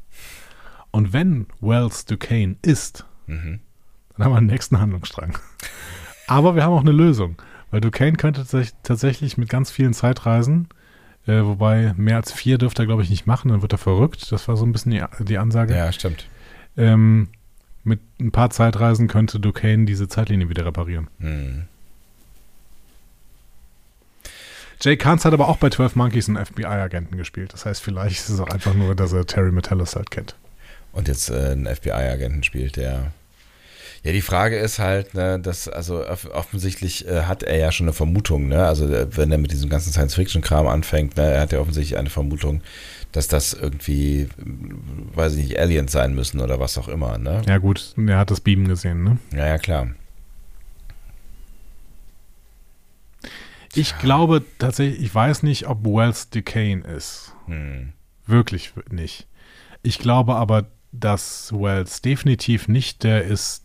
[0.91, 3.59] Und wenn Wells Duquesne ist, Mhm.
[4.15, 5.37] dann haben wir einen nächsten Handlungsstrang.
[6.27, 7.35] Aber wir haben auch eine Lösung,
[7.69, 10.69] weil Duquesne könnte tats- tatsächlich mit ganz vielen Zeitreisen,
[11.27, 14.31] äh, wobei mehr als vier dürfte er, glaube ich, nicht machen, dann wird er verrückt.
[14.31, 15.75] Das war so ein bisschen die, die Ansage.
[15.75, 16.27] Ja, stimmt.
[16.77, 17.29] Ähm,
[17.83, 21.07] mit ein paar Zeitreisen könnte Duquesne diese Zeitlinie wieder reparieren.
[21.17, 21.63] Mhm.
[24.81, 27.53] Jay Kahns hat aber auch bei 12 Monkeys einen FBI-Agenten gespielt.
[27.53, 30.35] Das heißt, vielleicht ist es auch einfach nur, dass er Terry Metellus halt kennt.
[30.91, 33.11] Und jetzt äh, einen FBI-Agenten spielt, der.
[34.03, 37.85] Ja, die Frage ist halt, ne, dass, also off offensichtlich äh, hat er ja schon
[37.85, 38.65] eine Vermutung, ne?
[38.65, 42.09] Also äh, wenn er mit diesem ganzen Science-Fiction-Kram anfängt, ne, er hat ja offensichtlich eine
[42.09, 42.61] Vermutung,
[43.11, 47.41] dass das irgendwie, weiß ich nicht, Aliens sein müssen oder was auch immer, ne?
[47.47, 49.17] Ja gut, er hat das Beamen gesehen, ne?
[49.33, 49.89] Ja, ja, klar.
[53.73, 57.33] Ich glaube tatsächlich, ich weiß nicht, ob Wells Duquesne ist.
[57.45, 57.93] Hm.
[58.27, 59.27] Wirklich nicht.
[59.81, 63.63] Ich glaube aber, dass Wells definitiv nicht der ist,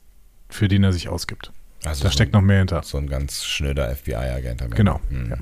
[0.48, 1.52] für den er sich ausgibt.
[1.84, 2.82] Also Da so, steckt noch mehr hinter.
[2.84, 4.74] so ein ganz schnöder FBI-Agent.
[4.76, 5.00] Genau.
[5.08, 5.30] Hm.
[5.30, 5.36] Ja.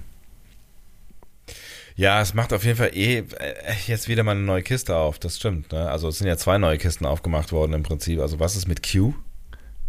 [1.96, 3.24] Ja, es macht auf jeden Fall eh äh,
[3.86, 5.70] jetzt wieder mal eine neue Kiste auf, das stimmt.
[5.72, 5.88] Ne?
[5.88, 8.20] Also es sind ja zwei neue Kisten aufgemacht worden im Prinzip.
[8.20, 9.14] Also was ist mit Q?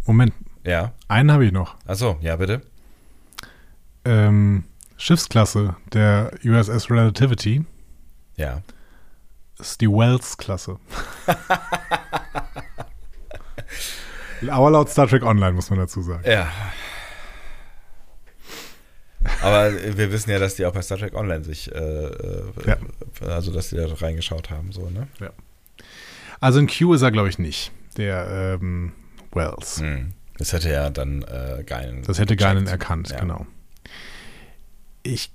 [0.06, 0.32] Moment,
[0.64, 0.92] Ja.
[1.08, 1.74] einen habe ich noch.
[1.84, 2.62] Achso, ja, bitte.
[4.04, 4.64] Ähm,
[4.96, 7.64] Schiffsklasse der USS Relativity
[8.36, 8.62] Ja.
[9.58, 10.78] ist die Wells-Klasse.
[14.48, 16.22] Aber laut Star Trek Online muss man dazu sagen.
[16.24, 16.46] Ja.
[19.42, 22.76] Aber wir wissen ja, dass die auch bei Star Trek Online sich, äh, äh, Ja.
[23.28, 25.08] also dass die da reingeschaut haben, so, ne?
[26.40, 27.72] Also in Q ist er, glaube ich, nicht.
[27.96, 28.92] Der ähm,
[29.32, 29.80] Wells.
[29.80, 30.12] Hm.
[30.38, 32.02] Das hätte ja dann äh, Geilen.
[32.02, 32.68] Das hätte gecheckt.
[32.68, 33.20] erkannt, Ja.
[33.20, 33.46] genau.
[35.02, 35.30] Ich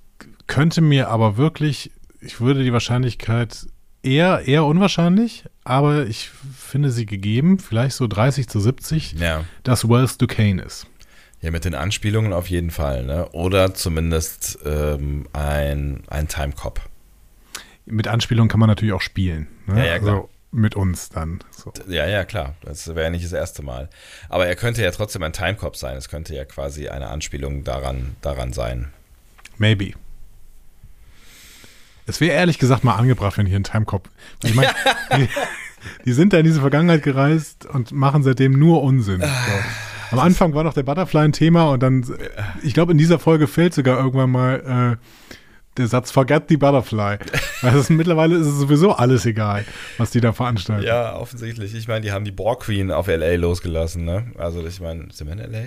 [0.47, 3.65] könnte mir aber wirklich, ich würde die Wahrscheinlichkeit
[4.03, 9.45] eher, eher unwahrscheinlich, aber ich finde sie gegeben, vielleicht so 30 zu 70, Ja.
[9.63, 10.87] dass Wells Duquesne ist.
[11.41, 13.27] Ja, mit den Anspielungen auf jeden Fall, ne?
[13.29, 16.81] Oder zumindest ähm, ein, ein Timecop.
[17.85, 19.47] Mit Anspielung kann man natürlich auch spielen.
[19.65, 19.79] Ne?
[19.79, 20.15] Ja, ja, klar.
[20.15, 21.39] Also mit uns dann.
[21.49, 21.73] So.
[21.87, 22.55] Ja, ja, klar.
[22.61, 23.89] Das wäre ja nicht das erste Mal.
[24.29, 25.97] Aber er könnte ja trotzdem ein Timecop sein.
[25.97, 28.91] Es könnte ja quasi eine Anspielung daran, daran sein.
[29.57, 29.93] Maybe.
[32.05, 34.09] Es wäre ehrlich gesagt mal angebracht, wenn hier ein Timecop.
[34.43, 34.73] Ich meine,
[35.17, 35.29] die,
[36.05, 39.21] die sind da in diese Vergangenheit gereist und machen seitdem nur Unsinn.
[39.21, 39.27] So.
[40.11, 42.05] Am Anfang war noch der Butterfly ein Thema und dann,
[42.63, 45.37] ich glaube, in dieser Folge fällt sogar irgendwann mal äh,
[45.77, 47.17] der Satz Forget the Butterfly.
[47.63, 49.63] Es, mittlerweile ist es sowieso alles egal,
[49.99, 50.83] was die da veranstalten.
[50.83, 51.75] Ja, offensichtlich.
[51.75, 54.31] Ich meine, die haben die Borg Queen auf LA losgelassen, ne?
[54.37, 55.59] Also, ich meine, sind wir in LA?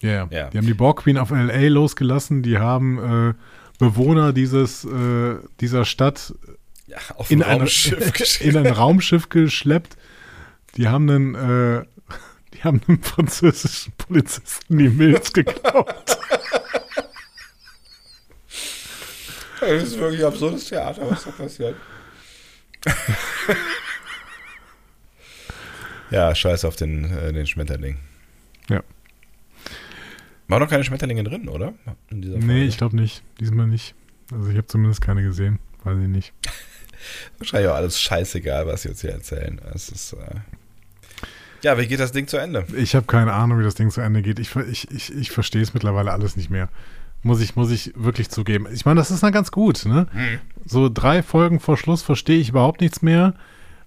[0.00, 0.48] Ja, Ja.
[0.50, 3.34] Die haben die Borg Queen auf LA losgelassen, die haben äh,
[3.80, 6.32] Bewohner dieses, äh, dieser Stadt
[6.86, 6.98] Ja,
[7.28, 8.56] in, ein Raumschiff in geschickt.
[8.56, 9.96] ein Raumschiff geschleppt.
[10.76, 11.84] Die haben einen, äh,
[12.54, 16.18] die haben einem französischen Polizisten die Milz geklaut.
[19.60, 21.76] Das ist wirklich absurdes Theater, was da passiert.
[26.10, 27.98] ja, scheiß auf den, äh, den Schmetterling.
[28.68, 28.82] Ja.
[30.48, 31.72] War noch keine Schmetterlinge drin, oder?
[32.10, 33.22] In dieser nee, ich glaube nicht.
[33.40, 33.94] Diesmal nicht.
[34.30, 35.58] Also ich habe zumindest keine gesehen.
[35.82, 36.34] Weiß ich nicht.
[37.38, 39.60] Wahrscheinlich auch alles scheißegal, was sie uns hier erzählen.
[39.72, 40.12] Es ist.
[40.12, 40.40] Äh
[41.64, 42.64] ja, wie geht das Ding zu Ende?
[42.76, 44.38] Ich habe keine Ahnung, wie das Ding zu Ende geht.
[44.38, 46.68] Ich, ich, ich, ich verstehe es mittlerweile alles nicht mehr.
[47.22, 48.66] Muss ich, muss ich wirklich zugeben.
[48.72, 50.06] Ich meine, das ist dann ganz gut, ne?
[50.66, 53.34] So drei Folgen vor Schluss verstehe ich überhaupt nichts mehr.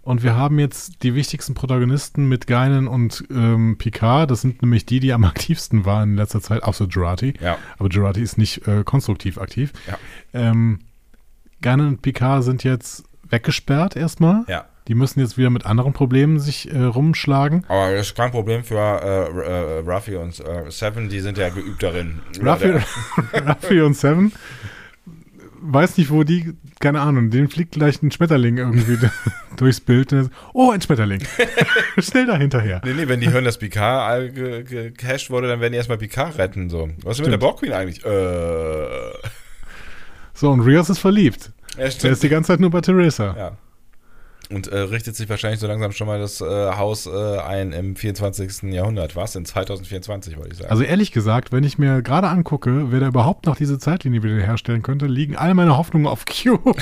[0.01, 4.31] Und wir haben jetzt die wichtigsten Protagonisten mit Geinen und ähm, Picard.
[4.31, 7.33] Das sind nämlich die, die am aktivsten waren in letzter Zeit, außer Jurati.
[7.39, 7.57] Ja.
[7.77, 9.71] Aber Jurati ist nicht äh, konstruktiv aktiv.
[9.85, 9.99] Ja.
[10.33, 10.79] Ähm,
[11.61, 14.45] Geinen und Picard sind jetzt weggesperrt erstmal.
[14.47, 14.65] Ja.
[14.87, 17.65] Die müssen jetzt wieder mit anderen Problemen sich äh, rumschlagen.
[17.67, 21.49] Aber das ist kein Problem für äh, äh, Ruffy und äh, Seven, die sind ja
[21.49, 22.19] geübt darin.
[22.41, 22.73] Ruffy,
[23.47, 24.31] Ruffy und Seven
[25.61, 28.97] weiß nicht, wo die, keine Ahnung, denen fliegt gleich ein Schmetterling irgendwie
[29.57, 30.13] durchs Bild.
[30.53, 31.21] Oh, ein Schmetterling.
[31.99, 32.81] Schnell da hinterher.
[32.85, 36.37] Nee, nee, wenn die hören, dass Picard ge gecasht wurde, dann werden die erstmal Picard
[36.37, 36.69] retten.
[36.69, 36.89] So.
[37.03, 38.03] Was ist mit der Borg Queen eigentlich?
[38.05, 38.87] Äh.
[40.33, 41.51] So, und Rios ist verliebt.
[41.77, 43.35] Ja, Der ist die ganze Zeit nur bei Teresa.
[43.37, 43.57] Ja.
[44.49, 47.97] Und äh, richtet sich wahrscheinlich so langsam schon mal das äh, Haus äh, ein im
[47.97, 48.71] 24.
[48.71, 49.15] Jahrhundert.
[49.17, 49.35] Was?
[49.35, 50.71] In 2024, wollte ich sagen.
[50.71, 54.35] Also ehrlich gesagt, wenn ich mir gerade angucke, wer da überhaupt noch diese Zeitlinie wieder
[54.35, 56.59] herstellen könnte, liegen all meine Hoffnungen auf Q.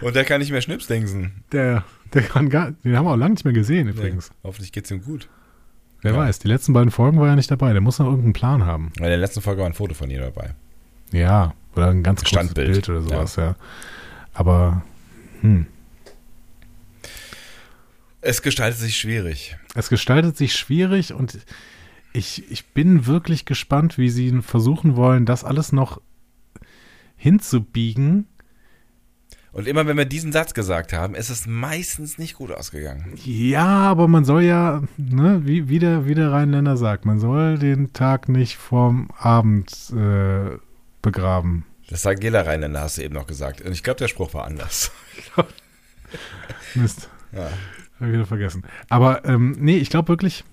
[0.00, 1.44] Und der kann nicht mehr Schnipsdingsen.
[1.52, 4.30] Der, der kann gar, den haben wir auch lange nicht mehr gesehen übrigens.
[4.30, 5.28] Nee, hoffentlich geht's ihm gut.
[6.02, 6.18] Wer Ja.
[6.18, 7.72] weiß, die letzten beiden Folgen war er nicht dabei.
[7.72, 8.90] Der muss noch irgendeinen Plan haben.
[8.96, 10.54] In der letzten Folge war ein Foto von ihr dabei.
[11.12, 12.72] Ja, oder ein ganz Standbild.
[12.72, 13.54] Bild oder sowas, ja.
[14.32, 14.82] Aber,
[15.42, 15.66] hm.
[18.20, 19.56] Es gestaltet sich schwierig.
[19.74, 21.38] Es gestaltet sich schwierig und
[22.12, 26.00] ich, ich bin wirklich gespannt, wie sie versuchen wollen, das alles noch
[27.16, 28.26] hinzubiegen.
[29.52, 33.14] Und immer wenn wir diesen Satz gesagt haben, ist es meistens nicht gut ausgegangen.
[33.24, 37.58] Ja, aber man soll ja, ne, wie, wie, der, wie der Rheinländer sagt, man soll
[37.58, 40.56] den Tag nicht vorm Abend äh,
[41.02, 41.64] begraben.
[41.88, 43.60] Das sagt Gela Rheinländer, hast du eben noch gesagt.
[43.60, 44.92] Und ich glaube, der Spruch war anders.
[46.74, 47.08] Mist.
[47.32, 47.48] Ja.
[48.00, 48.62] Hab ich wieder vergessen.
[48.88, 50.44] Aber ähm, nee, ich glaube wirklich,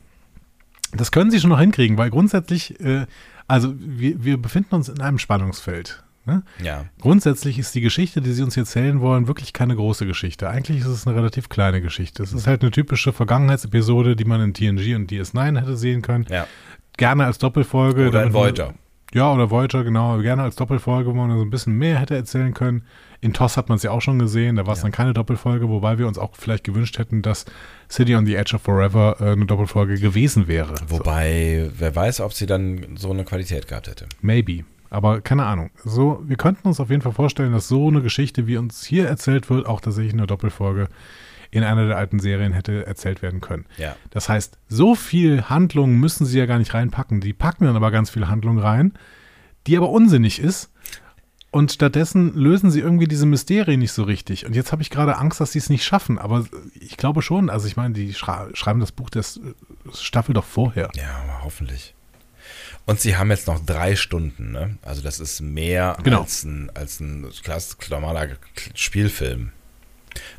[0.92, 3.06] das können sie schon noch hinkriegen, weil grundsätzlich, äh,
[3.48, 6.04] also wir, wir befinden uns in einem Spannungsfeld.
[6.26, 6.44] Ne?
[6.62, 6.84] ja.
[7.00, 10.50] Grundsätzlich ist die Geschichte, die sie uns erzählen wollen, wirklich keine große Geschichte.
[10.50, 12.22] Eigentlich ist es eine relativ kleine Geschichte.
[12.22, 16.26] Es ist halt eine typische Vergangenheitsepisode, die man in TNG und DS9 hätte sehen können.
[16.30, 16.46] Ja.
[16.98, 18.10] Gerne als Doppelfolge.
[18.10, 18.74] Oder in man- Voyager.
[19.14, 20.18] Ja, oder Voyager, genau.
[20.20, 22.84] Gerne als Doppelfolge, wo man so ein bisschen mehr hätte erzählen können.
[23.20, 25.70] In TOS hat man es ja auch schon gesehen, da war es dann keine Doppelfolge,
[25.70, 27.46] wobei wir uns auch vielleicht gewünscht hätten, dass
[27.90, 30.76] City on the Edge of Forever äh, eine Doppelfolge gewesen wäre.
[30.88, 34.08] Wobei, wer weiß, ob sie dann so eine Qualität gehabt hätte.
[34.22, 34.64] maybe.
[34.90, 35.70] Aber keine Ahnung.
[35.84, 39.08] So, wir könnten uns auf jeden Fall vorstellen, dass so eine Geschichte, wie uns hier
[39.08, 40.88] erzählt wird, auch tatsächlich eine Doppelfolge
[41.52, 43.66] in einer der alten Serien hätte erzählt werden können.
[43.78, 43.96] Ja.
[44.12, 47.22] Das heißt, so viel Handlung müssen sie ja gar nicht reinpacken.
[47.22, 48.94] Die packen dann aber ganz viel Handlung rein,
[49.66, 50.72] die aber unsinnig ist.
[51.58, 54.46] Und stattdessen lösen sie irgendwie diese Mysterien nicht so richtig.
[54.46, 56.20] Und jetzt habe ich gerade Angst, dass sie es nicht schaffen.
[56.20, 56.46] Aber
[56.80, 57.50] ich glaube schon.
[57.50, 59.26] Also ich meine, die schreiben das Buch der
[59.92, 60.92] Staffel doch vorher.
[60.94, 61.96] Ja, hoffentlich.
[62.86, 64.78] Und sie haben jetzt noch drei Stunden, ne?
[64.84, 66.22] Also das ist mehr Genau.
[66.22, 68.28] als ein, als ein klass, normaler
[68.76, 69.50] Spielfilm.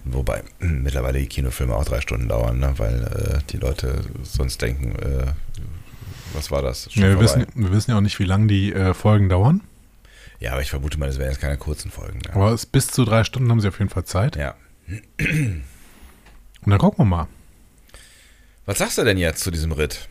[0.04, 2.74] Wobei hm, mittlerweile die Kinofilme auch drei Stunden dauern, ne?
[2.76, 5.32] weil äh, die Leute sonst denken, äh,
[6.32, 6.88] was war das?
[6.92, 9.62] Ja, wir, wissen, wir wissen ja auch nicht, wie lange die äh, Folgen dauern.
[10.40, 12.18] Ja, aber ich vermute mal, das wären jetzt keine kurzen Folgen.
[12.18, 12.34] Ne?
[12.34, 14.36] Aber bis zu drei Stunden haben sie auf jeden Fall Zeit.
[14.36, 14.54] Ja.
[15.18, 15.62] Und
[16.66, 17.28] dann gucken wir mal.
[18.66, 20.08] Was sagst du denn jetzt zu diesem Ritt?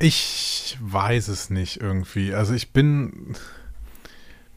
[0.00, 2.34] Ich weiß es nicht irgendwie.
[2.34, 3.36] Also ich bin,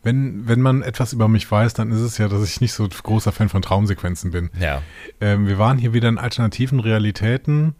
[0.03, 2.87] wenn, wenn man etwas über mich weiß, dann ist es ja, dass ich nicht so
[2.87, 4.49] großer Fan von Traumsequenzen bin.
[4.59, 4.81] Ja.
[5.21, 7.75] Ähm, wir waren hier wieder in alternativen Realitäten.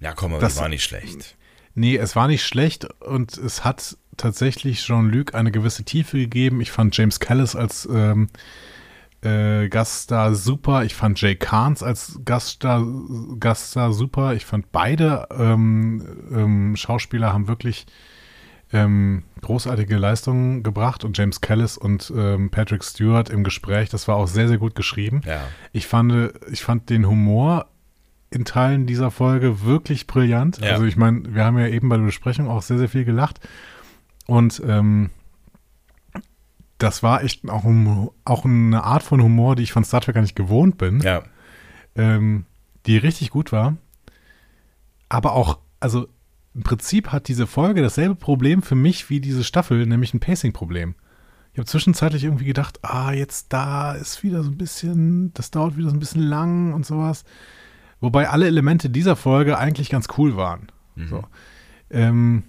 [0.00, 1.36] Ja, komm, aber Das- das war nicht schlecht.
[1.78, 6.60] Nee, es war nicht schlecht und es hat tatsächlich Jean-Luc eine gewisse Tiefe gegeben.
[6.60, 8.28] Ich fand James Callis als ähm,
[9.22, 10.84] äh, Gaststar super.
[10.84, 12.84] Ich fand Jay Carnes als Gaststar,
[13.38, 14.34] Gaststar super.
[14.34, 16.02] Ich fand beide ähm,
[16.32, 17.86] ähm, Schauspieler haben wirklich
[18.72, 24.16] ähm, großartige Leistungen gebracht und James Callis und ähm, Patrick Stewart im Gespräch, das war
[24.16, 25.22] auch sehr, sehr gut geschrieben.
[25.24, 25.40] Ja.
[25.72, 27.66] Ich fand, ich fand den Humor
[28.30, 30.58] in Teilen dieser Folge wirklich brillant.
[30.58, 30.72] Ja.
[30.72, 33.40] Also ich meine, wir haben ja eben bei der Besprechung auch sehr, sehr viel gelacht.
[34.26, 35.10] Und ähm,
[36.78, 40.14] das war echt auch, ein, auch eine Art von Humor, die ich von Star Trek
[40.14, 41.22] gar nicht gewohnt bin, Ja.
[41.96, 42.44] ähm,
[42.86, 43.76] die richtig gut war.
[45.08, 46.06] Aber auch, also
[46.54, 50.94] im Prinzip hat diese Folge dasselbe Problem für mich wie diese Staffel, nämlich ein Pacing-Problem.
[51.52, 55.76] Ich habe zwischenzeitlich irgendwie gedacht, ah, jetzt da ist wieder so ein bisschen, das dauert
[55.76, 57.24] wieder so ein bisschen lang und sowas.
[58.00, 60.68] Wobei alle Elemente dieser Folge eigentlich ganz cool waren.
[61.08, 61.24] So.
[61.90, 62.44] Ähm,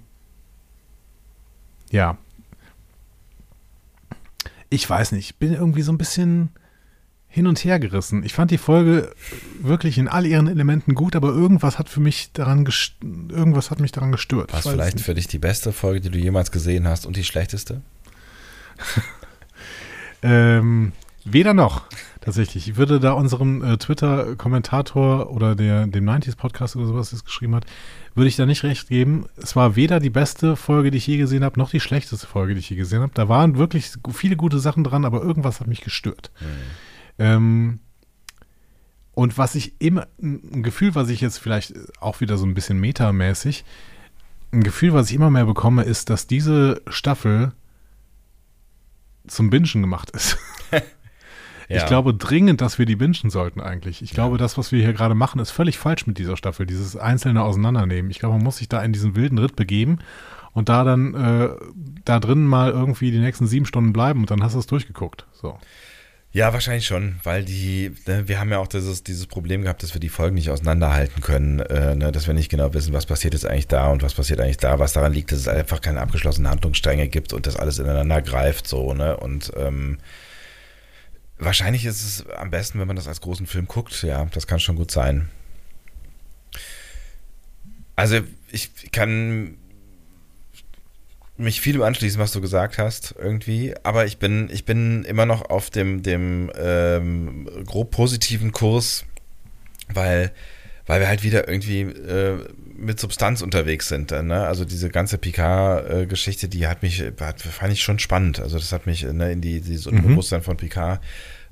[1.92, 2.18] ja.
[4.70, 6.50] Ich weiß nicht, ich bin irgendwie so ein bisschen
[7.28, 8.24] hin und her gerissen.
[8.24, 9.14] Ich fand die Folge
[9.62, 12.68] wirklich in all ihren Elementen gut, aber irgendwas hat für mich daran
[13.02, 14.52] irgendwas hat mich daran gestört.
[14.52, 15.06] War es vielleicht nicht.
[15.06, 17.82] für dich die beste Folge, die du jemals gesehen hast und die schlechteste?
[20.22, 20.92] Ähm,
[21.24, 21.84] weder noch,
[22.22, 22.68] tatsächlich.
[22.68, 27.66] Ich würde da unserem äh, Twitter-Kommentator oder der, dem 90s-Podcast oder sowas, das geschrieben hat,
[28.16, 29.26] würde ich da nicht recht geben.
[29.38, 32.54] Es war weder die beste Folge, die ich je gesehen habe, noch die schlechteste Folge,
[32.54, 33.14] die ich je gesehen habe.
[33.14, 36.32] Da waren wirklich viele gute Sachen dran, aber irgendwas hat mich gestört.
[37.18, 37.80] Ähm,
[39.14, 42.80] und was ich immer, ein Gefühl, was ich jetzt vielleicht auch wieder so ein bisschen
[42.80, 43.66] metamäßig,
[44.52, 47.52] ein Gefühl, was ich immer mehr bekomme, ist, dass diese Staffel
[49.28, 50.38] zum Bingen gemacht ist.
[51.70, 51.86] Ich Ja.
[51.88, 54.02] glaube dringend, dass wir die bingen sollten eigentlich.
[54.02, 56.98] Ich glaube, das, was wir hier gerade machen, ist völlig falsch mit dieser Staffel, dieses
[56.98, 58.10] einzelne Auseinandernehmen.
[58.10, 60.00] Ich glaube, man muss sich da in diesen wilden Ritt begeben
[60.54, 61.50] und da dann äh,
[62.06, 65.28] da drin mal irgendwie die nächsten sieben Stunden bleiben und dann hast du es durchgeguckt.
[65.32, 65.60] So.
[66.32, 69.94] Ja, wahrscheinlich schon, weil die, ne, wir haben ja auch dieses, dieses Problem gehabt, dass
[69.96, 73.34] wir die Folgen nicht auseinanderhalten können, äh, ne, dass wir nicht genau wissen, was passiert
[73.34, 76.02] jetzt eigentlich da und was passiert eigentlich da, was daran liegt, dass es einfach keine
[76.02, 79.98] abgeschlossenen Handlungsstränge gibt und das alles ineinander greift, so, ne, und ähm,
[81.40, 84.60] wahrscheinlich ist es am besten, wenn man das als großen Film guckt, ja, das kann
[84.60, 85.30] schon gut sein.
[87.95, 88.20] Also,
[88.52, 89.57] ich kann
[91.40, 93.74] mich vielem anschließen, was du gesagt hast, irgendwie.
[93.84, 99.06] Aber ich bin, ich bin immer noch auf dem, dem ähm, grob positiven Kurs,
[99.88, 100.32] weil,
[100.86, 102.45] weil wir halt wieder irgendwie äh,
[102.80, 104.11] mit Substanz unterwegs sind.
[104.11, 104.47] Dann, ne?
[104.47, 108.39] Also diese ganze Picard-Geschichte, die hat mich, hat, fand ich schon spannend.
[108.39, 111.01] Also das hat mich ne, in die, dieses Unbewusstsein von Picard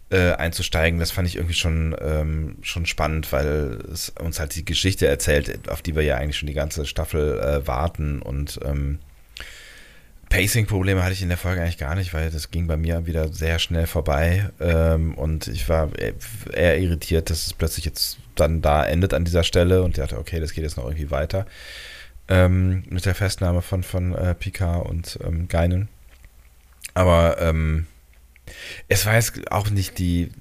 [0.09, 4.63] äh, einzusteigen, das fand ich irgendwie schon, ähm, schon spannend, weil es uns halt die
[4.63, 8.99] Geschichte erzählt, auf die wir ja eigentlich schon die ganze Staffel äh, warten und ähm,
[10.29, 13.31] Pacing-Probleme hatte ich in der Folge eigentlich gar nicht, weil das ging bei mir wieder
[13.33, 16.13] sehr schnell vorbei ähm, und ich war eher-
[16.53, 20.17] eher irritiert, dass es plötzlich jetzt dann da endet an dieser Stelle und ich dachte,
[20.17, 21.45] okay, das geht jetzt noch irgendwie weiter
[22.27, 25.87] ähm, mit der Festnahme von, von äh, Picard und ähm, Geinen.
[26.93, 27.87] Aber ähm,
[28.87, 30.31] es war jetzt auch nicht die,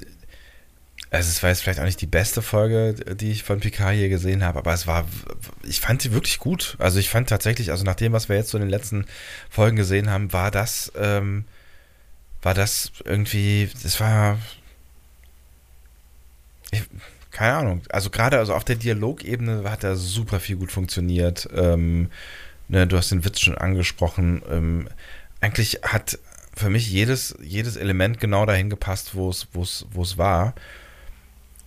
[1.10, 4.08] also es war jetzt vielleicht auch nicht die beste Folge, die ich von Picard hier
[4.08, 5.06] gesehen habe, aber es war,
[5.62, 6.76] ich fand sie wirklich gut.
[6.78, 9.06] Also ich fand tatsächlich, also nach dem, was wir jetzt so in den letzten
[9.50, 11.44] Folgen gesehen haben, war das, ähm,
[12.42, 14.38] war das irgendwie, das war,
[16.70, 16.82] ich,
[17.36, 21.46] keine Ahnung, also gerade also auf der Dialogebene hat da super viel gut funktioniert.
[21.54, 22.08] Ähm,
[22.68, 24.40] ne, du hast den Witz schon angesprochen.
[24.50, 24.88] Ähm,
[25.42, 26.18] eigentlich hat
[26.54, 30.54] für mich jedes, jedes Element genau dahin gepasst, wo es, wo es, wo es war.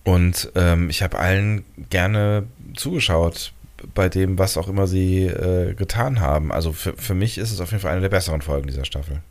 [0.02, 3.52] Und ähm, ich habe allen gerne zugeschaut
[3.94, 6.50] bei dem, was auch immer sie äh, getan haben.
[6.50, 9.22] Also für, für mich ist es auf jeden Fall eine der besseren Folgen dieser Staffel.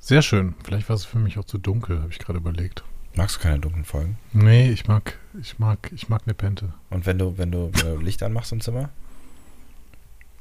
[0.00, 0.54] Sehr schön.
[0.64, 2.84] Vielleicht war es für mich auch zu dunkel, habe ich gerade überlegt.
[3.14, 4.18] Magst du keine dunklen Folgen?
[4.32, 6.72] Nee, ich mag, ich mag, ich mag Nepente.
[6.90, 8.90] Und wenn du, wenn du äh, Licht anmachst im Zimmer?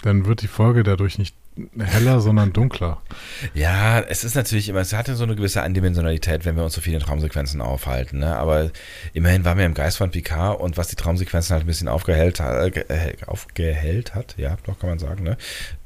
[0.02, 1.36] Dann wird die Folge dadurch nicht
[1.78, 3.00] heller, sondern dunkler.
[3.54, 6.74] Ja, es ist natürlich immer, es hat ja so eine gewisse Andimensionalität, wenn wir uns
[6.74, 8.36] so viele Traumsequenzen aufhalten, ne?
[8.38, 8.72] Aber
[9.14, 12.40] immerhin waren wir im Geist von Picard und was die Traumsequenzen halt ein bisschen aufgehellt,
[12.40, 15.38] äh, äh, aufgehellt hat, ja, doch kann man sagen, ne?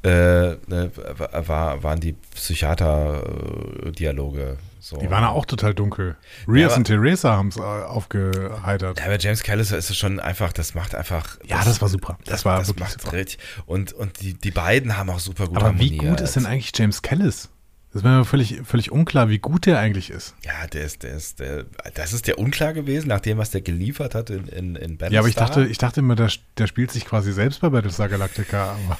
[0.02, 4.56] Äh, ne, war, waren die Psychiater-Dialoge.
[4.80, 4.96] So.
[4.98, 6.16] Die waren ja auch total dunkel.
[6.46, 8.98] Rias aber- und Theresa haben es äh, aufgeheitert.
[8.98, 11.38] Ja, aber James Callis ist es schon einfach, das macht einfach.
[11.44, 12.18] Ja, das war super.
[12.24, 13.12] Das war das wirklich super.
[13.12, 13.38] richtig.
[13.66, 16.72] Und, und die, die beiden haben auch super gut Aber wie gut ist denn eigentlich
[16.74, 17.48] James Callis?
[17.90, 20.34] Das ist mir völlig, völlig unklar, wie gut der eigentlich ist.
[20.44, 21.64] Ja, der ist, der ist, der,
[21.94, 25.10] das ist der unklar gewesen, nach dem, was der geliefert hat in, in, in Battlestar.
[25.10, 28.10] Ja, aber ich dachte, ich dachte immer, der, der spielt sich quasi selbst bei Battlestar
[28.10, 28.72] Galactica.
[28.72, 28.98] Aber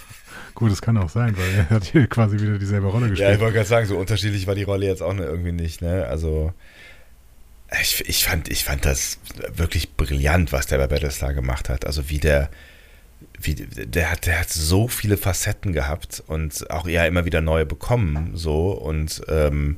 [0.59, 3.19] gut, das kann auch sein, weil er hat hier quasi wieder dieselbe Rolle Ja, ich
[3.19, 3.41] gespielt.
[3.41, 6.05] wollte gerade sagen, so unterschiedlich war die Rolle jetzt auch ne- irgendwie nicht, ne?
[6.07, 6.53] Also,
[7.81, 9.19] ich, ich, fand, ich fand das
[9.55, 11.87] wirklich brillant, was der bei Battlestar gemacht hat.
[11.87, 12.51] Also, wie der,
[13.41, 17.67] wie, der hat, der hat so viele Facetten gehabt und auch ja immer wieder neue
[17.67, 19.77] bekommen, so und, ähm,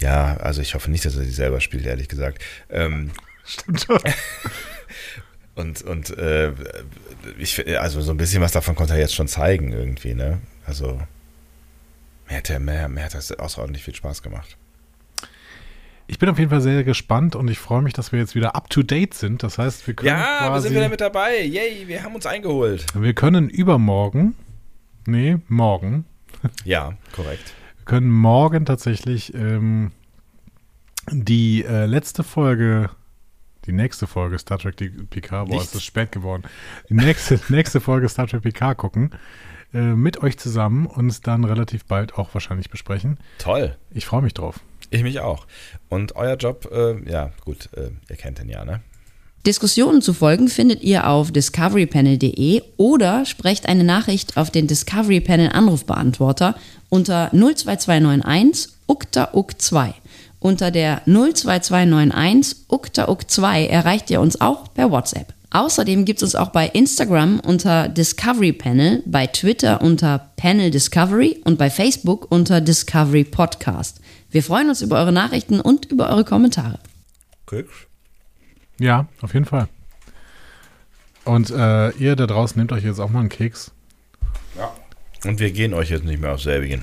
[0.00, 2.42] ja, also ich hoffe nicht, dass er sie selber spielt, ehrlich gesagt.
[2.70, 3.10] Ähm,
[3.44, 3.98] Stimmt schon.
[5.58, 6.52] Und, und äh,
[7.38, 10.38] ich, also so ein bisschen was davon konnte er jetzt schon zeigen irgendwie, ne?
[10.66, 11.00] Also
[12.28, 14.56] mir hat, der, mir, mir hat das außerordentlich viel Spaß gemacht.
[16.06, 18.54] Ich bin auf jeden Fall sehr gespannt und ich freue mich, dass wir jetzt wieder
[18.54, 19.42] up to date sind.
[19.42, 21.42] Das heißt, wir können Ja, wir quasi, sind wieder mit dabei.
[21.42, 22.86] Yay, wir haben uns eingeholt.
[22.94, 24.34] wir können übermorgen,
[25.06, 26.04] nee, morgen,
[26.64, 27.52] Ja, korrekt.
[27.78, 29.90] wir können morgen tatsächlich ähm,
[31.10, 32.90] die äh, letzte Folge,
[33.68, 34.76] die nächste Folge Star Trek
[35.10, 35.66] Picard, boah, Nicht?
[35.66, 36.42] es ist spät geworden,
[36.88, 39.10] die nächste, nächste Folge Star Trek Picard gucken,
[39.72, 43.18] äh, mit euch zusammen und es dann relativ bald auch wahrscheinlich besprechen.
[43.38, 43.76] Toll.
[43.90, 44.60] Ich freue mich drauf.
[44.90, 45.46] Ich mich auch.
[45.90, 48.80] Und euer Job, äh, ja, gut, äh, ihr kennt den ja, ne?
[49.46, 55.50] Diskussionen zu folgen findet ihr auf discoverypanel.de oder sprecht eine Nachricht auf den Discovery Panel
[55.52, 56.56] Anrufbeantworter
[56.88, 59.94] unter 02291 ukta uk 2
[60.40, 65.34] Unter der 02291 uktauk2 erreicht ihr uns auch per WhatsApp.
[65.50, 71.40] Außerdem gibt es uns auch bei Instagram unter Discovery Panel, bei Twitter unter Panel Discovery
[71.44, 74.00] und bei Facebook unter Discovery Podcast.
[74.30, 76.78] Wir freuen uns über eure Nachrichten und über eure Kommentare.
[77.46, 77.72] Keks?
[78.78, 79.68] Ja, auf jeden Fall.
[81.24, 83.72] Und äh, ihr da draußen nehmt euch jetzt auch mal einen Keks.
[84.56, 84.72] Ja.
[85.24, 86.82] Und wir gehen euch jetzt nicht mehr auf selbigen.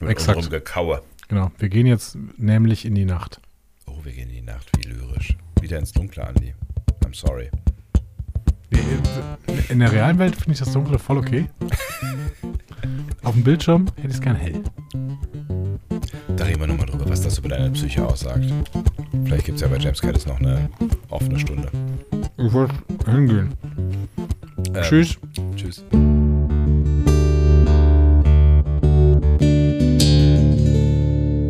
[0.00, 0.36] Mit Exakt.
[0.36, 1.02] unserem Gekaue.
[1.30, 3.40] Genau, wir gehen jetzt nämlich in die Nacht.
[3.86, 5.36] Oh, wir gehen in die Nacht, wie lyrisch.
[5.60, 6.54] Wieder ins Dunkle, Andi.
[7.04, 7.48] I'm sorry.
[9.68, 11.48] In der realen Welt finde ich das Dunkle voll okay.
[13.22, 14.60] Auf dem Bildschirm hätte ich es gern hell.
[16.36, 18.52] Da reden wir nochmal drüber, was das über deine Psyche aussagt.
[19.24, 20.68] Vielleicht gibt es ja bei James Caddis noch eine
[21.10, 21.70] offene Stunde.
[22.38, 22.74] Ich wollte
[23.06, 23.54] hingehen.
[24.74, 25.16] Ähm, Tschüss.
[25.54, 25.84] Tschüss.